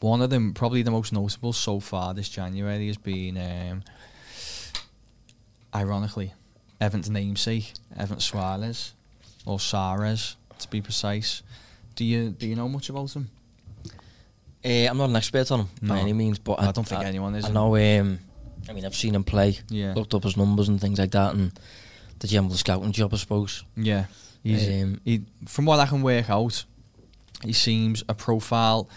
one 0.01 0.21
of 0.21 0.29
them, 0.29 0.53
probably 0.53 0.83
the 0.83 0.91
most 0.91 1.13
notable 1.13 1.53
so 1.53 1.79
far 1.79 2.13
this 2.13 2.27
January, 2.27 2.87
has 2.87 2.97
been, 2.97 3.37
um, 3.37 3.83
ironically, 5.73 6.33
Everton's 6.81 7.09
namesake, 7.09 7.71
Everton 7.95 8.19
Suarez, 8.19 8.93
or 9.45 9.61
Suarez, 9.61 10.35
to 10.59 10.69
be 10.69 10.81
precise. 10.81 11.43
Do 11.95 12.03
you 12.05 12.29
do 12.29 12.47
you 12.47 12.55
know 12.55 12.67
much 12.69 12.89
about 12.89 13.13
him? 13.15 13.29
Uh, 14.65 14.87
I'm 14.89 14.97
not 14.97 15.09
an 15.09 15.15
expert 15.15 15.51
on 15.51 15.61
him 15.61 15.69
by 15.81 15.99
any 15.99 16.13
means, 16.13 16.39
but 16.39 16.59
I 16.61 16.71
don't 16.71 16.87
think 16.87 17.03
anyone 17.03 17.35
is. 17.35 17.45
I 17.45 17.51
know. 17.51 17.75
Um, 17.75 18.19
I 18.69 18.71
mean, 18.73 18.85
I've 18.85 18.95
seen 18.95 19.13
him 19.13 19.25
play, 19.25 19.59
Yeah, 19.69 19.93
looked 19.93 20.13
up 20.13 20.23
his 20.23 20.37
numbers 20.37 20.69
and 20.69 20.79
things 20.79 20.97
like 20.99 21.11
that, 21.11 21.33
and 21.35 21.51
the 22.19 22.27
general 22.27 22.53
scouting 22.55 22.93
job, 22.93 23.13
I 23.13 23.17
suppose. 23.17 23.65
yeah. 23.75 24.05
He's, 24.41 24.67
Um, 24.83 24.99
he, 25.05 25.21
from 25.47 25.65
what 25.65 25.79
I 25.79 25.85
can 25.85 26.01
work 26.01 26.29
out, 26.29 26.65
he 27.43 27.53
seems 27.53 28.03
a 28.09 28.13
profile 28.13 28.89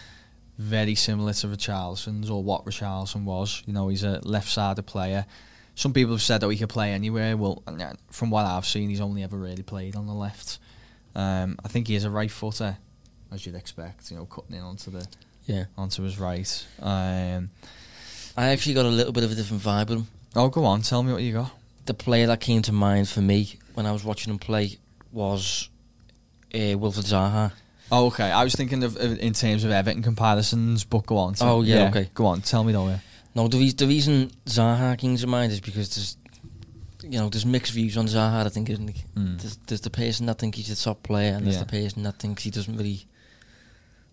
very 0.57 0.93
similar 0.95 1.31
to 1.33 1.47
Richarlison's 1.47 2.29
or 2.29 2.43
what 2.43 2.65
Richarlison 2.65 3.23
was. 3.23 3.63
You 3.65 3.71
know, 3.73 3.87
he's 3.89 4.03
a 4.03 4.19
left-sided 4.23 4.83
player. 4.83 5.25
Some 5.75 5.93
people 5.93 6.13
have 6.13 6.21
said 6.21 6.41
that 6.41 6.49
he 6.49 6.57
could 6.57 6.67
play 6.69 6.91
anywhere. 6.93 7.37
Well, 7.37 7.63
from 8.11 8.29
what 8.29 8.45
I've 8.45 8.65
seen, 8.65 8.89
he's 8.89 8.99
only 8.99 9.23
ever 9.23 9.37
really 9.37 9.63
played 9.63 9.95
on 9.95 10.05
the 10.07 10.13
left. 10.13 10.59
Um, 11.17 11.57
I 11.65 11.67
think 11.67 11.87
he 11.87 11.95
is 11.95 12.05
a 12.05 12.09
right 12.09 12.31
footer, 12.31 12.77
as 13.33 13.45
you'd 13.45 13.55
expect. 13.55 14.09
You 14.11 14.17
know, 14.17 14.25
cutting 14.25 14.55
in 14.55 14.61
onto 14.61 14.91
the 14.91 15.05
yeah, 15.47 15.65
onto 15.77 16.03
his 16.03 16.19
right. 16.19 16.65
Um, 16.81 17.49
I 18.37 18.49
actually 18.49 18.75
got 18.75 18.85
a 18.85 18.89
little 18.89 19.11
bit 19.11 19.23
of 19.23 19.31
a 19.31 19.35
different 19.35 19.63
vibe 19.63 19.89
with 19.89 19.97
him. 19.99 20.07
oh, 20.35 20.47
go 20.49 20.63
on, 20.63 20.81
tell 20.83 21.01
me 21.01 21.11
what 21.11 21.23
you 21.23 21.33
got. 21.33 21.51
The 21.87 21.95
player 21.95 22.27
that 22.27 22.39
came 22.39 22.61
to 22.63 22.71
mind 22.71 23.09
for 23.09 23.21
me 23.21 23.57
when 23.73 23.85
I 23.85 23.91
was 23.91 24.03
watching 24.03 24.31
him 24.31 24.39
play 24.39 24.77
was 25.11 25.69
uh, 26.53 26.57
Wilfried 26.77 27.11
Zaha. 27.11 27.51
Oh, 27.91 28.07
okay. 28.07 28.29
I 28.29 28.43
was 28.43 28.53
thinking 28.53 28.83
of, 28.83 28.97
in 28.97 29.33
terms 29.33 29.63
of 29.63 29.71
Everton 29.71 30.03
comparisons, 30.03 30.83
but 30.83 31.05
go 31.05 31.17
on. 31.17 31.35
Oh, 31.41 31.61
yeah, 31.61 31.87
okay. 31.89 32.09
Go 32.13 32.25
on, 32.25 32.41
tell 32.41 32.63
me 32.63 32.73
though. 32.73 32.87
Yeah. 32.89 32.99
No, 33.33 33.47
the, 33.47 33.57
re- 33.57 33.71
the 33.71 33.87
reason 33.87 34.31
Zaha 34.45 34.97
came 34.97 35.15
to 35.15 35.27
mind 35.27 35.51
is 35.51 35.61
because 35.61 35.95
there's, 35.95 36.17
you 37.03 37.19
know, 37.19 37.29
there's 37.29 37.45
mixed 37.45 37.73
views 37.73 37.97
on 37.97 38.07
Zaha. 38.07 38.45
I 38.45 38.49
think, 38.49 38.69
isn't? 38.69 38.93
Mm. 39.15 39.39
There's, 39.41 39.57
there's 39.67 39.81
the 39.81 39.89
person 39.89 40.25
that 40.27 40.39
thinks 40.39 40.57
he's 40.57 40.69
a 40.69 40.83
top 40.83 41.03
player, 41.03 41.33
and 41.35 41.45
there's 41.45 41.57
Yeah. 41.57 41.63
the 41.63 41.69
person 41.69 42.03
that 42.03 42.19
thinks 42.19 42.43
he 42.43 42.51
doesn't 42.51 42.75
really 42.77 43.05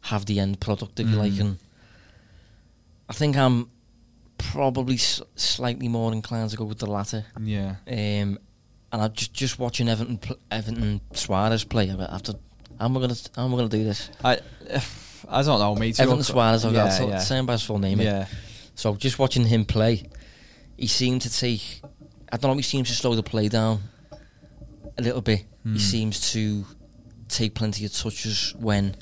have 0.02 0.26
the 0.26 0.38
end 0.40 0.60
product, 0.60 1.00
if 1.00 1.08
you 1.08 1.16
like. 1.16 1.32
Mm. 1.32 1.40
And 1.40 1.58
I 3.08 3.12
think 3.12 3.36
I'm 3.36 3.70
probably 4.38 4.94
s- 4.96 5.22
slightly 5.36 5.88
more 5.88 6.12
inclined 6.12 6.50
to 6.50 6.56
go 6.56 6.64
with 6.64 6.78
the 6.78 6.86
latter. 6.86 7.24
Yeah. 7.40 7.76
Um, 7.86 8.38
and 8.92 9.02
I'm 9.02 9.12
just 9.12 9.32
just 9.34 9.58
watching 9.58 9.88
Everton 9.88 10.18
pl- 10.18 10.38
Everton 10.50 11.00
Suarez 11.12 11.64
play. 11.64 11.90
I. 11.90 12.20
How 12.78 12.86
am 12.86 12.96
I 12.96 13.00
gonna 13.00 13.14
am 13.36 13.54
I 13.54 13.56
gonna 13.56 13.68
do 13.68 13.84
this? 13.84 14.10
I 14.24 14.38
I 15.28 15.42
don't 15.42 15.58
know, 15.60 15.74
mate. 15.74 15.98
Everton 16.00 16.22
Suarez. 16.22 16.64
I've 16.64 16.72
got 16.72 16.86
yeah, 16.92 16.98
to 16.98 17.06
yeah. 17.12 17.18
say 17.18 17.40
by 17.40 17.52
his 17.54 17.62
full 17.62 17.78
name. 17.78 18.00
yeah. 18.00 18.26
So 18.74 18.94
just 18.96 19.18
watching 19.18 19.44
him 19.46 19.64
play, 19.64 20.08
he 20.76 20.86
seemed 20.86 21.22
to 21.22 21.32
take. 21.32 21.80
I 22.32 22.36
don't 22.36 22.50
know. 22.50 22.56
He 22.56 22.62
seems 22.62 22.88
to 22.88 22.94
slow 22.94 23.14
the 23.14 23.22
play 23.22 23.48
down 23.48 23.82
a 24.98 25.02
little 25.02 25.20
bit. 25.20 25.44
Hmm. 25.62 25.74
He 25.74 25.78
seems 25.78 26.32
to 26.32 26.64
take 27.28 27.54
plenty 27.54 27.84
of 27.84 27.92
touches 27.92 28.54
when 28.58 28.96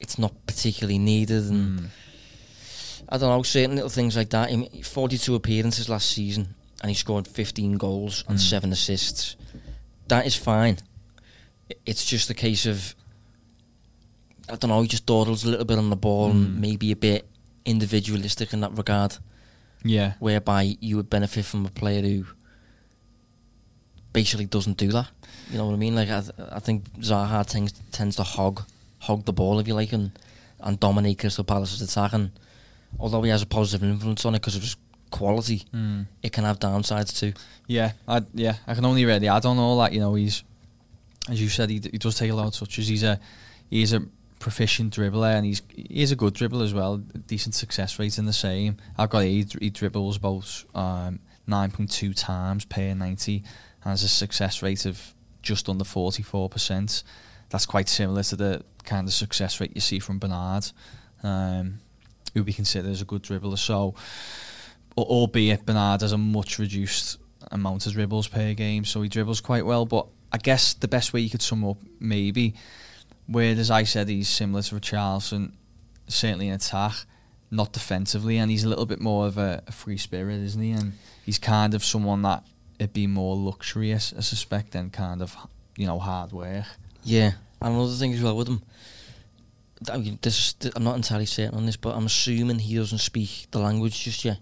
it's 0.00 0.18
not 0.18 0.32
particularly 0.46 0.98
needed, 0.98 1.44
and 1.44 1.80
Mm. 1.80 1.86
I 3.08 3.18
don't 3.18 3.28
know 3.30 3.42
certain 3.42 3.74
little 3.76 3.90
things 3.90 4.16
like 4.16 4.30
that. 4.30 4.50
Mean, 4.50 4.82
Forty-two 4.82 5.34
appearances 5.34 5.88
last 5.88 6.10
season, 6.10 6.54
and 6.82 6.90
he 6.90 6.94
scored 6.94 7.26
fifteen 7.28 7.76
goals 7.78 8.24
and 8.28 8.38
Mm. 8.38 8.42
seven 8.42 8.72
assists. 8.72 9.36
That 10.08 10.26
is 10.26 10.34
fine. 10.34 10.78
It's 11.84 12.04
just 12.04 12.30
a 12.30 12.34
case 12.34 12.66
of 12.66 12.94
I 14.48 14.54
don't 14.54 14.68
know. 14.70 14.80
He 14.82 14.86
just 14.88 15.06
dawdles 15.06 15.44
a 15.44 15.48
little 15.48 15.64
bit 15.64 15.76
on 15.78 15.90
the 15.90 15.96
ball 15.96 16.28
Mm. 16.28 16.34
and 16.34 16.60
maybe 16.60 16.92
a 16.92 16.96
bit 16.96 17.26
individualistic 17.64 18.52
in 18.52 18.60
that 18.60 18.76
regard 18.76 19.18
Yeah. 19.84 20.14
whereby 20.18 20.76
you 20.80 20.96
would 20.96 21.08
benefit 21.10 21.44
from 21.44 21.64
a 21.66 21.70
player 21.70 22.02
who 22.02 22.24
basically 24.12 24.46
doesn't 24.46 24.76
do 24.76 24.88
that. 24.92 25.08
You 25.50 25.58
know 25.58 25.66
what 25.66 25.74
I 25.74 25.76
mean? 25.76 25.94
Like 25.94 26.08
I, 26.10 26.22
I 26.52 26.58
think 26.58 26.84
Zaha 27.00 27.46
tends 27.46 27.72
tends 27.92 28.16
to 28.16 28.22
hog 28.22 28.62
hog 28.98 29.24
the 29.24 29.32
ball 29.32 29.58
if 29.60 29.68
you 29.68 29.74
like 29.74 29.92
and 29.92 30.10
and 30.60 30.80
dominate 30.80 31.18
Crystal 31.18 31.44
Palace's 31.44 31.82
attack. 31.82 32.12
And 32.12 32.30
although 32.98 33.22
he 33.22 33.30
has 33.30 33.42
a 33.42 33.46
positive 33.46 33.86
influence 33.88 34.24
on 34.24 34.34
it 34.34 34.40
because 34.40 34.56
of 34.56 34.62
his 34.62 34.76
quality, 35.10 35.62
Mm. 35.72 36.06
it 36.22 36.32
can 36.32 36.44
have 36.44 36.58
downsides 36.58 37.16
too. 37.18 37.32
Yeah. 37.68 37.92
I 38.08 38.22
yeah. 38.34 38.56
I 38.66 38.74
can 38.74 38.84
only 38.84 39.04
really 39.04 39.28
add 39.28 39.44
on 39.46 39.58
all 39.58 39.78
that. 39.80 39.92
You 39.92 40.00
know, 40.00 40.14
he's 40.14 40.42
as 41.28 41.40
you 41.40 41.48
said, 41.48 41.70
he, 41.70 41.78
d- 41.80 41.90
he 41.92 41.98
does 41.98 42.16
take 42.16 42.30
a 42.30 42.34
lot 42.34 42.46
of 42.48 42.54
touches. 42.54 42.88
He's 42.88 43.02
a 43.02 43.20
he's 43.70 43.92
a 43.92 44.02
proficient 44.38 44.94
dribbler 44.94 45.34
and 45.34 45.46
he's 45.46 45.62
he's 45.68 46.12
a 46.12 46.16
good 46.16 46.34
dribbler 46.34 46.62
as 46.62 46.74
well. 46.74 46.98
Decent 46.98 47.54
success 47.54 47.98
rate 47.98 48.18
in 48.18 48.26
the 48.26 48.32
same. 48.32 48.76
I've 48.98 49.10
got 49.10 49.24
he, 49.24 49.46
he 49.60 49.70
dribbles 49.70 50.16
about 50.16 50.64
um, 50.74 51.20
nine 51.46 51.70
point 51.70 51.90
two 51.90 52.12
times 52.14 52.64
per 52.64 52.94
ninety, 52.94 53.44
has 53.80 54.02
a 54.02 54.08
success 54.08 54.62
rate 54.62 54.86
of 54.86 55.14
just 55.42 55.68
under 55.68 55.84
forty 55.84 56.22
four 56.22 56.48
percent. 56.48 57.02
That's 57.48 57.66
quite 57.66 57.88
similar 57.88 58.22
to 58.24 58.36
the 58.36 58.64
kind 58.84 59.06
of 59.06 59.14
success 59.14 59.60
rate 59.60 59.72
you 59.74 59.80
see 59.80 60.00
from 60.00 60.18
Bernard, 60.18 60.70
um, 61.22 61.78
who 62.34 62.42
we 62.42 62.52
consider 62.52 62.88
as 62.88 63.00
a 63.00 63.04
good 63.04 63.22
dribbler. 63.22 63.56
So, 63.56 63.94
albeit 64.96 65.64
Bernard 65.64 66.00
has 66.00 66.12
a 66.12 66.18
much 66.18 66.58
reduced 66.58 67.18
amount 67.52 67.86
of 67.86 67.92
dribbles 67.92 68.26
per 68.26 68.54
game, 68.54 68.84
so 68.84 69.00
he 69.02 69.08
dribbles 69.08 69.40
quite 69.40 69.64
well. 69.64 69.86
But 69.86 70.08
I 70.32 70.38
guess 70.38 70.74
the 70.74 70.88
best 70.88 71.12
way 71.12 71.20
you 71.20 71.30
could 71.30 71.42
sum 71.42 71.64
up 71.64 71.78
maybe, 72.00 72.54
whereas 73.26 73.70
I 73.70 73.84
said 73.84 74.08
he's 74.08 74.28
similar 74.28 74.62
to 74.62 74.74
Richarlison, 74.76 75.52
certainly 76.08 76.48
in 76.48 76.54
attack, 76.54 76.94
not 77.50 77.72
defensively, 77.72 78.38
and 78.38 78.50
he's 78.50 78.64
a 78.64 78.68
little 78.68 78.86
bit 78.86 79.00
more 79.00 79.26
of 79.26 79.38
a, 79.38 79.62
a 79.66 79.72
free 79.72 79.96
spirit, 79.96 80.40
isn't 80.40 80.62
he? 80.62 80.72
And 80.72 80.92
he's 81.24 81.38
kind 81.38 81.74
of 81.74 81.84
someone 81.84 82.22
that 82.22 82.44
it'd 82.78 82.92
be 82.92 83.06
more 83.06 83.36
luxurious, 83.36 84.12
I 84.16 84.20
suspect, 84.20 84.72
than 84.72 84.90
kind 84.90 85.22
of 85.22 85.36
you 85.76 85.86
know 85.86 85.98
hard 85.98 86.32
work. 86.32 86.64
Yeah, 87.04 87.32
and 87.60 87.74
another 87.74 87.92
thing 87.94 88.12
as 88.14 88.22
well 88.22 88.36
with 88.36 88.48
him. 88.48 88.62
I 89.90 89.98
mean, 89.98 90.18
this, 90.22 90.54
I'm 90.74 90.84
not 90.84 90.96
entirely 90.96 91.26
certain 91.26 91.56
on 91.56 91.66
this, 91.66 91.76
but 91.76 91.94
I'm 91.94 92.06
assuming 92.06 92.58
he 92.58 92.76
doesn't 92.76 92.98
speak 92.98 93.46
the 93.50 93.58
language 93.58 94.02
just 94.02 94.24
yet. 94.24 94.38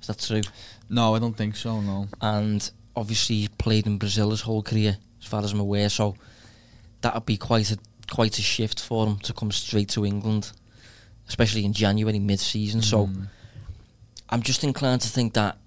Is 0.00 0.06
that 0.06 0.18
true? 0.18 0.40
No, 0.88 1.14
I 1.14 1.18
don't 1.18 1.36
think 1.36 1.56
so. 1.56 1.80
No. 1.80 2.08
and 2.22 2.70
obviously 2.96 3.36
he's 3.36 3.48
played 3.48 3.86
in 3.86 3.98
Brazil 3.98 4.30
his 4.30 4.40
whole 4.40 4.62
career, 4.62 4.96
as 5.20 5.26
far 5.26 5.42
as 5.42 5.52
I'm 5.52 5.60
aware. 5.60 5.88
So 5.88 6.16
that 7.02 7.14
would 7.14 7.26
be 7.26 7.36
quite 7.36 7.70
a 7.70 7.78
quite 8.10 8.38
a 8.38 8.42
shift 8.42 8.80
for 8.80 9.06
him 9.06 9.18
to 9.20 9.32
come 9.32 9.50
straight 9.52 9.88
to 9.90 10.04
England, 10.04 10.52
especially 11.28 11.64
in 11.64 11.72
January 11.72 12.18
mid-season. 12.18 12.82
So 12.82 13.06
Mm. 13.06 13.28
I'm 14.30 14.42
just 14.42 14.64
inclined 14.64 15.00
to 15.02 15.08
think 15.08 15.34
that 15.34 15.58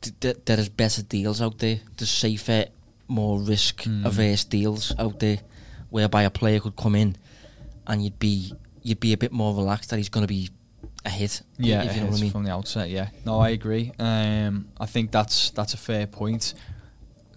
th- 0.00 0.14
th- 0.20 0.36
there 0.44 0.58
is 0.60 0.68
better 0.68 1.02
deals 1.02 1.40
out 1.40 1.58
there. 1.58 1.80
There's 1.96 2.10
safer, 2.10 2.66
more 3.08 3.38
risk-averse 3.40 4.44
deals 4.44 4.92
out 4.98 5.18
there, 5.20 5.40
whereby 5.90 6.22
a 6.22 6.30
player 6.30 6.60
could 6.60 6.76
come 6.76 6.94
in 6.94 7.16
and 7.86 8.02
you'd 8.02 8.18
be 8.18 8.52
you'd 8.82 9.00
be 9.00 9.12
a 9.14 9.16
bit 9.16 9.32
more 9.32 9.54
relaxed 9.54 9.88
that 9.90 9.96
he's 9.96 10.10
going 10.10 10.22
to 10.26 10.28
be 10.28 10.50
a 11.06 11.10
hit. 11.10 11.42
Yeah, 11.58 11.82
if 11.84 11.94
you 11.94 12.00
know 12.02 12.08
what 12.08 12.18
I 12.18 12.20
mean. 12.20 12.30
from 12.30 12.44
the 12.44 12.50
outset. 12.52 12.90
Yeah, 12.90 13.08
no, 13.24 13.38
I 13.40 13.50
agree. 13.50 13.92
Um, 13.98 14.68
I 14.78 14.86
think 14.86 15.10
that's 15.10 15.50
that's 15.50 15.72
a 15.74 15.78
fair 15.78 16.06
point. 16.06 16.54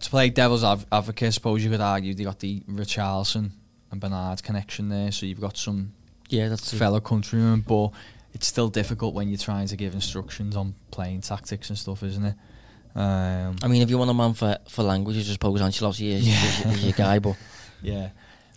To 0.01 0.09
play 0.09 0.29
devil's 0.29 0.63
av- 0.63 0.85
advocate, 0.91 1.27
I 1.27 1.31
suppose 1.31 1.63
you 1.63 1.69
could 1.71 1.81
argue 1.81 2.13
they 2.13 2.23
got 2.23 2.39
the 2.39 2.61
Richarlison 2.69 3.51
and 3.91 3.99
Bernard 4.01 4.43
connection 4.43 4.89
there, 4.89 5.11
so 5.11 5.25
you've 5.25 5.41
got 5.41 5.57
some 5.57 5.93
Yeah, 6.29 6.49
that's 6.49 6.73
fellow 6.73 6.99
countrymen, 6.99 7.61
but 7.67 7.91
it's 8.33 8.47
still 8.47 8.69
difficult 8.69 9.13
when 9.13 9.29
you're 9.29 9.37
trying 9.37 9.67
to 9.67 9.75
give 9.75 9.93
instructions 9.93 10.55
on 10.55 10.75
playing 10.91 11.21
tactics 11.21 11.69
and 11.69 11.77
stuff, 11.77 12.03
isn't 12.03 12.23
it? 12.25 12.35
Um, 12.95 13.55
I 13.61 13.67
mean, 13.67 13.81
if 13.81 13.89
you 13.89 13.97
want 13.97 14.09
a 14.09 14.13
man 14.13 14.33
for, 14.33 14.57
for 14.67 14.83
languages, 14.83 15.29
I 15.29 15.33
suppose 15.33 15.61
Ancelotti 15.61 16.09
is, 16.13 16.27
Yeah. 16.27 16.71
is, 16.71 16.77
is 16.77 16.83
your 16.83 16.93
guy, 16.93 17.19
but 17.19 17.35
Yeah. 17.81 18.09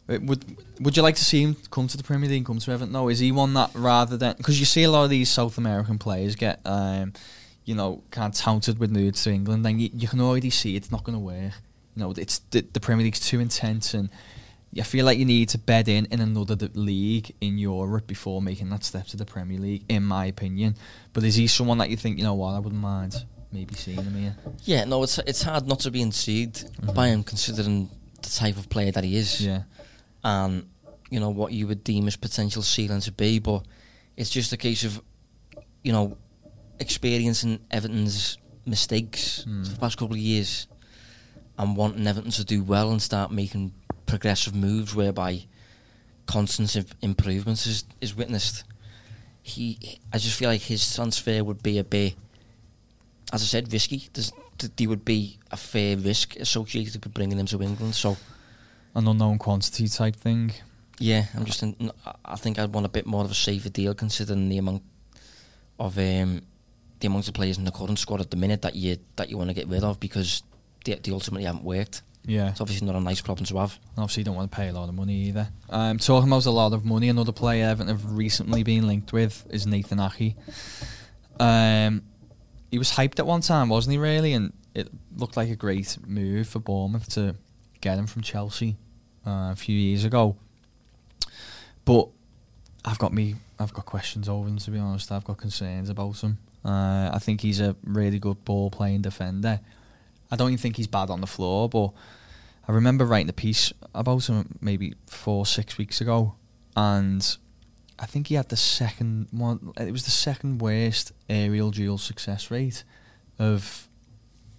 Uh, 0.09 0.19
Would 0.23 0.45
Would 0.81 0.97
you 0.97 1.03
like 1.03 1.17
to 1.17 1.25
see 1.25 1.43
him 1.43 1.57
come 1.71 1.87
to 1.89 1.97
the 1.97 2.03
Premier 2.03 2.29
League, 2.29 2.47
come 2.47 2.59
to 2.59 2.71
Everton? 2.73 2.93
No, 2.93 3.09
is 3.09 3.19
he 3.19 3.33
one 3.33 3.53
that 3.55 3.71
rather 3.75 4.17
than 4.17 4.35
because 4.39 4.59
you 4.59 4.65
see 4.67 4.83
a 4.83 4.91
lot 4.91 5.05
of 5.05 5.11
these 5.11 5.29
South 5.31 5.59
American 5.59 5.99
players 5.99 6.37
get, 6.37 6.61
um, 6.65 7.13
you 7.67 7.75
know, 7.75 8.03
kind 8.11 8.33
of 8.33 8.39
touted 8.41 8.79
with 8.79 8.91
nudes 8.91 9.23
to 9.25 9.31
England, 9.31 9.65
and 9.67 9.81
you, 9.81 9.91
you 9.93 10.09
can 10.09 10.21
already 10.21 10.51
see 10.51 10.75
it's 10.75 10.91
not 10.91 11.05
going 11.05 11.15
to 11.15 11.21
work. 11.25 11.53
You 11.95 12.03
know, 12.03 12.11
it's 12.17 12.39
the, 12.51 12.63
the 12.73 12.81
Premier 12.81 13.05
League's 13.05 13.21
too 13.21 13.41
intense, 13.41 13.93
and 13.95 14.09
I 14.79 14.83
feel 14.83 15.05
like 15.05 15.19
you 15.19 15.25
need 15.25 15.49
to 15.51 15.59
bed 15.59 15.89
in 15.89 16.07
in 16.13 16.21
another 16.21 16.57
league 16.75 17.35
in 17.41 17.59
Europe 17.59 18.07
before 18.07 18.41
making 18.41 18.71
that 18.71 18.85
step 18.85 19.07
to 19.09 19.17
the 19.17 19.25
Premier 19.25 19.59
League, 19.59 19.85
in 19.89 20.05
my 20.05 20.27
opinion. 20.27 20.77
But 21.13 21.25
is 21.25 21.35
he 21.35 21.47
someone 21.49 21.79
that 21.79 21.91
you 21.91 21.97
think, 21.97 22.19
you 22.19 22.25
know 22.25 22.35
what, 22.35 22.55
I 22.55 22.61
wouldn't 22.61 22.81
mind 22.81 23.25
maybe 23.53 23.75
seeing 23.75 24.01
him 24.03 24.15
here? 24.15 24.37
yeah, 24.65 24.85
no, 24.85 25.03
it's 25.03 25.19
it's 25.27 25.43
hard 25.43 25.67
not 25.67 25.81
to 25.81 25.91
be 25.91 26.01
intrigued 26.03 26.71
by 26.95 27.09
him 27.09 27.25
considering 27.25 27.91
the 28.23 28.29
type 28.31 28.57
of 28.57 28.69
player 28.69 28.93
that 28.93 29.03
he 29.03 29.17
is 29.17 29.41
Yeah. 29.45 29.63
and 30.23 30.67
you 31.11 31.19
know 31.19 31.31
what 31.31 31.53
you 31.53 31.67
would 31.67 31.83
deem 31.83 32.05
his 32.05 32.17
potential 32.17 32.63
ceiling 32.63 33.01
to 33.01 33.11
be. 33.13 33.41
But 33.41 33.65
it's 34.17 34.31
just 34.31 34.53
a 34.53 34.57
case 34.57 34.85
of 34.85 35.03
you 35.83 35.93
know 35.93 36.17
experiencing 36.79 37.59
Everton's 37.71 38.39
mistakes 38.67 39.45
Mm. 39.49 39.65
for 39.67 39.73
the 39.75 39.81
past 39.81 39.99
couple 39.99 40.15
of 40.15 40.21
years 40.21 40.67
and 41.59 41.77
wanting 41.77 42.07
Everton 42.07 42.31
to 42.33 42.45
do 42.45 42.63
well 42.63 42.91
and 42.91 43.03
start 43.03 43.33
making 43.33 43.73
progressive 44.11 44.55
moves 44.55 44.95
whereby 44.95 45.45
constant 46.27 46.75
improvements 47.03 47.67
is, 47.67 47.85
is 48.01 48.15
witnessed. 48.15 48.65
he, 49.43 49.99
I 50.13 50.19
just 50.19 50.39
feel 50.39 50.49
like 50.51 50.61
his 50.63 50.95
transfer 50.95 51.43
would 51.43 51.63
be 51.63 51.79
a 51.79 51.85
bit, 51.85 52.15
as 53.33 53.43
I 53.43 53.47
said, 53.47 53.73
risky. 53.73 54.09
There's, 54.13 54.33
there 54.77 54.89
would 54.89 55.05
be 55.05 55.39
a 55.51 55.57
fair 55.57 55.97
risk 55.97 56.37
associated 56.37 57.05
with 57.05 57.15
bringing 57.15 57.39
him 57.39 57.47
to 57.47 57.63
England. 57.63 57.95
So 57.95 58.17
An 58.95 59.07
unknown 59.09 59.39
quantity 59.39 59.89
type 59.89 60.17
thing. 60.17 60.53
yeah, 60.99 61.25
I'm 61.35 61.45
just. 61.45 61.63
In, 61.63 61.91
I- 62.25 62.37
think 62.37 62.59
I'd 62.59 62.73
want 62.75 62.87
a 62.87 62.91
bit 62.91 63.07
more 63.07 63.25
of 63.25 63.31
a 63.31 63.35
safer 63.35 63.69
deal 63.71 63.95
considering 63.95 64.49
the 64.49 64.59
amount 64.59 64.83
of 65.79 65.97
um, 65.99 66.43
the 67.01 67.07
amount 67.07 67.27
of 67.29 67.35
players 67.35 67.57
in 67.59 67.65
the 67.65 67.71
current 67.73 67.99
squad 67.99 68.21
at 68.21 68.31
the 68.31 68.37
minute 68.37 68.63
that 68.63 68.75
you 68.75 68.99
that 69.17 69.31
you 69.31 69.39
want 69.39 69.49
to 69.51 69.55
get 69.55 69.69
rid 69.69 69.83
of 69.85 69.99
because 70.01 70.43
they, 70.85 70.95
they 70.95 71.13
ultimately 71.13 71.45
haven't 71.47 71.65
worked. 71.65 72.03
Yeah. 72.25 72.51
It's 72.51 72.61
obviously 72.61 72.87
not 72.87 72.97
a 72.97 73.01
nice 73.01 73.21
problem 73.21 73.47
to 73.47 73.59
have. 73.59 73.79
And 73.91 74.03
obviously, 74.03 74.21
you 74.21 74.25
don't 74.27 74.35
want 74.37 74.51
to 74.51 74.57
pay 74.57 74.69
a 74.69 74.73
lot 74.73 74.89
of 74.89 74.95
money 74.95 75.15
either. 75.29 75.49
Um, 75.69 75.99
talking 75.99 76.29
about 76.29 76.47
a 76.47 76.51
lot 76.51 76.73
of 76.73 76.85
money, 76.85 77.09
another 77.09 77.33
player 77.33 77.67
Everton 77.67 77.89
have 77.89 78.13
recently 78.13 78.63
been 78.63 78.87
linked 78.87 79.13
with 79.13 79.47
is 79.51 79.67
Nathan 79.67 80.01
Ake. 80.01 80.37
Um, 81.39 82.03
he 82.71 82.79
was 82.79 82.93
hyped 82.93 83.19
at 83.19 83.27
one 83.27 83.41
time, 83.41 83.69
wasn't 83.69 83.93
he? 83.93 83.99
Really, 83.99 84.35
and 84.35 84.53
it 84.75 84.89
looked 85.17 85.37
like 85.37 85.49
a 85.49 85.57
great 85.57 85.99
move 86.07 86.49
for 86.49 86.61
Bournemouth 86.61 87.09
to 87.15 87.35
get 87.81 87.99
him 87.99 88.07
from 88.07 88.23
Chelsea 88.23 88.77
uh, 89.27 89.51
a 89.53 89.57
few 89.57 89.77
years 89.77 90.05
ago. 90.05 90.37
But 91.85 92.09
I've 92.85 92.99
got 92.99 93.13
me, 93.13 93.37
I've 93.59 93.73
got 93.73 93.87
questions 93.87 94.29
over 94.29 94.49
him. 94.49 94.59
To 94.59 94.71
be 94.71 94.79
honest, 94.79 95.11
I've 95.11 95.25
got 95.25 95.39
concerns 95.39 95.89
about 95.89 96.21
him. 96.21 96.39
Uh, 96.65 97.11
I 97.13 97.19
think 97.19 97.41
he's 97.41 97.61
a 97.61 97.75
really 97.85 98.19
good 98.19 98.45
ball 98.45 98.71
playing 98.71 99.03
defender. 99.03 99.61
I 100.31 100.37
don't 100.37 100.49
even 100.49 100.59
think 100.59 100.77
he's 100.77 100.87
bad 100.87 101.11
on 101.11 101.21
the 101.21 101.27
floor, 101.27 101.69
but 101.69 101.93
I 102.69 102.73
remember 102.73 103.05
writing 103.05 103.29
a 103.29 103.35
piece 103.35 103.73
about 103.95 104.29
him 104.29 104.59
maybe 104.61 104.95
four, 105.07 105.47
six 105.47 105.77
weeks 105.79 106.01
ago, 106.01 106.35
and 106.77 107.37
I 107.99 108.07
think 108.07 108.29
he 108.29 108.35
had 108.37 108.49
the 108.49 108.57
second 108.57 109.29
one. 109.31 109.73
It 109.77 109.93
was 109.93 110.05
the 110.05 110.11
second 110.11 110.61
worst 110.61 111.13
aerial 111.29 111.71
duel 111.71 111.99
success 111.99 112.51
rate 112.51 112.85
of 113.39 113.89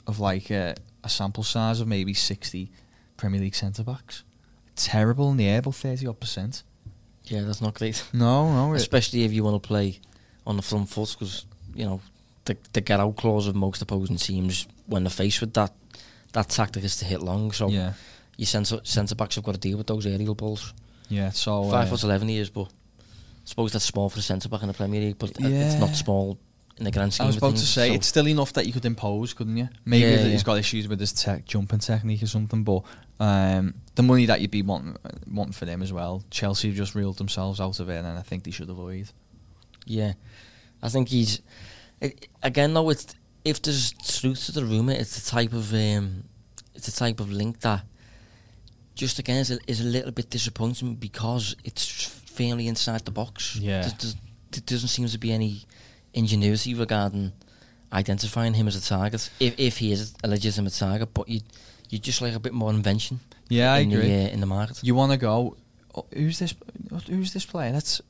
of 0.08 0.20
like 0.20 0.50
a, 0.50 0.76
a 1.04 1.10
sample 1.10 1.44
size 1.44 1.80
of 1.80 1.88
maybe 1.88 2.14
sixty 2.14 2.72
Premier 3.18 3.40
League 3.40 3.56
centre 3.56 3.84
backs. 3.84 4.24
Terrible 4.76 5.32
in 5.32 5.38
the 5.38 5.48
air, 5.48 5.60
about 5.60 5.76
thirty 5.76 6.06
odd 6.08 6.20
percent. 6.20 6.64
Yeah, 7.26 7.42
that's 7.42 7.62
not 7.62 7.76
great. 7.76 8.04
No, 8.14 8.52
no, 8.52 8.74
Especially 8.74 9.24
if 9.24 9.32
you 9.32 9.44
want 9.44 9.62
to 9.62 9.68
play 9.68 10.00
on 10.46 10.58
the 10.58 10.62
front 10.64 10.90
foot 10.90 11.16
because, 11.18 11.46
you 11.76 11.86
know, 11.86 12.02
the, 12.54 12.58
the 12.74 12.82
get 12.82 13.00
out 13.00 13.16
clause 13.16 13.48
of 13.48 13.56
most 13.56 13.82
opposing 13.82 14.18
teams 14.18 14.68
when 14.88 15.04
they're 15.04 15.10
faced 15.12 15.42
with 15.42 15.54
that 15.54 15.74
that 16.34 16.50
tactic 16.50 16.84
is 16.84 16.98
to 16.98 17.06
hit 17.06 17.22
long. 17.22 17.52
So 17.52 17.70
yeah, 17.70 17.94
your 18.38 18.46
centre, 18.46 18.80
centre 18.84 19.16
backs 19.16 19.36
have 19.36 19.44
got 19.44 19.54
to 19.56 19.60
deal 19.60 19.78
with 19.78 19.88
those 19.88 20.06
aerial 20.06 20.36
balls. 20.36 20.74
yeah. 21.10 21.30
So 21.32 21.70
Five 21.70 21.88
uh, 21.88 21.92
foot 21.92 22.04
11 22.04 22.28
he 22.30 22.38
is, 22.38 22.50
but 22.50 22.68
I 22.68 23.46
suppose 23.46 23.72
that's 23.74 23.86
small 23.86 24.10
for 24.10 24.20
a 24.20 24.22
centre 24.22 24.50
back 24.50 24.62
in 24.62 24.68
the 24.68 24.74
Premier 24.74 25.02
League, 25.02 25.18
but 25.20 25.30
uh, 25.32 25.48
it's 25.48 25.76
not 25.80 25.96
small 25.96 26.38
in 26.78 26.86
the 26.86 26.92
grand 26.92 27.14
scheme 27.14 27.26
I 27.26 27.28
was 27.28 27.38
about 27.38 27.50
things. 27.50 27.62
to 27.62 27.68
say 27.68 27.90
so- 27.90 27.94
it's 27.96 28.08
still 28.08 28.28
enough 28.28 28.54
that 28.54 28.66
you 28.66 28.72
could 28.74 28.86
impose, 28.86 29.34
couldn't 29.34 29.58
you? 29.58 29.68
Maybe 29.86 30.04
Yeah, 30.06 30.16
that 30.18 30.24
yeah. 30.26 30.32
he's 30.32 30.44
got 30.44 30.58
issues 30.58 30.88
with 30.88 31.00
his 31.00 31.12
tech 31.14 31.46
jumping 31.46 31.80
technique 31.80 32.24
or 32.24 32.28
something, 32.28 32.64
but 32.64 32.84
um, 33.20 33.74
the 33.96 34.04
money 34.04 34.26
that 34.28 34.40
you'd 34.42 34.52
be 34.52 34.62
wanting, 34.62 34.96
wanting 35.30 35.54
for 35.54 35.66
them 35.66 35.82
as 35.84 35.92
well. 35.92 36.24
Chelsea 36.32 36.70
have 36.70 36.78
just 36.78 36.96
reeled 36.96 37.18
themselves 37.18 37.60
out 37.60 37.80
of 37.80 37.90
it, 37.90 37.98
and 37.98 38.08
I 38.08 38.22
think 38.22 38.44
they 38.46 38.52
should 38.52 38.70
avoid. 38.70 39.12
Yeah, 39.86 40.14
I 40.82 40.90
think 40.90 41.10
he's 41.10 41.42
it, 42.02 42.28
again 42.44 42.74
though. 42.74 42.90
It's 42.90 43.16
if 43.46 43.62
there's 43.62 43.94
truth 43.94 44.46
to 44.48 44.52
the 44.52 44.66
rumor, 44.66 44.94
it's 44.94 45.20
the 45.24 45.30
type 45.32 45.54
of 45.54 45.74
um, 45.74 46.24
it's 46.76 46.86
the 46.88 46.92
type 46.92 47.20
of 47.20 47.32
link 47.32 47.60
that 47.62 47.84
just 48.96 49.20
again 49.20 49.38
is 49.38 49.52
a, 49.52 49.58
is 49.68 49.82
a 49.82 49.86
little 49.86 50.12
bit 50.12 50.30
disappointing 50.30 50.96
because 50.96 51.56
it's 51.64 51.86
fairly 52.06 52.68
inside 52.68 53.06
the 53.06 53.12
box. 53.12 53.56
Yeah. 53.56 53.82
There- 53.82 53.92
there's- 54.00 54.16
there 54.52 54.62
doesn't 54.66 54.90
seem 54.90 55.08
to 55.08 55.18
be 55.18 55.32
any 55.32 55.64
ingenuity 56.14 56.74
regarding 56.74 57.32
identifying 57.94 58.54
him 58.54 58.68
as 58.68 58.76
a 58.76 58.82
target. 58.82 59.30
If 59.40 59.54
if 59.58 59.78
he 59.78 59.92
is 59.94 60.14
a 60.24 60.28
legitimate 60.28 60.74
target, 60.74 61.14
but 61.14 61.30
you 61.30 61.40
you 61.90 62.00
just 62.00 62.22
like 62.22 62.36
a 62.36 62.40
bit 62.40 62.54
more 62.54 62.70
invention. 62.70 63.20
Yeah, 63.50 63.74
I 63.74 63.80
in 63.80 63.92
agree. 63.94 64.08
The, 64.10 64.16
uh, 64.26 64.34
in 64.34 64.40
the 64.42 64.46
market. 64.46 64.80
You 64.84 64.94
want 64.96 65.12
to 65.14 65.18
go? 65.18 65.56
Oh, 65.96 66.06
who's 66.14 66.40
this? 66.40 66.54
Who's 67.08 67.32
this 67.34 67.46
player? 67.46 67.72
That's 67.72 68.02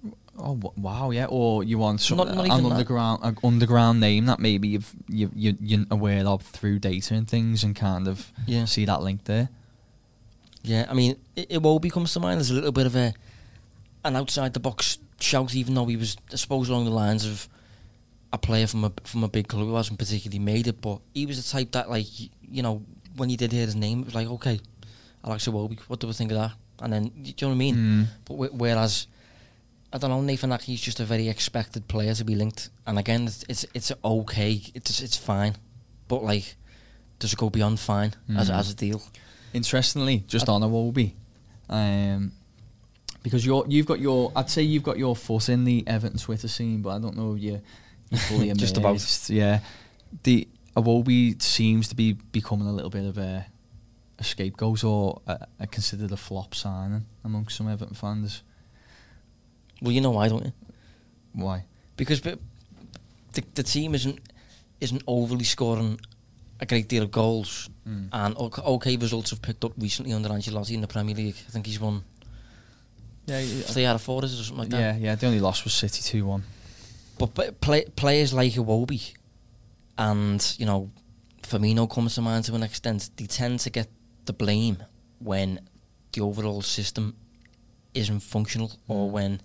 oh 0.41 0.59
wow, 0.77 1.11
yeah. 1.11 1.25
Or 1.29 1.63
you 1.63 1.77
want 1.77 2.01
some, 2.01 2.17
Not- 2.17 2.33
not 2.35 2.45
an 2.49 2.63
that. 2.63 2.71
underground 2.71 3.19
an 3.23 3.37
underground 3.43 3.99
name 3.99 4.25
that 4.25 4.39
maybe 4.39 4.69
you've, 4.69 4.91
you 5.07 5.31
you 5.35 5.55
you're 5.61 5.85
aware 5.91 6.25
of 6.25 6.41
through 6.43 6.79
data 6.79 7.13
and 7.13 7.27
things, 7.27 7.63
and 7.63 7.75
kind 7.75 8.07
of 8.07 8.31
Yeah. 8.47 8.65
see 8.65 8.85
that 8.85 9.01
link 9.01 9.25
there. 9.25 9.49
Yeah, 10.63 10.85
I 10.89 10.93
mean, 10.93 11.15
it, 11.35 11.47
it 11.49 11.61
will 11.63 11.79
comes 11.79 12.13
to 12.13 12.19
mind 12.19 12.37
There's 12.37 12.51
a 12.51 12.53
little 12.53 12.71
bit 12.71 12.85
of 12.85 12.95
a 12.95 13.13
an 14.03 14.15
outside 14.15 14.53
the 14.53 14.59
box 14.59 14.97
shout, 15.19 15.53
even 15.55 15.73
though 15.75 15.85
he 15.85 15.95
was, 15.97 16.17
I 16.31 16.35
suppose, 16.35 16.69
along 16.69 16.85
the 16.85 16.91
lines 16.91 17.25
of 17.25 17.47
a 18.33 18.37
player 18.37 18.67
from 18.67 18.85
a 18.85 18.91
from 19.03 19.23
a 19.23 19.27
big 19.27 19.47
club 19.47 19.65
who 19.65 19.75
hasn't 19.75 19.99
particularly 19.99 20.39
made 20.39 20.67
it, 20.67 20.81
but 20.81 20.99
he 21.13 21.25
was 21.25 21.43
the 21.43 21.49
type 21.51 21.71
that, 21.73 21.89
like, 21.89 22.07
you 22.19 22.61
know, 22.63 22.81
when 23.15 23.29
you 23.29 23.37
did 23.37 23.51
hear 23.51 23.65
his 23.65 23.75
name, 23.75 23.99
it 24.01 24.05
was 24.05 24.15
like, 24.15 24.27
okay, 24.27 24.59
Alex 25.25 25.47
Iwobi, 25.47 25.79
what 25.81 25.99
do 25.99 26.07
we 26.07 26.13
think 26.13 26.31
of 26.31 26.37
that? 26.37 26.51
And 26.81 26.93
then, 26.93 27.03
do 27.09 27.21
you 27.29 27.33
know 27.41 27.47
what 27.49 27.53
I 27.53 27.57
mean? 27.57 27.75
Mm. 27.75 28.05
But 28.25 28.33
wh- 28.35 28.55
whereas, 28.59 29.05
I 29.93 29.97
don't 29.97 30.09
know, 30.09 30.21
Nathan 30.21 30.51
Ake's 30.53 30.79
just 30.81 30.99
a 30.99 31.05
very 31.05 31.27
expected 31.27 31.87
player 31.87 32.13
to 32.13 32.23
be 32.23 32.35
linked, 32.35 32.69
and 32.87 32.97
again, 32.97 33.23
it's 33.27 33.43
it's, 33.49 33.65
it's 33.73 33.91
okay, 34.03 34.61
it's 34.73 35.01
it's 35.01 35.17
fine, 35.17 35.55
but 36.07 36.23
like, 36.23 36.55
does 37.19 37.33
it 37.33 37.39
go 37.39 37.49
beyond 37.49 37.79
fine 37.79 38.13
as 38.37 38.49
Mm. 38.49 38.57
as 38.59 38.71
a 38.71 38.75
deal? 38.75 39.01
Interestingly, 39.53 40.23
just 40.27 40.47
I, 40.47 40.53
on 40.53 40.61
Iwobi, 40.61 41.11
um, 41.69 42.31
because 43.21 43.45
you're 43.45 43.65
you've 43.67 43.85
got 43.85 43.99
your 43.99 44.31
I'd 44.35 44.49
say 44.49 44.61
you've 44.61 44.83
got 44.83 44.97
your 44.97 45.15
foot 45.15 45.49
in 45.49 45.65
the 45.65 45.83
Everton 45.85 46.17
Twitter 46.19 46.47
scene, 46.47 46.81
but 46.81 46.91
I 46.91 46.99
don't 46.99 47.17
know 47.17 47.35
if 47.35 47.41
you're, 47.41 47.61
you're 48.09 48.19
fully 48.29 48.53
Just 48.53 48.77
about. 48.77 49.29
Yeah, 49.29 49.59
the 50.23 50.47
Iwobi 50.77 51.41
seems 51.41 51.89
to 51.89 51.95
be 51.95 52.13
becoming 52.13 52.67
a 52.67 52.71
little 52.71 52.89
bit 52.89 53.05
of 53.05 53.17
a, 53.17 53.45
a 54.19 54.23
scapegoat 54.23 54.85
or 54.85 55.21
a, 55.27 55.47
a 55.59 55.67
considered 55.67 56.13
a 56.13 56.17
flop 56.17 56.55
signing 56.55 57.05
amongst 57.25 57.57
some 57.57 57.67
Everton 57.67 57.93
fans. 57.95 58.41
Well, 59.81 59.91
you 59.91 60.01
know 60.01 60.11
why, 60.11 60.27
don't 60.29 60.45
you? 60.45 60.53
Why? 61.33 61.65
because 61.97 62.21
the, 62.21 62.37
the 63.53 63.63
team 63.63 63.93
isn't 63.95 64.19
isn't 64.79 65.03
overly 65.07 65.43
scoring 65.43 65.99
a 66.59 66.65
great 66.65 66.87
deal 66.87 67.03
of 67.03 67.11
goals, 67.11 67.69
Mm. 67.87 68.09
and 68.11 68.35
ok- 68.37 68.61
okay 68.63 68.95
results 68.97 69.29
have 69.31 69.41
picked 69.41 69.63
up 69.65 69.73
recently 69.77 70.13
under 70.13 70.29
Ancelotti 70.29 70.71
in 70.71 70.81
the 70.81 70.87
Premier 70.87 71.15
League. 71.15 71.35
I 71.47 71.51
think 71.51 71.65
he's 71.65 71.79
won 71.79 72.03
Yeah, 73.27 73.41
three 73.41 73.85
out 73.85 73.95
of 73.95 74.01
four, 74.01 74.23
is 74.25 74.39
or 74.39 74.43
something 74.43 74.57
like 74.59 74.69
that? 74.69 74.79
yeah, 74.79 74.95
yeah. 74.97 75.15
The 75.15 75.27
only 75.27 75.39
loss 75.39 75.63
was 75.63 75.73
City 75.73 76.01
two 76.01 76.25
one. 76.25 76.43
But 77.17 77.33
p- 77.35 77.51
play, 77.59 77.85
players 77.95 78.33
like 78.33 78.53
Iwobi 78.53 79.13
and 79.97 80.55
you 80.57 80.65
know 80.65 80.89
Firmino 81.43 81.89
comes 81.89 82.15
to 82.15 82.21
mind 82.21 82.45
to 82.45 82.55
an 82.55 82.63
extent. 82.63 83.09
They 83.17 83.25
tend 83.25 83.59
to 83.61 83.69
get 83.69 83.87
the 84.25 84.33
blame 84.33 84.77
when 85.19 85.59
the 86.13 86.21
overall 86.21 86.61
system 86.61 87.15
isn't 87.93 88.19
functional 88.21 88.71
or 88.87 89.07
Mm. 89.07 89.11
when 89.11 89.41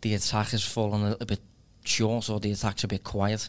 the 0.00 0.14
attack 0.14 0.48
has 0.48 0.64
fallen 0.64 1.02
a 1.02 1.10
little 1.10 1.26
bit 1.26 1.40
short 1.84 2.28
or 2.30 2.38
the 2.40 2.52
attack's 2.52 2.84
a 2.84 2.88
bit 2.88 3.04
quiet. 3.04 3.48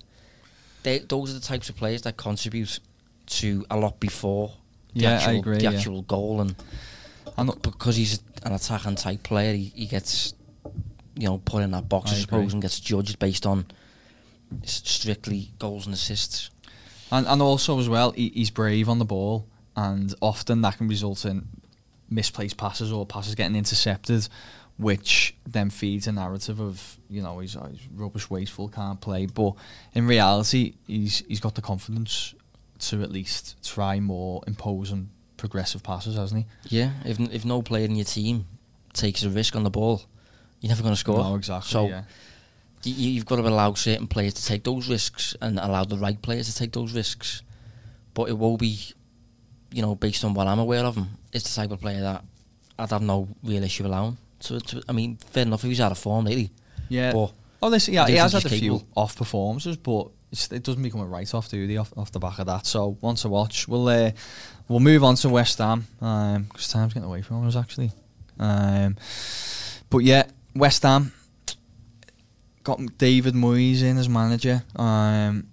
They, 0.84 1.00
those 1.00 1.32
are 1.32 1.34
the 1.40 1.46
types 1.46 1.70
of 1.70 1.76
players 1.76 2.02
that 2.04 2.18
contribute 2.18 2.80
to 3.28 3.66
a 3.70 3.78
lot 3.78 4.00
before 4.00 4.54
the 4.94 5.02
Yeah, 5.02 5.12
actual, 5.12 5.40
agree, 5.40 5.58
the 5.58 5.64
yeah. 5.64 5.72
actual 5.72 6.02
goal 6.04 6.42
and 6.42 6.56
not- 7.38 7.62
because 7.62 7.96
he's 7.98 8.22
an 8.44 8.54
attacking 8.54 8.96
type 8.96 9.24
player, 9.24 9.54
he, 9.54 9.72
he 9.76 9.86
gets 9.86 10.34
you 11.16 11.28
know 11.28 11.38
put 11.44 11.62
in 11.64 11.72
that 11.72 11.90
box, 11.90 12.12
I 12.12 12.16
I, 12.16 12.20
suppose, 12.20 12.40
agree. 12.46 12.54
and 12.54 12.62
gets 12.62 12.80
judged 12.80 13.20
based 13.20 13.46
on 13.46 13.66
strictly 14.64 15.52
goals 15.60 15.86
and 15.86 15.94
assists. 15.94 16.50
And 17.12 17.28
and 17.28 17.42
also 17.42 17.80
as 17.80 17.90
well, 17.90 18.12
he, 18.12 18.30
he's 18.30 18.50
brave 18.50 18.88
on 18.90 19.00
the 19.00 19.06
ball, 19.06 19.48
and 19.76 20.14
often 20.22 20.62
that 20.62 20.78
can 20.78 20.88
result 20.88 21.26
in 21.26 21.48
misplaced 22.10 22.58
passes 22.58 22.92
or 22.92 23.06
passes 23.06 23.36
getting 23.36 23.56
intercepted, 23.56 24.28
which 24.80 25.36
then 25.46 25.70
feeds 25.70 26.08
a 26.08 26.12
narrative 26.12 26.62
of 26.62 26.98
you 27.10 27.22
know 27.22 27.40
he's, 27.40 27.54
he's 27.54 27.88
rubbish, 27.94 28.30
wasteful, 28.30 28.70
can't 28.70 29.00
play. 29.00 29.26
But 29.26 29.54
in 29.94 30.08
reality, 30.08 30.76
he's 30.88 31.20
he's 31.28 31.42
got 31.42 31.56
the 31.56 31.62
confidence 31.62 32.34
to 32.80 33.04
at 33.04 33.12
least 33.12 33.62
try 33.64 34.00
more 34.00 34.42
imposing 34.48 35.10
progressive 35.36 35.84
passes, 35.84 36.16
hasn't 36.16 36.46
he? 36.46 36.78
Yeah, 36.78 36.92
if 37.04 37.20
if 37.20 37.44
no 37.46 37.62
player 37.62 37.86
in 37.86 37.96
your 37.96 38.06
team 38.06 38.46
takes 38.94 39.24
a 39.24 39.30
risk 39.30 39.56
on 39.56 39.64
the 39.64 39.70
ball, 39.70 40.02
you're 40.62 40.70
never 40.70 40.82
going 40.82 40.94
to 40.94 41.00
score. 41.00 41.20
No, 41.20 41.36
exactly. 41.36 41.70
So 41.70 41.88
yeah. 41.88 42.04
y- 42.86 42.94
you've 42.96 43.26
got 43.26 43.36
to 43.36 43.42
allow 43.42 43.74
certain 43.74 44.08
players 44.08 44.34
to 44.36 44.46
take 44.46 44.64
those 44.64 44.90
risks 44.90 45.36
and 45.42 45.60
allow 45.60 45.84
the 45.84 45.98
right 45.98 46.20
players 46.22 46.48
to 46.52 46.56
take 46.58 46.72
those 46.72 46.94
risks. 46.94 47.44
But 48.14 48.30
it 48.30 48.38
will 48.38 48.58
be, 48.58 48.80
you 49.72 49.82
know, 49.82 49.96
based 49.96 50.24
on 50.24 50.34
what 50.34 50.48
I'm 50.48 50.60
aware 50.60 50.86
of 50.86 50.96
him, 50.96 51.10
it's 51.34 51.54
the 51.54 51.62
type 51.62 51.72
of 51.72 51.82
player 51.82 52.02
that 52.02 52.24
I'd 52.78 52.90
have 52.92 53.02
no 53.02 53.28
real 53.44 53.64
issue 53.64 53.86
allowing. 53.86 54.18
So, 54.40 54.60
to, 54.60 54.84
I 54.88 54.92
mean, 54.92 55.18
fair 55.18 55.44
enough 55.44 55.62
he's 55.64 55.82
out 55.82 55.92
of 55.92 55.98
form, 55.98 56.26
lately. 56.26 56.52
Yeah. 56.88 57.14
But 57.14 57.34
Oh, 57.62 57.70
this, 57.70 57.90
yeah, 57.90 58.08
he 58.08 58.16
has 58.16 58.34
had 58.34 58.46
a 58.46 58.50
few 58.50 58.82
off 58.96 59.18
performances, 59.18 59.76
but 59.76 60.08
it's, 60.32 60.50
it 60.52 60.64
doesn't 60.64 60.82
become 60.82 61.02
a 61.02 61.06
write 61.06 61.34
off, 61.34 61.50
do 61.50 61.68
they? 61.68 61.78
Off, 61.78 61.92
off 61.98 62.12
the 62.12 62.20
back 62.20 62.40
of 62.40 62.46
that. 62.46 62.66
So, 62.66 62.98
one 63.02 63.16
to 63.16 63.30
watch. 63.30 63.68
We'll 63.68 63.88
uh, 63.88 64.12
we'll 64.68 64.80
move 64.80 65.04
on 65.04 65.16
to 65.16 65.30
West 65.30 65.58
Ham 65.58 65.86
because 66.00 66.70
time's 66.70 66.94
getting 66.94 67.08
away 67.08 67.22
from 67.22 67.46
us 67.46 67.56
actually. 67.56 67.92
Um, 68.40 68.96
but 69.90 70.00
yeah, 70.00 70.24
West 70.56 70.84
Ham. 70.84 71.12
got 72.64 72.80
David 72.98 73.34
Moyes 73.34 73.82
in 73.82 73.98
as 73.98 74.08
manager. 74.08 74.64
Um, 74.76 75.48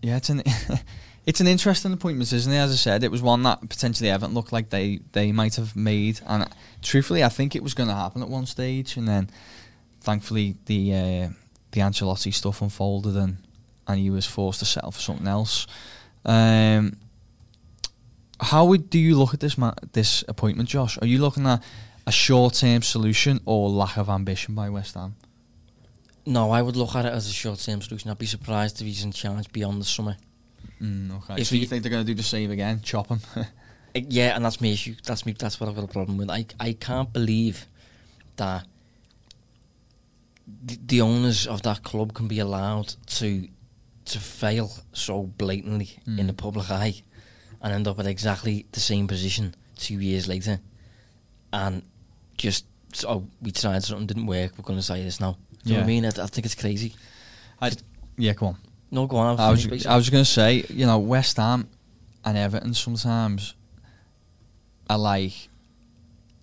yeah, 0.00 0.18
it's 0.18 0.30
an 0.30 0.42
it's 1.26 1.40
an 1.40 1.46
interesting 1.46 1.92
appointment, 1.92 2.32
isn't 2.32 2.52
it? 2.52 2.56
As 2.56 2.72
I 2.72 2.76
said, 2.76 3.02
it 3.02 3.10
was 3.10 3.22
one 3.22 3.42
that 3.44 3.68
potentially 3.68 4.10
Everton 4.10 4.34
looked 4.34 4.52
like 4.52 4.70
they 4.70 5.00
they 5.12 5.32
might 5.32 5.56
have 5.56 5.74
made, 5.74 6.20
and 6.26 6.48
truthfully, 6.82 7.24
I 7.24 7.28
think 7.28 7.56
it 7.56 7.62
was 7.62 7.74
going 7.74 7.88
to 7.88 7.94
happen 7.94 8.22
at 8.22 8.28
one 8.28 8.46
stage, 8.46 8.96
and 8.96 9.08
then 9.08 9.30
thankfully 10.00 10.56
the 10.66 10.92
uh, 10.92 11.28
the 11.72 11.80
Ancelotti 11.80 12.32
stuff 12.32 12.62
unfolded, 12.62 13.16
and 13.16 13.38
and 13.86 13.98
he 13.98 14.10
was 14.10 14.26
forced 14.26 14.60
to 14.60 14.64
settle 14.64 14.92
for 14.92 15.00
something 15.00 15.26
else. 15.26 15.66
Um, 16.24 16.96
how 18.40 18.64
would 18.66 18.90
do 18.90 18.98
you 18.98 19.16
look 19.16 19.34
at 19.34 19.40
this 19.40 19.56
ma- 19.56 19.74
this 19.92 20.24
appointment, 20.28 20.68
Josh? 20.68 20.98
Are 21.00 21.06
you 21.06 21.18
looking 21.18 21.46
at 21.46 21.62
a 22.06 22.12
short 22.12 22.54
term 22.54 22.82
solution 22.82 23.40
or 23.46 23.70
lack 23.70 23.96
of 23.96 24.08
ambition 24.10 24.54
by 24.54 24.68
West 24.68 24.94
Ham? 24.94 25.16
No, 26.26 26.50
I 26.50 26.62
would 26.62 26.76
look 26.76 26.94
at 26.94 27.04
it 27.04 27.12
as 27.12 27.28
a 27.28 27.32
short-term 27.32 27.82
solution. 27.82 28.10
I'd 28.10 28.18
be 28.18 28.26
surprised 28.26 28.80
if 28.80 28.86
he's 28.86 29.04
in 29.04 29.12
charge 29.12 29.52
beyond 29.52 29.80
the 29.80 29.84
summer. 29.84 30.16
Mm, 30.84 31.16
okay. 31.18 31.40
If 31.40 31.46
so 31.48 31.54
you 31.56 31.66
think 31.66 31.82
they're 31.82 31.90
going 31.90 32.04
to 32.04 32.12
do 32.12 32.16
the 32.16 32.22
same 32.22 32.50
again? 32.50 32.80
Chop 32.82 33.08
him? 33.08 33.20
Yeah, 33.94 34.34
and 34.36 34.44
that's 34.44 34.60
my 34.60 34.68
issue. 34.68 34.94
That's 35.04 35.24
me. 35.24 35.34
That's 35.38 35.58
what 35.60 35.68
I've 35.68 35.76
got 35.76 35.84
a 35.84 35.88
problem 35.92 36.18
with. 36.18 36.28
I 36.30 36.46
I 36.60 36.72
can't 36.74 37.12
believe 37.12 37.66
that 38.36 38.66
the, 40.64 40.78
the 40.86 41.00
owners 41.00 41.46
of 41.46 41.62
that 41.62 41.82
club 41.82 42.12
can 42.14 42.28
be 42.28 42.38
allowed 42.38 42.94
to 43.06 43.48
to 44.06 44.18
fail 44.18 44.70
so 44.92 45.22
blatantly 45.22 45.90
in 46.06 46.16
Mm. 46.16 46.26
the 46.26 46.34
public 46.34 46.70
eye 46.70 47.02
and 47.62 47.72
end 47.72 47.88
up 47.88 47.98
at 47.98 48.06
exactly 48.06 48.66
the 48.72 48.80
same 48.80 49.06
position 49.06 49.54
two 49.76 49.98
years 50.00 50.28
later, 50.28 50.60
and 51.52 51.82
just 52.36 52.66
oh 53.08 53.26
we 53.40 53.50
tried 53.52 53.82
something 53.84 54.06
didn't 54.06 54.26
work. 54.26 54.52
We're 54.58 54.64
going 54.64 54.78
to 54.78 54.82
say 54.84 55.02
this 55.02 55.20
now. 55.20 55.38
Do 55.64 55.70
you 55.70 55.76
know 55.76 55.80
what 55.80 55.84
I 55.84 55.86
mean? 55.86 56.04
I, 56.04 56.08
I 56.08 56.26
think 56.26 56.44
it's 56.44 56.54
crazy. 56.54 56.94
I, 57.62 57.70
yeah, 58.18 58.34
come 58.34 58.48
on. 58.48 58.56
No, 58.90 59.06
go 59.06 59.16
on. 59.16 59.38
I 59.40 59.50
was, 59.50 59.86
I 59.86 59.96
was 59.96 60.10
going 60.10 60.22
to 60.24 60.30
say, 60.30 60.64
you 60.68 60.86
know, 60.86 60.98
West 60.98 61.36
Ham 61.38 61.68
and 62.24 62.38
Everton 62.38 62.74
sometimes 62.74 63.54
are 64.88 64.98
like 64.98 65.32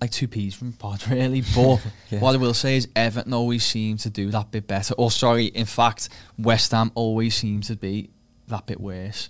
like 0.01 0.09
two 0.11 0.27
peas 0.27 0.55
from 0.55 0.69
a 0.69 0.71
pod, 0.71 1.07
really. 1.11 1.41
But 1.55 1.79
Yeah. 2.09 2.19
what 2.19 2.33
I 2.33 2.37
will 2.39 2.55
say 2.55 2.75
is 2.75 2.87
Everton 2.95 3.33
always 3.33 3.63
seem 3.63 3.97
to 3.97 4.09
do 4.09 4.31
that 4.31 4.49
bit 4.51 4.67
better. 4.67 4.95
Or 4.97 5.11
sorry, 5.11 5.45
in 5.45 5.65
fact, 5.65 6.09
West 6.39 6.71
Ham 6.71 6.91
always 6.95 7.35
seems 7.35 7.67
to 7.67 7.75
be 7.75 8.09
that 8.47 8.65
bit 8.65 8.81
worse. 8.81 9.29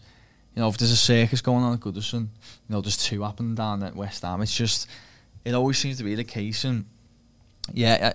You 0.55 0.61
know, 0.61 0.69
if 0.69 0.77
there's 0.77 0.91
a 0.91 0.95
circus 0.97 1.41
going 1.41 1.63
on 1.63 1.73
at 1.73 1.79
Goodison, 1.81 2.21
you 2.21 2.27
know, 2.69 2.81
there's 2.81 2.97
two 2.97 3.21
happening 3.21 3.53
down 3.55 3.83
at 3.83 3.95
West 3.95 4.21
Ham. 4.23 4.41
It's 4.41 4.55
just, 4.55 4.87
it 5.45 5.53
always 5.53 5.77
seems 5.77 5.97
to 5.97 6.03
be 6.05 6.15
the 6.15 6.23
case. 6.23 6.63
And 6.63 6.85
yeah, 7.73 8.13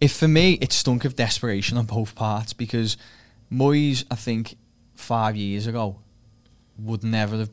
if 0.00 0.12
for 0.12 0.28
me, 0.28 0.54
it 0.60 0.72
stunk 0.72 1.04
of 1.06 1.16
desperation 1.16 1.76
on 1.78 1.86
both 1.86 2.14
parts 2.14 2.52
because 2.52 2.96
Moyes, 3.52 4.04
I 4.10 4.14
think, 4.16 4.56
five 4.94 5.36
years 5.36 5.66
ago, 5.66 5.98
would 6.78 7.02
never 7.04 7.38
have 7.38 7.50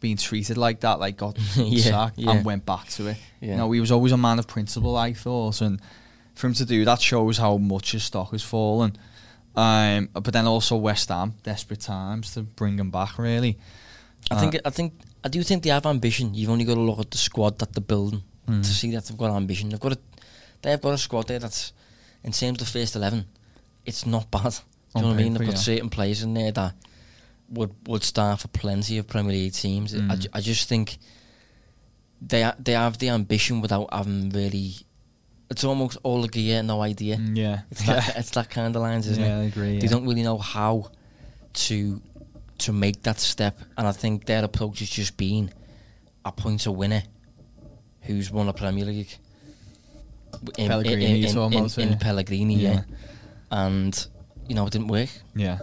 been 0.00 0.16
treated 0.16 0.56
like 0.56 0.80
that. 0.80 1.00
Like 1.00 1.16
got 1.16 1.38
Yeah, 1.56 1.82
sacked 1.90 2.18
yeah. 2.18 2.30
and 2.32 2.44
went 2.44 2.64
back 2.66 2.88
to 2.90 3.08
it. 3.08 3.16
Yeah. 3.40 3.50
You 3.52 3.56
know, 3.56 3.72
he 3.72 3.80
was 3.80 3.90
always 3.90 4.12
a 4.12 4.16
man 4.16 4.38
of 4.38 4.46
principle. 4.46 4.96
I 4.96 5.12
thought, 5.14 5.60
and 5.60 5.80
for 6.34 6.46
him 6.46 6.54
to 6.54 6.64
do 6.64 6.84
that 6.84 7.00
shows 7.00 7.38
how 7.38 7.56
much 7.58 7.92
his 7.92 8.04
stock 8.04 8.30
has 8.32 8.42
fallen. 8.42 8.96
Um, 9.54 10.08
but 10.14 10.32
then 10.32 10.46
also 10.46 10.76
West 10.76 11.08
Ham, 11.10 11.34
desperate 11.42 11.80
times 11.80 12.32
to 12.34 12.42
bring 12.42 12.78
him 12.78 12.90
back. 12.90 13.18
Really, 13.18 13.58
I 14.30 14.38
think 14.40 14.56
I 14.64 14.70
think 14.70 14.94
I 15.24 15.28
do 15.28 15.42
think 15.42 15.62
they 15.62 15.70
have 15.70 15.84
ambition. 15.86 16.32
You've 16.34 16.48
only 16.50 16.64
got 16.64 16.74
to 16.74 16.80
look 16.80 17.00
at 17.00 17.10
the 17.10 17.18
squad 17.18 17.58
that 17.58 17.72
they're 17.72 17.82
building 17.82 18.22
Mm. 18.48 18.60
to 18.60 18.68
see 18.68 18.90
that 18.90 19.04
they've 19.04 19.16
got 19.16 19.30
ambition. 19.36 19.68
They've 19.68 19.78
got 19.78 19.92
a 19.92 19.98
they've 20.62 20.80
got 20.80 20.94
a 20.94 20.98
squad 20.98 21.28
there 21.28 21.38
that's 21.38 21.72
in 22.24 22.32
terms 22.32 22.60
of 22.60 22.66
the 22.66 22.78
first 22.78 22.96
eleven, 22.96 23.26
it's 23.86 24.04
not 24.06 24.30
bad. 24.32 24.56
Do 24.94 25.00
you 25.00 25.02
know 25.06 25.12
what 25.12 25.20
I 25.20 25.22
mean? 25.22 25.32
They've 25.34 25.46
got 25.46 25.54
yeah. 25.54 25.58
certain 25.58 25.88
players 25.90 26.22
in 26.22 26.34
there 26.34 26.52
that 26.52 26.74
would 27.50 27.74
would 27.86 28.02
start 28.02 28.40
for 28.40 28.48
plenty 28.48 28.98
of 28.98 29.06
Premier 29.06 29.32
League 29.32 29.52
teams. 29.54 29.94
I, 29.94 29.98
Mm. 29.98 30.18
ju- 30.20 30.28
I 30.32 30.40
just 30.40 30.68
think 30.68 30.98
they 32.20 32.42
ha- 32.42 32.56
they 32.58 32.72
have 32.72 32.98
the 32.98 33.08
ambition 33.10 33.60
without 33.60 33.92
having 33.92 34.30
really. 34.30 34.74
It's 35.50 35.64
almost 35.64 35.98
all 36.02 36.24
a 36.24 36.28
gear, 36.28 36.62
no 36.62 36.80
idea. 36.80 37.16
Mm, 37.16 37.36
yeah, 37.36 37.60
It's 37.70 37.84
that 37.86 38.16
it's 38.16 38.30
that 38.30 38.48
kind 38.50 38.74
of 38.74 38.80
lines, 38.82 39.06
isn't 39.06 39.22
yeah, 39.22 39.38
it? 39.38 39.42
I 39.42 39.44
agree. 39.44 39.78
they 39.80 39.86
don't 39.86 40.06
really 40.06 40.22
know 40.22 40.38
how 40.38 40.90
to 41.54 42.00
to 42.58 42.72
make 42.72 43.02
that 43.02 43.18
step, 43.20 43.58
and 43.76 43.86
I 43.86 43.92
think 43.92 44.24
their 44.26 44.44
approach 44.44 44.78
has 44.80 44.88
just 44.90 45.16
been 45.16 45.52
appoint 46.24 46.64
a 46.66 46.72
winner 46.72 47.02
who's 48.02 48.30
won 48.30 48.48
a 48.48 48.52
Premier 48.52 48.84
League. 48.84 49.14
In, 50.56 50.68
Pellegrini, 50.68 51.04
in, 51.04 51.10
in, 51.16 51.24
in, 51.24 51.36
about, 51.36 51.78
in. 51.78 51.98
Pellegrini, 51.98 52.54
yeah. 52.56 52.82
and 53.50 54.06
you 54.48 54.54
know 54.54 54.66
it 54.66 54.72
didn't 54.72 54.88
work. 54.88 55.10
Yeah, 55.34 55.60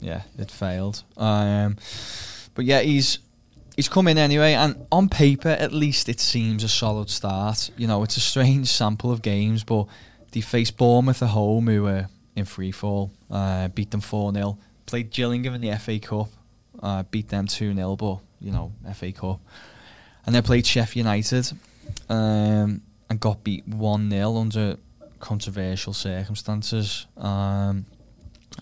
yeah, 0.00 0.22
it 0.38 0.50
failed. 0.50 1.02
Um, 1.16 1.76
but 2.54 2.64
yeah, 2.64 2.80
he's 2.80 3.18
he's 3.76 3.88
come 3.88 4.08
in 4.08 4.18
anyway, 4.18 4.54
and 4.54 4.86
on 4.90 5.08
paper, 5.08 5.48
at 5.48 5.72
least 5.72 6.08
it 6.08 6.20
seems 6.20 6.64
a 6.64 6.68
solid 6.68 7.10
start. 7.10 7.70
You 7.76 7.86
know, 7.86 8.02
it's 8.02 8.16
a 8.16 8.20
strange 8.20 8.68
sample 8.68 9.10
of 9.10 9.22
games, 9.22 9.64
but 9.64 9.86
they 10.32 10.40
faced 10.40 10.76
Bournemouth 10.76 11.22
at 11.22 11.30
home, 11.30 11.66
who 11.66 11.84
were 11.84 12.08
in 12.34 12.44
free 12.44 12.72
fall, 12.72 13.12
uh, 13.30 13.68
beat 13.68 13.90
them 13.90 14.00
four 14.00 14.32
0 14.32 14.58
Played 14.86 15.10
Gillingham 15.10 15.54
in 15.54 15.60
the 15.60 15.76
FA 15.78 15.98
Cup, 15.98 16.28
uh, 16.82 17.02
beat 17.04 17.28
them 17.28 17.46
two 17.46 17.74
0 17.74 17.96
but 17.96 18.18
you 18.40 18.50
know 18.50 18.72
FA 18.94 19.12
Cup, 19.12 19.40
and 20.26 20.34
then 20.34 20.42
played 20.42 20.66
Sheffield 20.66 21.06
United, 21.06 21.52
um, 22.08 22.82
and 23.08 23.20
got 23.20 23.44
beat 23.44 23.66
one 23.66 24.10
0 24.10 24.36
under 24.36 24.76
controversial 25.20 25.92
circumstances. 25.92 27.06
Um, 27.16 27.86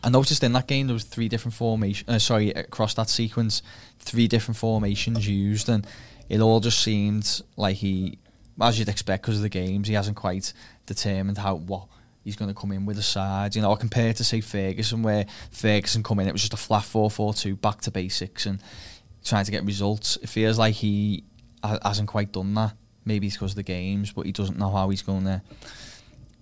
I 0.03 0.09
noticed 0.09 0.43
in 0.43 0.53
that 0.53 0.67
game 0.67 0.87
there 0.87 0.95
was 0.95 1.05
three 1.05 1.29
different 1.29 1.55
formations. 1.55 2.09
Uh, 2.09 2.19
sorry, 2.19 2.51
across 2.51 2.95
that 2.95 3.09
sequence, 3.09 3.63
three 3.99 4.29
different 4.29 4.57
formations 4.57 5.27
used, 5.29 5.69
and 5.69 5.87
it 6.29 6.41
all 6.41 6.61
just 6.61 6.81
seemed 6.81 7.43
like 7.57 7.77
he, 7.77 8.19
as 8.61 8.79
you'd 8.79 8.89
expect, 8.89 9.23
because 9.23 9.37
of 9.37 9.43
the 9.43 9.49
games, 9.49 9.89
he 9.89 9.95
hasn't 9.95 10.17
quite 10.17 10.53
determined 10.87 11.39
how 11.39 11.57
what 11.57 11.87
he's 12.25 12.37
going 12.37 12.53
to 12.53 12.59
come 12.59 12.73
in 12.73 12.87
with 12.87 12.97
the 12.97 13.03
side. 13.03 13.57
You 13.57 13.63
know, 13.63 13.75
compared 13.77 14.17
to 14.17 14.25
say 14.25 14.41
Ferguson, 14.41 15.03
where 15.03 15.27
Ferguson 15.51 16.03
come 16.03 16.21
in, 16.21 16.29
it 16.29 16.33
was 16.33 16.43
just 16.43 16.55
a 16.55 16.59
flat 16.59 16.85
four-four-two, 16.85 17.57
back 17.57 17.81
to 17.83 17.91
basics, 17.91 18.47
and 18.47 18.63
trying 19.25 19.45
to 19.45 19.51
get 19.51 19.65
results. 19.65 20.17
It 20.23 20.29
feels 20.29 20.59
like 20.59 20.75
he 20.75 21.25
hasn't 21.63 22.09
quite 22.09 22.33
done 22.33 22.55
that. 22.55 22.75
Maybe 23.05 23.27
it's 23.27 23.37
because 23.37 23.53
of 23.53 23.57
the 23.57 23.63
games, 23.63 24.13
but 24.13 24.27
he 24.27 24.33
doesn't 24.33 24.59
know 24.59 24.71
how 24.71 24.89
he's 24.91 25.03
going 25.03 25.25
to. 25.25 25.43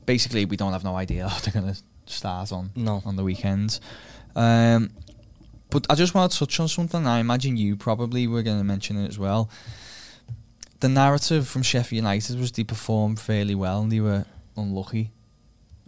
Basically, 0.06 0.44
we 0.44 0.56
don't 0.56 0.72
have 0.72 0.84
no 0.84 0.96
idea 0.96 1.28
how 1.28 1.38
they're 1.40 1.60
going 1.60 1.74
to 1.74 1.80
start 2.12 2.52
on 2.52 2.70
No. 2.76 3.02
on 3.04 3.16
the 3.16 3.24
weekends. 3.24 3.80
Um, 4.36 4.90
but 5.70 5.86
I 5.90 5.94
just 5.94 6.14
want 6.14 6.32
to 6.32 6.38
touch 6.38 6.58
on 6.60 6.68
something. 6.68 7.06
I 7.06 7.18
imagine 7.18 7.56
you 7.56 7.76
probably 7.76 8.26
were 8.26 8.42
going 8.42 8.58
to 8.58 8.64
mention 8.64 8.96
it 9.04 9.08
as 9.08 9.18
well. 9.18 9.50
The 10.80 10.88
narrative 10.88 11.48
from 11.48 11.62
Sheffield 11.62 11.96
United 12.04 12.38
was 12.38 12.52
they 12.52 12.64
performed 12.64 13.18
fairly 13.18 13.54
well 13.54 13.82
and 13.82 13.90
they 13.92 14.00
were 14.00 14.24
unlucky. 14.56 15.10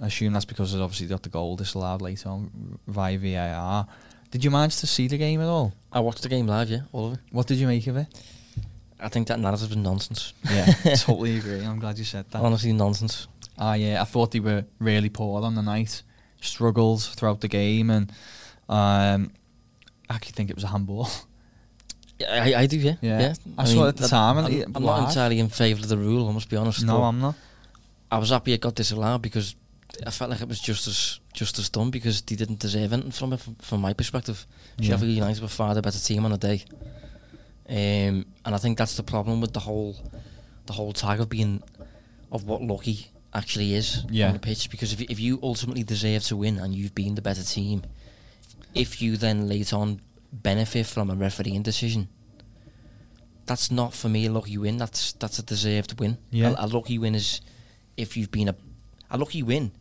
I 0.03 0.07
assume 0.07 0.33
that's 0.33 0.45
because 0.45 0.73
they 0.73 0.81
obviously 0.81 1.07
got 1.07 1.23
the 1.23 1.29
goal 1.29 1.57
disallowed 1.57 2.03
later 2.03 2.29
on 2.29 2.79
via 2.87 3.19
VAR. 3.19 3.87
Did 4.31 4.45
you 4.45 4.51
manage 4.51 4.77
to 4.79 4.87
see 4.87 5.09
the 5.09 5.19
game 5.19 5.41
at 5.41 5.47
all? 5.49 5.73
I 5.93 6.01
watched 6.01 6.23
the 6.23 6.29
game 6.29 6.47
live, 6.47 6.71
yeah, 6.71 6.81
all 6.93 7.09
of 7.09 7.13
it. 7.15 7.19
What 7.31 7.47
did 7.47 7.59
you 7.59 7.67
make 7.67 7.87
of 7.87 7.97
it? 7.97 8.07
I 8.99 9.09
think 9.09 9.29
that 9.29 9.39
narrative 9.41 9.71
is 9.71 9.77
nonsense. 9.77 10.33
Yeah, 10.51 10.67
totally 10.97 11.37
agree. 11.39 11.61
I'm 11.65 11.79
glad 11.79 11.99
you 11.99 12.05
said 12.05 12.27
that. 12.31 12.43
Honestly, 12.43 12.73
nonsense. 12.73 13.29
Ah, 13.59 13.75
yeah, 13.75 14.01
I 14.01 14.05
thought 14.05 14.31
they 14.33 14.41
were 14.41 14.65
really 14.79 15.09
poor 15.09 15.43
on 15.43 15.55
the 15.55 15.63
night. 15.63 16.03
Struggled 16.41 17.03
throughout 17.03 17.41
the 17.41 17.49
game, 17.49 17.91
and 17.91 18.11
um, 18.69 19.31
I 20.09 20.15
actually 20.15 20.33
think 20.33 20.51
it 20.51 20.57
was 20.57 20.65
a 20.65 20.69
handball. 20.69 21.09
Yeah, 22.19 22.45
I, 22.45 22.55
I 22.63 22.67
do, 22.67 22.77
yeah. 22.77 22.97
Yeah. 23.01 23.35
I 23.57 23.65
saw 23.65 23.85
it 23.87 23.89
at 23.89 23.97
the 23.97 24.09
time 24.09 24.37
I'm, 24.37 24.77
I'm 24.77 24.83
not 24.83 25.09
entirely 25.09 25.39
in 25.39 25.49
favour 25.49 25.81
of 25.81 25.89
the 25.89 25.97
rule. 25.97 26.29
I 26.29 26.33
must 26.33 26.51
be 26.51 26.57
honest. 26.57 26.85
no, 26.85 27.03
I'm 27.03 27.19
not. 27.19 27.35
I 28.11 28.19
was 28.19 28.29
happy 28.31 28.53
it 28.53 28.61
got 28.61 28.75
disallowed 28.75 29.23
because 29.23 29.55
I 30.07 30.11
felt 30.11 30.31
like 30.31 30.41
it 30.43 30.49
was 30.49 30.61
just 30.61 30.87
as 30.87 31.21
just 31.33 31.59
as 31.59 31.69
done 31.71 31.91
because 31.91 32.21
they 32.23 32.37
didn't 32.37 32.59
deserve 32.59 32.93
anything 32.93 33.13
from 33.13 33.33
it. 33.33 33.41
From, 33.41 33.55
from 33.57 33.81
my 33.81 33.93
perspective, 33.95 34.47
Yeah. 34.79 34.91
Sheffield 34.91 35.13
United 35.13 35.41
were 35.41 35.49
far 35.49 35.75
the 35.75 35.81
better 35.81 35.99
team 35.99 36.25
on 36.25 36.33
the 36.33 36.39
day, 36.39 36.65
um, 37.69 38.27
and 38.45 38.55
I 38.55 38.59
think 38.59 38.79
that's 38.79 38.97
the 38.97 39.03
problem 39.03 39.41
with 39.41 39.53
the 39.53 39.61
whole 39.61 39.97
the 40.67 40.73
whole 40.73 40.93
tag 40.93 41.21
of 41.21 41.29
being 41.29 41.63
of 42.33 42.45
what 42.45 42.63
lucky 42.63 43.10
actually 43.33 43.75
is 43.75 44.05
Yeah. 44.11 44.29
on 44.29 44.33
the 44.35 44.39
pitch. 44.39 44.71
Because 44.71 44.93
if 44.93 45.01
you- 45.01 45.07
if 45.09 45.21
you 45.21 45.39
ultimately 45.43 45.83
deserve 45.85 46.25
to 46.25 46.37
win 46.37 46.59
and 46.59 46.75
you've 46.75 46.95
been 46.95 47.15
the 47.15 47.23
better 47.23 47.43
team, 47.45 47.83
if 48.75 49.01
you 49.03 49.17
then 49.17 49.49
later 49.49 49.77
on 49.77 50.01
benefit 50.33 50.87
from 50.87 51.11
a 51.11 51.15
refereeing 51.15 51.63
decision. 51.63 52.09
That's 53.47 53.71
not 53.71 53.95
for 53.95 54.09
me 54.09 54.27
a 54.27 54.31
lucky 54.33 54.57
win. 54.59 54.77
That's 54.77 55.13
that's 55.13 55.39
a 55.41 55.43
deserved 55.43 55.99
win. 55.99 56.19
Yeah. 56.31 56.55
A, 56.57 56.67
a 56.67 56.69
lucky 56.69 56.99
win 56.99 57.15
is 57.17 57.41
if 57.97 58.17
you've 58.17 58.31
been 58.31 58.49
a 58.49 58.55
a 59.11 59.19
lucky 59.19 59.43
win. 59.43 59.73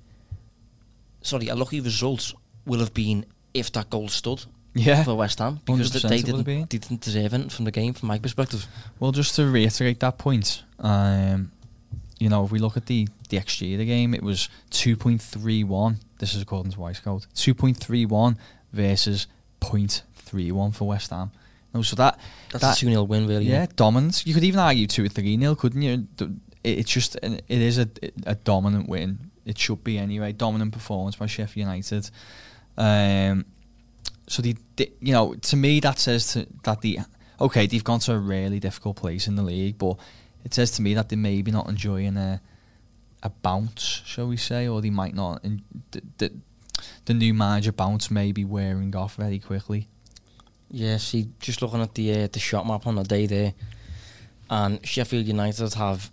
Sorry, 1.22 1.50
a 1.50 1.56
lucky 1.56 1.80
result 1.82 2.34
will 2.66 2.80
have 2.80 2.94
been 2.94 3.26
if 3.54 3.72
that 3.74 3.90
goal 3.90 4.08
stood 4.10 4.46
Yeah. 4.74 5.04
for 5.04 5.16
West 5.16 5.38
Ham 5.40 5.60
because 5.66 5.92
100% 5.92 6.10
they 6.10 6.18
it 6.20 6.26
would 6.28 6.36
have 6.38 6.46
didn't 6.46 6.70
they 6.72 6.78
didn't 6.80 7.02
deserve 7.02 7.34
it 7.34 7.52
from 7.52 7.66
the 7.66 7.72
game 7.72 7.94
from 7.94 8.08
my 8.08 8.18
perspective. 8.18 8.66
Well, 9.00 9.12
just 9.12 9.36
to 9.36 9.46
reiterate 9.46 10.00
that 10.00 10.18
point, 10.18 10.64
um, 10.80 11.52
you 12.20 12.30
know, 12.30 12.46
if 12.46 12.52
we 12.52 12.58
look 12.60 12.76
at 12.78 12.88
the 12.88 13.08
the 13.30 13.38
XG 13.38 13.74
of 13.74 13.80
the 13.80 13.86
game. 13.86 14.14
It 14.14 14.24
was 14.24 14.50
2.31. 14.72 15.98
This 16.20 16.36
is 16.36 16.42
according 16.42 16.72
to 16.74 16.78
Wyscout. 16.78 17.28
2.31 17.36 18.38
versus 18.74 19.28
0.31 19.62 20.74
for 20.76 20.88
West 20.88 21.10
Ham. 21.12 21.32
No, 21.74 21.82
so 21.84 21.96
that 21.98 22.20
That's 22.52 22.64
that, 22.64 22.78
a 22.78 22.80
2 22.80 22.88
0 22.90 23.04
win, 23.04 23.28
really. 23.28 23.46
yeah, 23.46 23.68
dominance. 23.76 24.26
You 24.26 24.34
could 24.34 24.44
even 24.44 24.60
argue 24.60 24.88
two 24.88 25.06
or 25.06 25.08
three 25.08 25.38
nil, 25.38 25.56
couldn't 25.56 25.82
you? 25.82 26.08
It- 26.20 26.30
It's 26.64 26.92
just 26.92 27.16
it 27.24 27.44
is 27.48 27.78
a 27.78 27.88
a 28.26 28.36
dominant 28.36 28.90
win. 28.90 29.32
It 29.46 29.58
should 29.58 29.82
be 29.84 29.98
anyway. 29.98 30.34
Dominant 30.34 30.74
performance 30.74 31.16
by 31.16 31.26
Sheffield 31.28 31.68
United. 31.68 32.10
Um, 32.78 33.46
so 34.28 34.42
the, 34.42 34.56
the 34.76 34.92
you 35.00 35.14
know 35.14 35.36
to 35.36 35.56
me 35.56 35.80
that 35.80 36.00
says 36.00 36.34
to, 36.34 36.48
that 36.64 36.82
the 36.82 37.00
okay 37.40 37.66
they've 37.68 37.84
gone 37.84 38.00
to 38.02 38.14
a 38.14 38.20
really 38.20 38.60
difficult 38.60 38.98
place 38.98 39.28
in 39.28 39.36
the 39.36 39.42
league, 39.44 39.78
but 39.78 39.98
it 40.44 40.54
says 40.54 40.72
to 40.72 40.82
me 40.82 40.94
that 40.96 41.08
they're 41.10 41.18
maybe 41.18 41.52
not 41.52 41.70
enjoying 41.70 42.18
a 42.18 42.42
a 43.24 43.30
bounce, 43.30 44.02
shall 44.06 44.28
we 44.28 44.38
say, 44.38 44.68
or 44.68 44.82
they 44.82 44.90
might 44.90 45.16
not. 45.16 45.44
And 45.44 45.62
the, 45.92 46.02
the, 46.18 46.34
the 47.06 47.14
new 47.14 47.34
manager 47.34 47.72
bounce 47.72 48.10
may 48.10 48.32
be 48.32 48.46
wearing 48.46 48.96
off 48.96 49.16
very 49.16 49.40
quickly. 49.40 49.88
Yeah, 50.72 50.98
see, 50.98 51.30
just 51.40 51.62
looking 51.62 51.82
at 51.82 51.96
the 51.96 52.24
uh, 52.24 52.28
the 52.32 52.40
shot 52.40 52.68
map 52.68 52.86
on 52.86 52.96
the 52.96 53.04
day 53.04 53.26
there, 53.26 53.54
and 54.50 54.86
Sheffield 54.86 55.26
United 55.26 55.74
have 55.74 56.12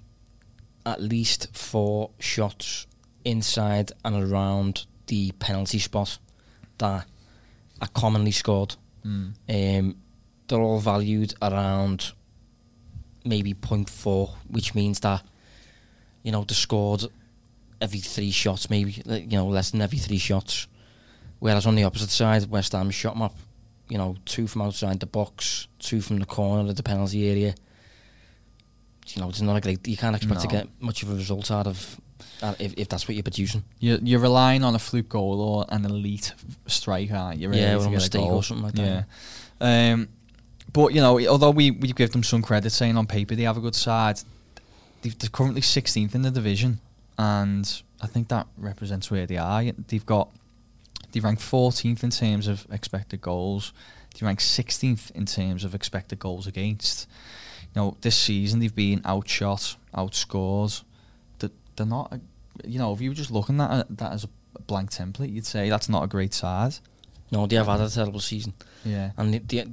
at 0.87 1.03
least 1.03 1.55
four 1.55 2.11
shots 2.19 2.87
inside 3.25 3.93
and 4.05 4.23
around 4.23 4.87
the 5.09 5.33
penalty 5.33 5.79
spot 5.79 6.19
that 6.79 7.07
are 7.83 7.89
commonly 7.89 8.31
scored. 8.31 8.77
Mm. 9.05 9.35
Um, 9.49 9.97
they're 10.49 10.61
all 10.61 10.79
valued 10.79 11.35
around 11.43 12.13
maybe 13.25 13.53
0.4, 13.53 14.31
which 14.49 14.75
means 14.75 15.01
that 15.01 15.23
you 16.27 16.33
know 16.33 16.43
they're 16.43 16.57
scored 16.57 17.05
every 17.81 18.01
three 18.01 18.33
shots, 18.33 18.69
maybe 18.69 19.01
you 19.07 19.39
know 19.39 19.47
less 19.47 19.71
than 19.71 19.81
every 19.81 19.99
three 19.99 20.19
shots. 20.19 20.67
Whereas 21.39 21.67
on 21.67 21.77
the 21.77 21.85
opposite 21.85 22.11
side, 22.11 22.51
West 22.51 22.73
Ham 22.73 22.91
shot 22.91 23.15
them 23.15 23.23
up, 23.23 23.37
you 23.89 23.97
know, 23.97 24.17
two 24.25 24.49
from 24.49 24.63
outside 24.63 24.99
the 24.99 25.07
box, 25.07 25.69
two 25.79 26.01
from 26.01 26.19
the 26.19 26.27
corner 26.27 26.69
of 26.69 26.75
the 26.75 26.83
penalty 26.83 27.29
area. 27.29 27.55
You 29.07 29.23
know, 29.23 29.29
it's 29.29 29.41
not 29.41 29.57
a 29.57 29.61
great. 29.61 29.87
You 29.87 29.97
can't 29.97 30.17
expect 30.17 30.41
to 30.41 30.49
get 30.49 30.67
much 30.81 31.05
of 31.05 31.13
a 31.13 31.15
result 31.15 31.53
out 31.53 31.69
of 31.69 32.01
uh, 32.43 32.55
if, 32.59 32.75
if 32.77 32.89
that's 32.89 33.07
what 33.07 33.15
you're 33.15 33.23
producing. 33.23 33.63
You're, 33.79 33.99
you're 33.99 34.19
relying 34.19 34.65
on 34.65 34.75
a 34.75 34.81
fluke 34.81 35.11
goal 35.11 35.41
or 35.41 35.65
an 35.69 35.85
elite 35.85 36.33
striker, 36.67 37.15
aren't 37.15 37.39
you? 37.39 37.51
really, 37.51 37.63
Yeah, 37.63 37.77
or 37.77 37.87
a 37.87 37.91
mistake 37.91 38.23
or 38.23 38.43
something 38.43 38.65
like 38.65 38.75
that, 38.75 39.07
Yeah. 39.61 39.93
Um, 39.93 40.09
but, 40.73 40.93
you 40.93 41.01
know, 41.01 41.25
although 41.29 41.51
we, 41.51 41.71
we 41.71 41.93
give 41.93 42.11
them 42.11 42.23
some 42.23 42.43
credit 42.43 42.71
saying 42.71 42.97
on 42.97 43.07
paper 43.07 43.35
they 43.35 43.45
have 43.45 43.57
a 43.57 43.61
good 43.61 43.77
side, 43.77 44.19
they're 45.03 45.31
currently 45.31 45.61
16th 45.61 46.15
in 46.15 46.23
the 46.23 46.31
division. 46.31 46.81
And 47.19 47.83
I 48.01 48.07
think 48.07 48.29
that 48.29 48.47
represents 48.57 49.11
where 49.11 49.27
they 49.27 49.37
are. 49.37 49.65
They've 49.89 50.05
got, 50.05 50.31
they 51.13 51.21
rank 51.21 51.39
14th 51.39 52.03
in 52.03 52.11
terms 52.11 52.47
of 52.47 52.67
expected 52.71 53.21
goals. 53.21 53.73
They 54.19 54.27
rank 54.27 54.41
16th 54.41 55.11
in 55.13 55.27
terms 55.27 55.65
of 55.65 55.75
expected 55.75 56.19
goals 56.19 56.47
against. 56.47 57.09
You 57.75 57.83
know, 57.83 57.97
this 58.01 58.17
season 58.17 58.61
they've 58.61 58.75
been 58.75 59.03
outshot, 59.05 59.77
outscored. 59.95 60.83
They're 61.39 61.85
not, 61.85 62.19
you 62.65 62.79
know, 62.79 62.95
if 62.95 63.03
you 63.03 63.11
were 63.11 63.15
just 63.15 63.31
looking 63.31 63.61
at 63.61 63.87
that 63.99 64.13
as 64.13 64.25
a 64.25 64.29
blank 64.61 64.91
template, 64.91 65.31
you'd 65.31 65.45
say 65.45 65.69
that's 65.69 65.91
not 65.91 66.03
a 66.05 66.07
great 66.07 66.33
side. 66.33 66.75
No, 67.31 67.47
they 67.47 67.57
have 67.57 67.67
had 67.67 67.81
a 67.81 67.85
um, 67.85 67.91
terrible 67.91 68.21
season. 68.21 68.55
Yeah. 68.85 69.11
and 69.19 69.35
they, 69.35 69.39
they, 69.39 69.67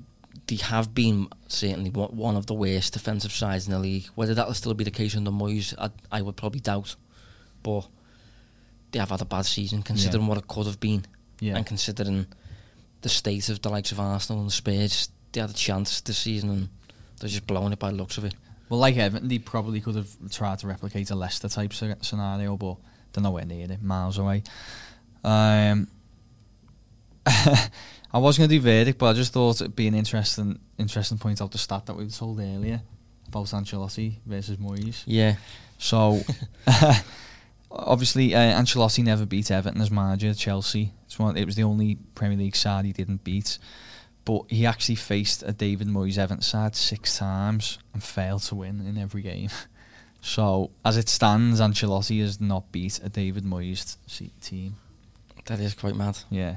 they 0.48 0.56
have 0.58 0.94
been 0.94 1.28
certainly 1.48 1.90
one 1.90 2.36
of 2.36 2.46
the 2.48 2.54
worst 2.54 2.94
defensive 2.94 3.32
sides 3.32 3.66
in 3.66 3.72
the 3.72 3.80
league. 3.80 4.06
Whether 4.16 4.34
that'll 4.34 4.54
still 4.54 4.74
be 4.74 4.84
the 4.84 4.92
case 4.92 5.16
under 5.16 5.32
Moyes, 5.32 5.74
I, 5.78 5.90
I 6.12 6.22
would 6.22 6.36
probably 6.36 6.60
doubt. 6.60 6.96
But 7.62 7.88
they 8.92 9.00
have 9.00 9.10
had 9.10 9.22
a 9.22 9.26
bad 9.26 9.46
season, 9.46 9.82
considering 9.84 10.28
what 10.28 10.38
it 10.38 10.48
could 10.48 10.66
have 10.68 10.80
been, 10.80 11.06
Yeah. 11.40 11.56
and 11.56 11.66
considering 11.66 12.28
the 13.02 13.10
state 13.10 13.48
of 13.50 13.62
the 13.62 13.70
likes 13.70 13.92
of 13.92 14.00
Arsenal 14.00 14.42
and 14.42 14.50
the 14.50 14.54
Spurs. 14.54 15.10
They 15.32 15.42
had 15.42 15.50
a 15.50 15.54
chance 15.54 16.02
this 16.02 16.18
season, 16.18 16.50
and 16.50 16.70
they're 17.20 17.30
just 17.30 17.48
blowing 17.48 17.74
it 17.74 17.80
by 17.80 17.90
the 17.92 17.96
looks 17.98 18.18
of 18.18 18.26
it. 18.26 18.36
Well, 18.70 18.80
like 18.80 18.98
Everton, 18.98 19.28
they 19.30 19.40
probably 19.40 19.82
could 19.82 19.96
have 19.96 20.10
tried 20.32 20.60
to 20.60 20.68
replicate 20.68 21.10
a 21.10 21.16
Leicester 21.16 21.48
type 21.50 21.74
scenario, 21.74 22.58
but 22.58 22.78
they're 23.14 23.24
nowhere 23.24 23.46
near 23.46 23.72
it, 23.72 23.82
miles 23.82 24.18
away. 24.18 24.44
Um, 25.24 25.88
I 28.14 28.20
was 28.20 28.38
going 28.38 28.50
to 28.50 28.56
do 28.56 28.62
verdict, 28.62 29.00
but 29.00 29.08
I 29.08 29.14
just 29.14 29.34
thought 29.34 29.60
it'd 29.62 29.76
be 29.76 29.88
an 29.88 29.96
interesting, 29.96 30.60
interesting 30.78 31.18
point 31.18 31.42
out 31.42 31.52
the 31.52 31.58
stat 31.58 31.88
that 31.88 31.96
we 31.96 32.08
told 32.08 32.40
earlier 32.40 32.82
about 33.28 33.46
Ancelotti 33.48 34.18
versus 34.26 34.58
Moyes. 34.58 35.04
Yeah, 35.08 35.36
So, 35.80 36.22
obviously, 37.72 38.36
uh, 38.36 38.40
Ancelotti 38.62 39.04
never 39.04 39.26
beat 39.26 39.50
Everton 39.52 39.82
as 39.82 39.90
manager. 39.92 40.34
Chelsea, 40.34 40.92
it's 41.06 41.18
one, 41.18 41.38
it 41.38 41.46
was 41.46 41.56
the 41.56 41.64
only 41.64 41.96
Premier 42.16 42.38
League 42.38 42.56
side 42.56 42.86
he 42.86 42.94
didn't 42.94 43.24
beat. 43.24 43.58
But 44.26 44.44
he 44.50 44.66
actually 44.66 44.96
faced 44.96 45.44
a 45.44 45.52
David 45.52 45.88
Moyes 45.88 46.18
Everton 46.18 46.42
side 46.42 46.76
six 46.76 47.18
times 47.18 47.78
and 47.94 48.02
failed 48.02 48.44
to 48.44 48.56
win 48.56 48.86
in 48.86 48.98
every 48.98 49.22
game. 49.22 49.50
So, 50.26 50.72
as 50.86 50.96
it 50.96 51.10
stands, 51.10 51.60
Ancelotti 51.60 52.22
has 52.22 52.40
not 52.40 52.72
beat 52.72 52.98
a 53.04 53.10
David 53.10 53.44
Moyes 53.44 53.98
t- 54.08 54.32
team. 54.40 54.78
that 55.48 55.60
is 55.60 55.74
quite 55.74 55.98
mad. 55.98 56.18
Yeah, 56.30 56.56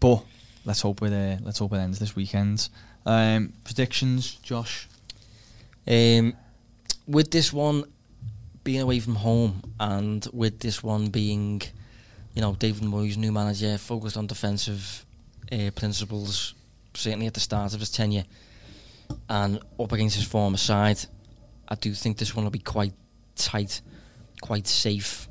but 0.00 0.24
let's 0.68 0.82
hope 0.82 1.02
it 1.02 1.12
uh, 1.12 1.42
let's 1.42 1.58
hope 1.58 1.72
it 1.72 1.78
ends 1.78 1.98
this 1.98 2.14
weekend. 2.14 2.68
Um, 3.06 3.54
predictions, 3.64 4.34
Josh. 4.42 4.86
Um, 5.86 6.34
with 7.06 7.30
this 7.30 7.52
one 7.52 7.84
being 8.64 8.82
away 8.82 9.00
from 9.00 9.14
home, 9.14 9.62
and 9.80 10.28
with 10.32 10.60
this 10.60 10.82
one 10.82 11.06
being, 11.08 11.62
you 12.34 12.42
know, 12.42 12.54
David 12.54 12.82
Moyes, 12.82 13.16
new 13.16 13.32
manager, 13.32 13.78
focused 13.78 14.18
on 14.18 14.26
defensive 14.26 15.06
uh, 15.50 15.70
principles, 15.74 16.54
certainly 16.92 17.26
at 17.26 17.32
the 17.32 17.40
start 17.40 17.72
of 17.72 17.80
his 17.80 17.90
tenure, 17.90 18.24
and 19.30 19.58
up 19.80 19.90
against 19.92 20.16
his 20.16 20.26
former 20.26 20.58
side, 20.58 20.98
I 21.66 21.76
do 21.76 21.94
think 21.94 22.18
this 22.18 22.36
one 22.36 22.44
will 22.44 22.50
be 22.50 22.58
quite 22.58 22.92
tight, 23.36 23.80
quite 24.42 24.66
safe. 24.66 25.28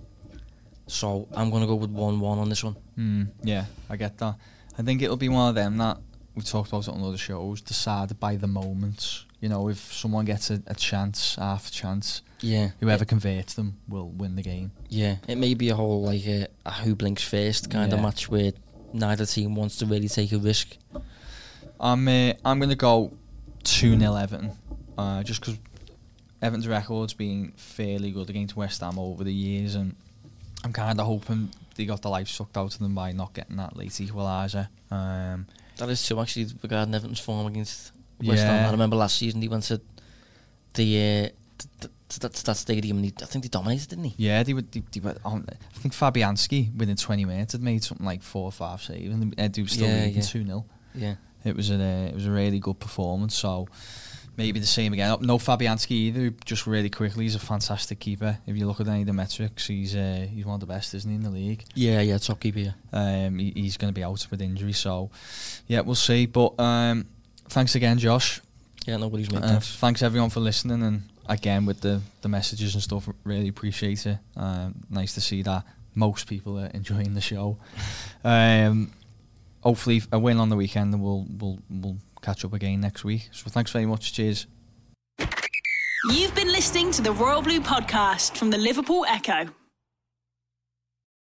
So 0.87 1.27
I'm 1.35 1.51
going 1.51 1.61
to 1.61 1.67
go 1.67 1.75
with 1.75 1.91
1 1.91 2.19
1 2.19 2.39
on 2.39 2.49
this 2.49 2.63
one. 2.63 2.75
Mm, 2.97 3.27
yeah, 3.43 3.65
I 3.87 3.97
get 3.97 4.17
that. 4.17 4.35
I 4.77 4.81
think 4.83 5.01
it'll 5.01 5.17
be 5.17 5.29
one 5.29 5.49
of 5.49 5.55
them 5.55 5.77
that 5.77 5.97
we 6.35 6.43
talked 6.43 6.69
about 6.69 6.87
it 6.87 6.91
on 6.93 7.01
other 7.03 7.17
shows, 7.17 7.61
decided 7.61 8.19
by 8.19 8.35
the 8.35 8.47
moments. 8.47 9.25
You 9.39 9.49
know, 9.49 9.69
if 9.69 9.93
someone 9.93 10.25
gets 10.25 10.49
a, 10.49 10.61
a 10.67 10.75
chance, 10.75 11.35
half 11.35 11.67
a 11.69 11.71
chance, 11.71 12.21
Yeah. 12.41 12.69
whoever 12.79 13.05
converts 13.05 13.53
them 13.55 13.77
will 13.87 14.09
win 14.09 14.35
the 14.35 14.41
game. 14.43 14.71
Yeah, 14.89 15.17
it 15.27 15.37
may 15.37 15.53
be 15.53 15.69
a 15.69 15.75
whole 15.75 16.03
like 16.03 16.25
a, 16.27 16.47
a 16.65 16.71
who 16.71 16.95
blinks 16.95 17.23
first 17.23 17.69
kind 17.69 17.91
of 17.93 18.01
match 18.01 18.29
where 18.29 18.51
neither 18.93 19.25
team 19.25 19.55
wants 19.55 19.77
to 19.77 19.85
really 19.85 20.07
take 20.09 20.31
a 20.31 20.37
risk. 20.37 20.77
I'm 21.79 22.07
uh, 22.07 22.33
I'm 22.45 22.59
gonna 22.59 22.75
go 22.75 23.13
two 23.63 23.97
0 23.97 24.15
Everton, 24.15 24.51
uh, 24.97 25.21
just 25.23 25.41
because 25.41 25.57
Everton's 26.41 26.67
record's 26.67 27.13
been 27.13 27.51
fairly 27.55 28.11
good 28.11 28.29
against 28.29 28.55
West 28.55 28.81
Ham 28.81 28.97
over 28.97 29.23
the 29.23 29.33
years, 29.33 29.75
and 29.75 29.95
I'm 30.63 30.73
kind 30.73 30.99
of 30.99 31.05
hoping 31.05 31.49
they 31.77 31.85
got 31.85 32.01
the 32.01 32.09
life 32.09 32.27
sucked 32.27 32.57
out 32.57 32.73
of 32.73 32.79
them 32.79 32.93
by 32.95 33.11
not 33.13 33.33
getting 33.33 33.55
that 33.57 33.77
late 33.77 33.91
equaliser. 33.91 34.67
Um, 34.91 35.47
That 35.77 35.89
is 35.89 36.05
true, 36.05 36.19
actually, 36.19 36.47
regarding 36.61 36.93
Everton's 36.93 37.19
form 37.19 37.47
against 37.47 37.91
West 38.23 38.43
Ham. 38.45 38.65
I 38.67 38.71
remember 38.71 38.95
last 38.97 39.17
season 39.17 39.41
he 39.41 39.47
went 39.47 39.63
to 39.65 39.79
the 40.73 41.31
uh, 41.31 41.87
to 42.09 42.19
that, 42.21 42.33
to 42.33 42.43
that 42.45 42.55
stadium 42.57 42.97
and 42.97 43.05
he, 43.05 43.13
I 43.21 43.25
think 43.25 43.43
they 43.43 43.49
dominated, 43.49 43.89
didn't 43.89 44.05
he? 44.05 44.15
Yeah, 44.27 44.43
they 44.43 44.53
were. 44.53 44.61
They, 44.61 44.81
they 44.91 44.99
were 44.99 45.15
on, 45.25 45.45
I 45.49 45.77
think 45.79 45.93
Fabianski 45.93 46.75
within 46.75 46.95
20 46.95 47.25
minutes 47.25 47.51
had 47.53 47.61
made 47.61 47.83
something 47.83 48.05
like 48.05 48.23
four 48.23 48.45
or 48.45 48.51
five 48.51 48.81
saves, 48.81 49.13
and 49.13 49.33
they, 49.33 49.47
they 49.47 49.61
were 49.61 49.67
still 49.67 49.87
Yeah, 49.87 49.95
leading 50.05 50.15
yeah. 50.15 50.21
two 50.21 50.45
0 50.45 50.65
Yeah. 50.95 51.15
It 51.43 51.55
was 51.55 51.69
a 51.71 51.75
uh, 51.75 52.07
it 52.09 52.15
was 52.15 52.25
a 52.25 52.31
really 52.31 52.59
good 52.59 52.79
performance. 52.79 53.35
So 53.35 53.67
maybe 54.37 54.59
the 54.59 54.67
same 54.67 54.93
again. 54.93 55.17
No 55.21 55.37
Fabianski 55.37 55.91
either. 55.91 56.29
Just 56.45 56.67
really 56.67 56.89
quickly, 56.89 57.25
he's 57.25 57.35
a 57.35 57.39
fantastic 57.39 57.99
keeper. 57.99 58.37
If 58.45 58.55
you 58.55 58.67
look 58.67 58.79
at 58.79 58.87
any 58.87 59.01
of 59.01 59.07
the 59.07 59.13
metrics, 59.13 59.67
he's 59.67 59.95
uh, 59.95 60.27
he's 60.29 60.45
one 60.45 60.53
of 60.53 60.59
the 60.61 60.67
best, 60.67 60.93
isn't 60.93 61.09
he, 61.09 61.15
in 61.15 61.23
the 61.23 61.29
league? 61.29 61.63
Yeah, 61.73 62.01
yeah, 62.01 62.17
top 62.19 62.39
keeper. 62.39 62.59
Yeah. 62.59 62.71
Um, 62.93 63.39
he, 63.39 63.51
he's 63.51 63.77
going 63.77 63.93
to 63.93 63.95
be 63.95 64.03
out 64.03 64.25
with 64.31 64.41
injury, 64.41 64.73
so 64.73 65.09
yeah, 65.67 65.81
we'll 65.81 65.95
see. 65.95 66.27
But 66.27 66.57
um, 66.59 67.07
thanks 67.49 67.75
again, 67.75 67.97
Josh. 67.97 68.41
Yeah, 68.85 68.97
nobody's 68.97 69.29
made 69.31 69.43
Uh, 69.43 69.59
thanks 69.59 70.01
everyone 70.01 70.29
for 70.29 70.39
listening, 70.39 70.81
and 70.83 71.03
again 71.27 71.65
with 71.65 71.81
the 71.81 72.01
the 72.21 72.29
messages 72.29 72.73
and 72.75 72.83
stuff. 72.83 73.09
Really 73.23 73.49
appreciate 73.49 74.05
it. 74.05 74.19
Um, 74.35 74.75
nice 74.89 75.13
to 75.15 75.21
see 75.21 75.41
that 75.41 75.65
most 75.93 76.27
people 76.27 76.59
are 76.59 76.67
enjoying 76.67 77.15
the 77.15 77.21
show. 77.21 77.57
um, 78.23 78.91
hopefully, 79.61 80.01
a 80.11 80.19
win 80.19 80.37
on 80.37 80.49
the 80.49 80.55
weekend, 80.55 80.93
and 80.93 81.03
we'll 81.03 81.25
we'll 81.27 81.59
we'll 81.69 81.97
catch 82.27 82.43
up 82.43 82.51
again 82.51 82.81
next 82.81 83.05
week. 83.05 83.29
So 83.31 83.49
thanks 83.49 83.71
very 83.71 83.85
much. 83.85 84.11
Cheers. 84.11 84.47
You've 86.11 86.35
been 86.35 86.51
listening 86.51 86.91
to 86.91 87.01
the 87.01 87.13
Royal 87.13 87.41
Blue 87.41 87.61
podcast 87.61 88.35
from 88.35 88.49
the 88.49 88.57
Liverpool 88.57 89.05
Echo. 89.07 89.47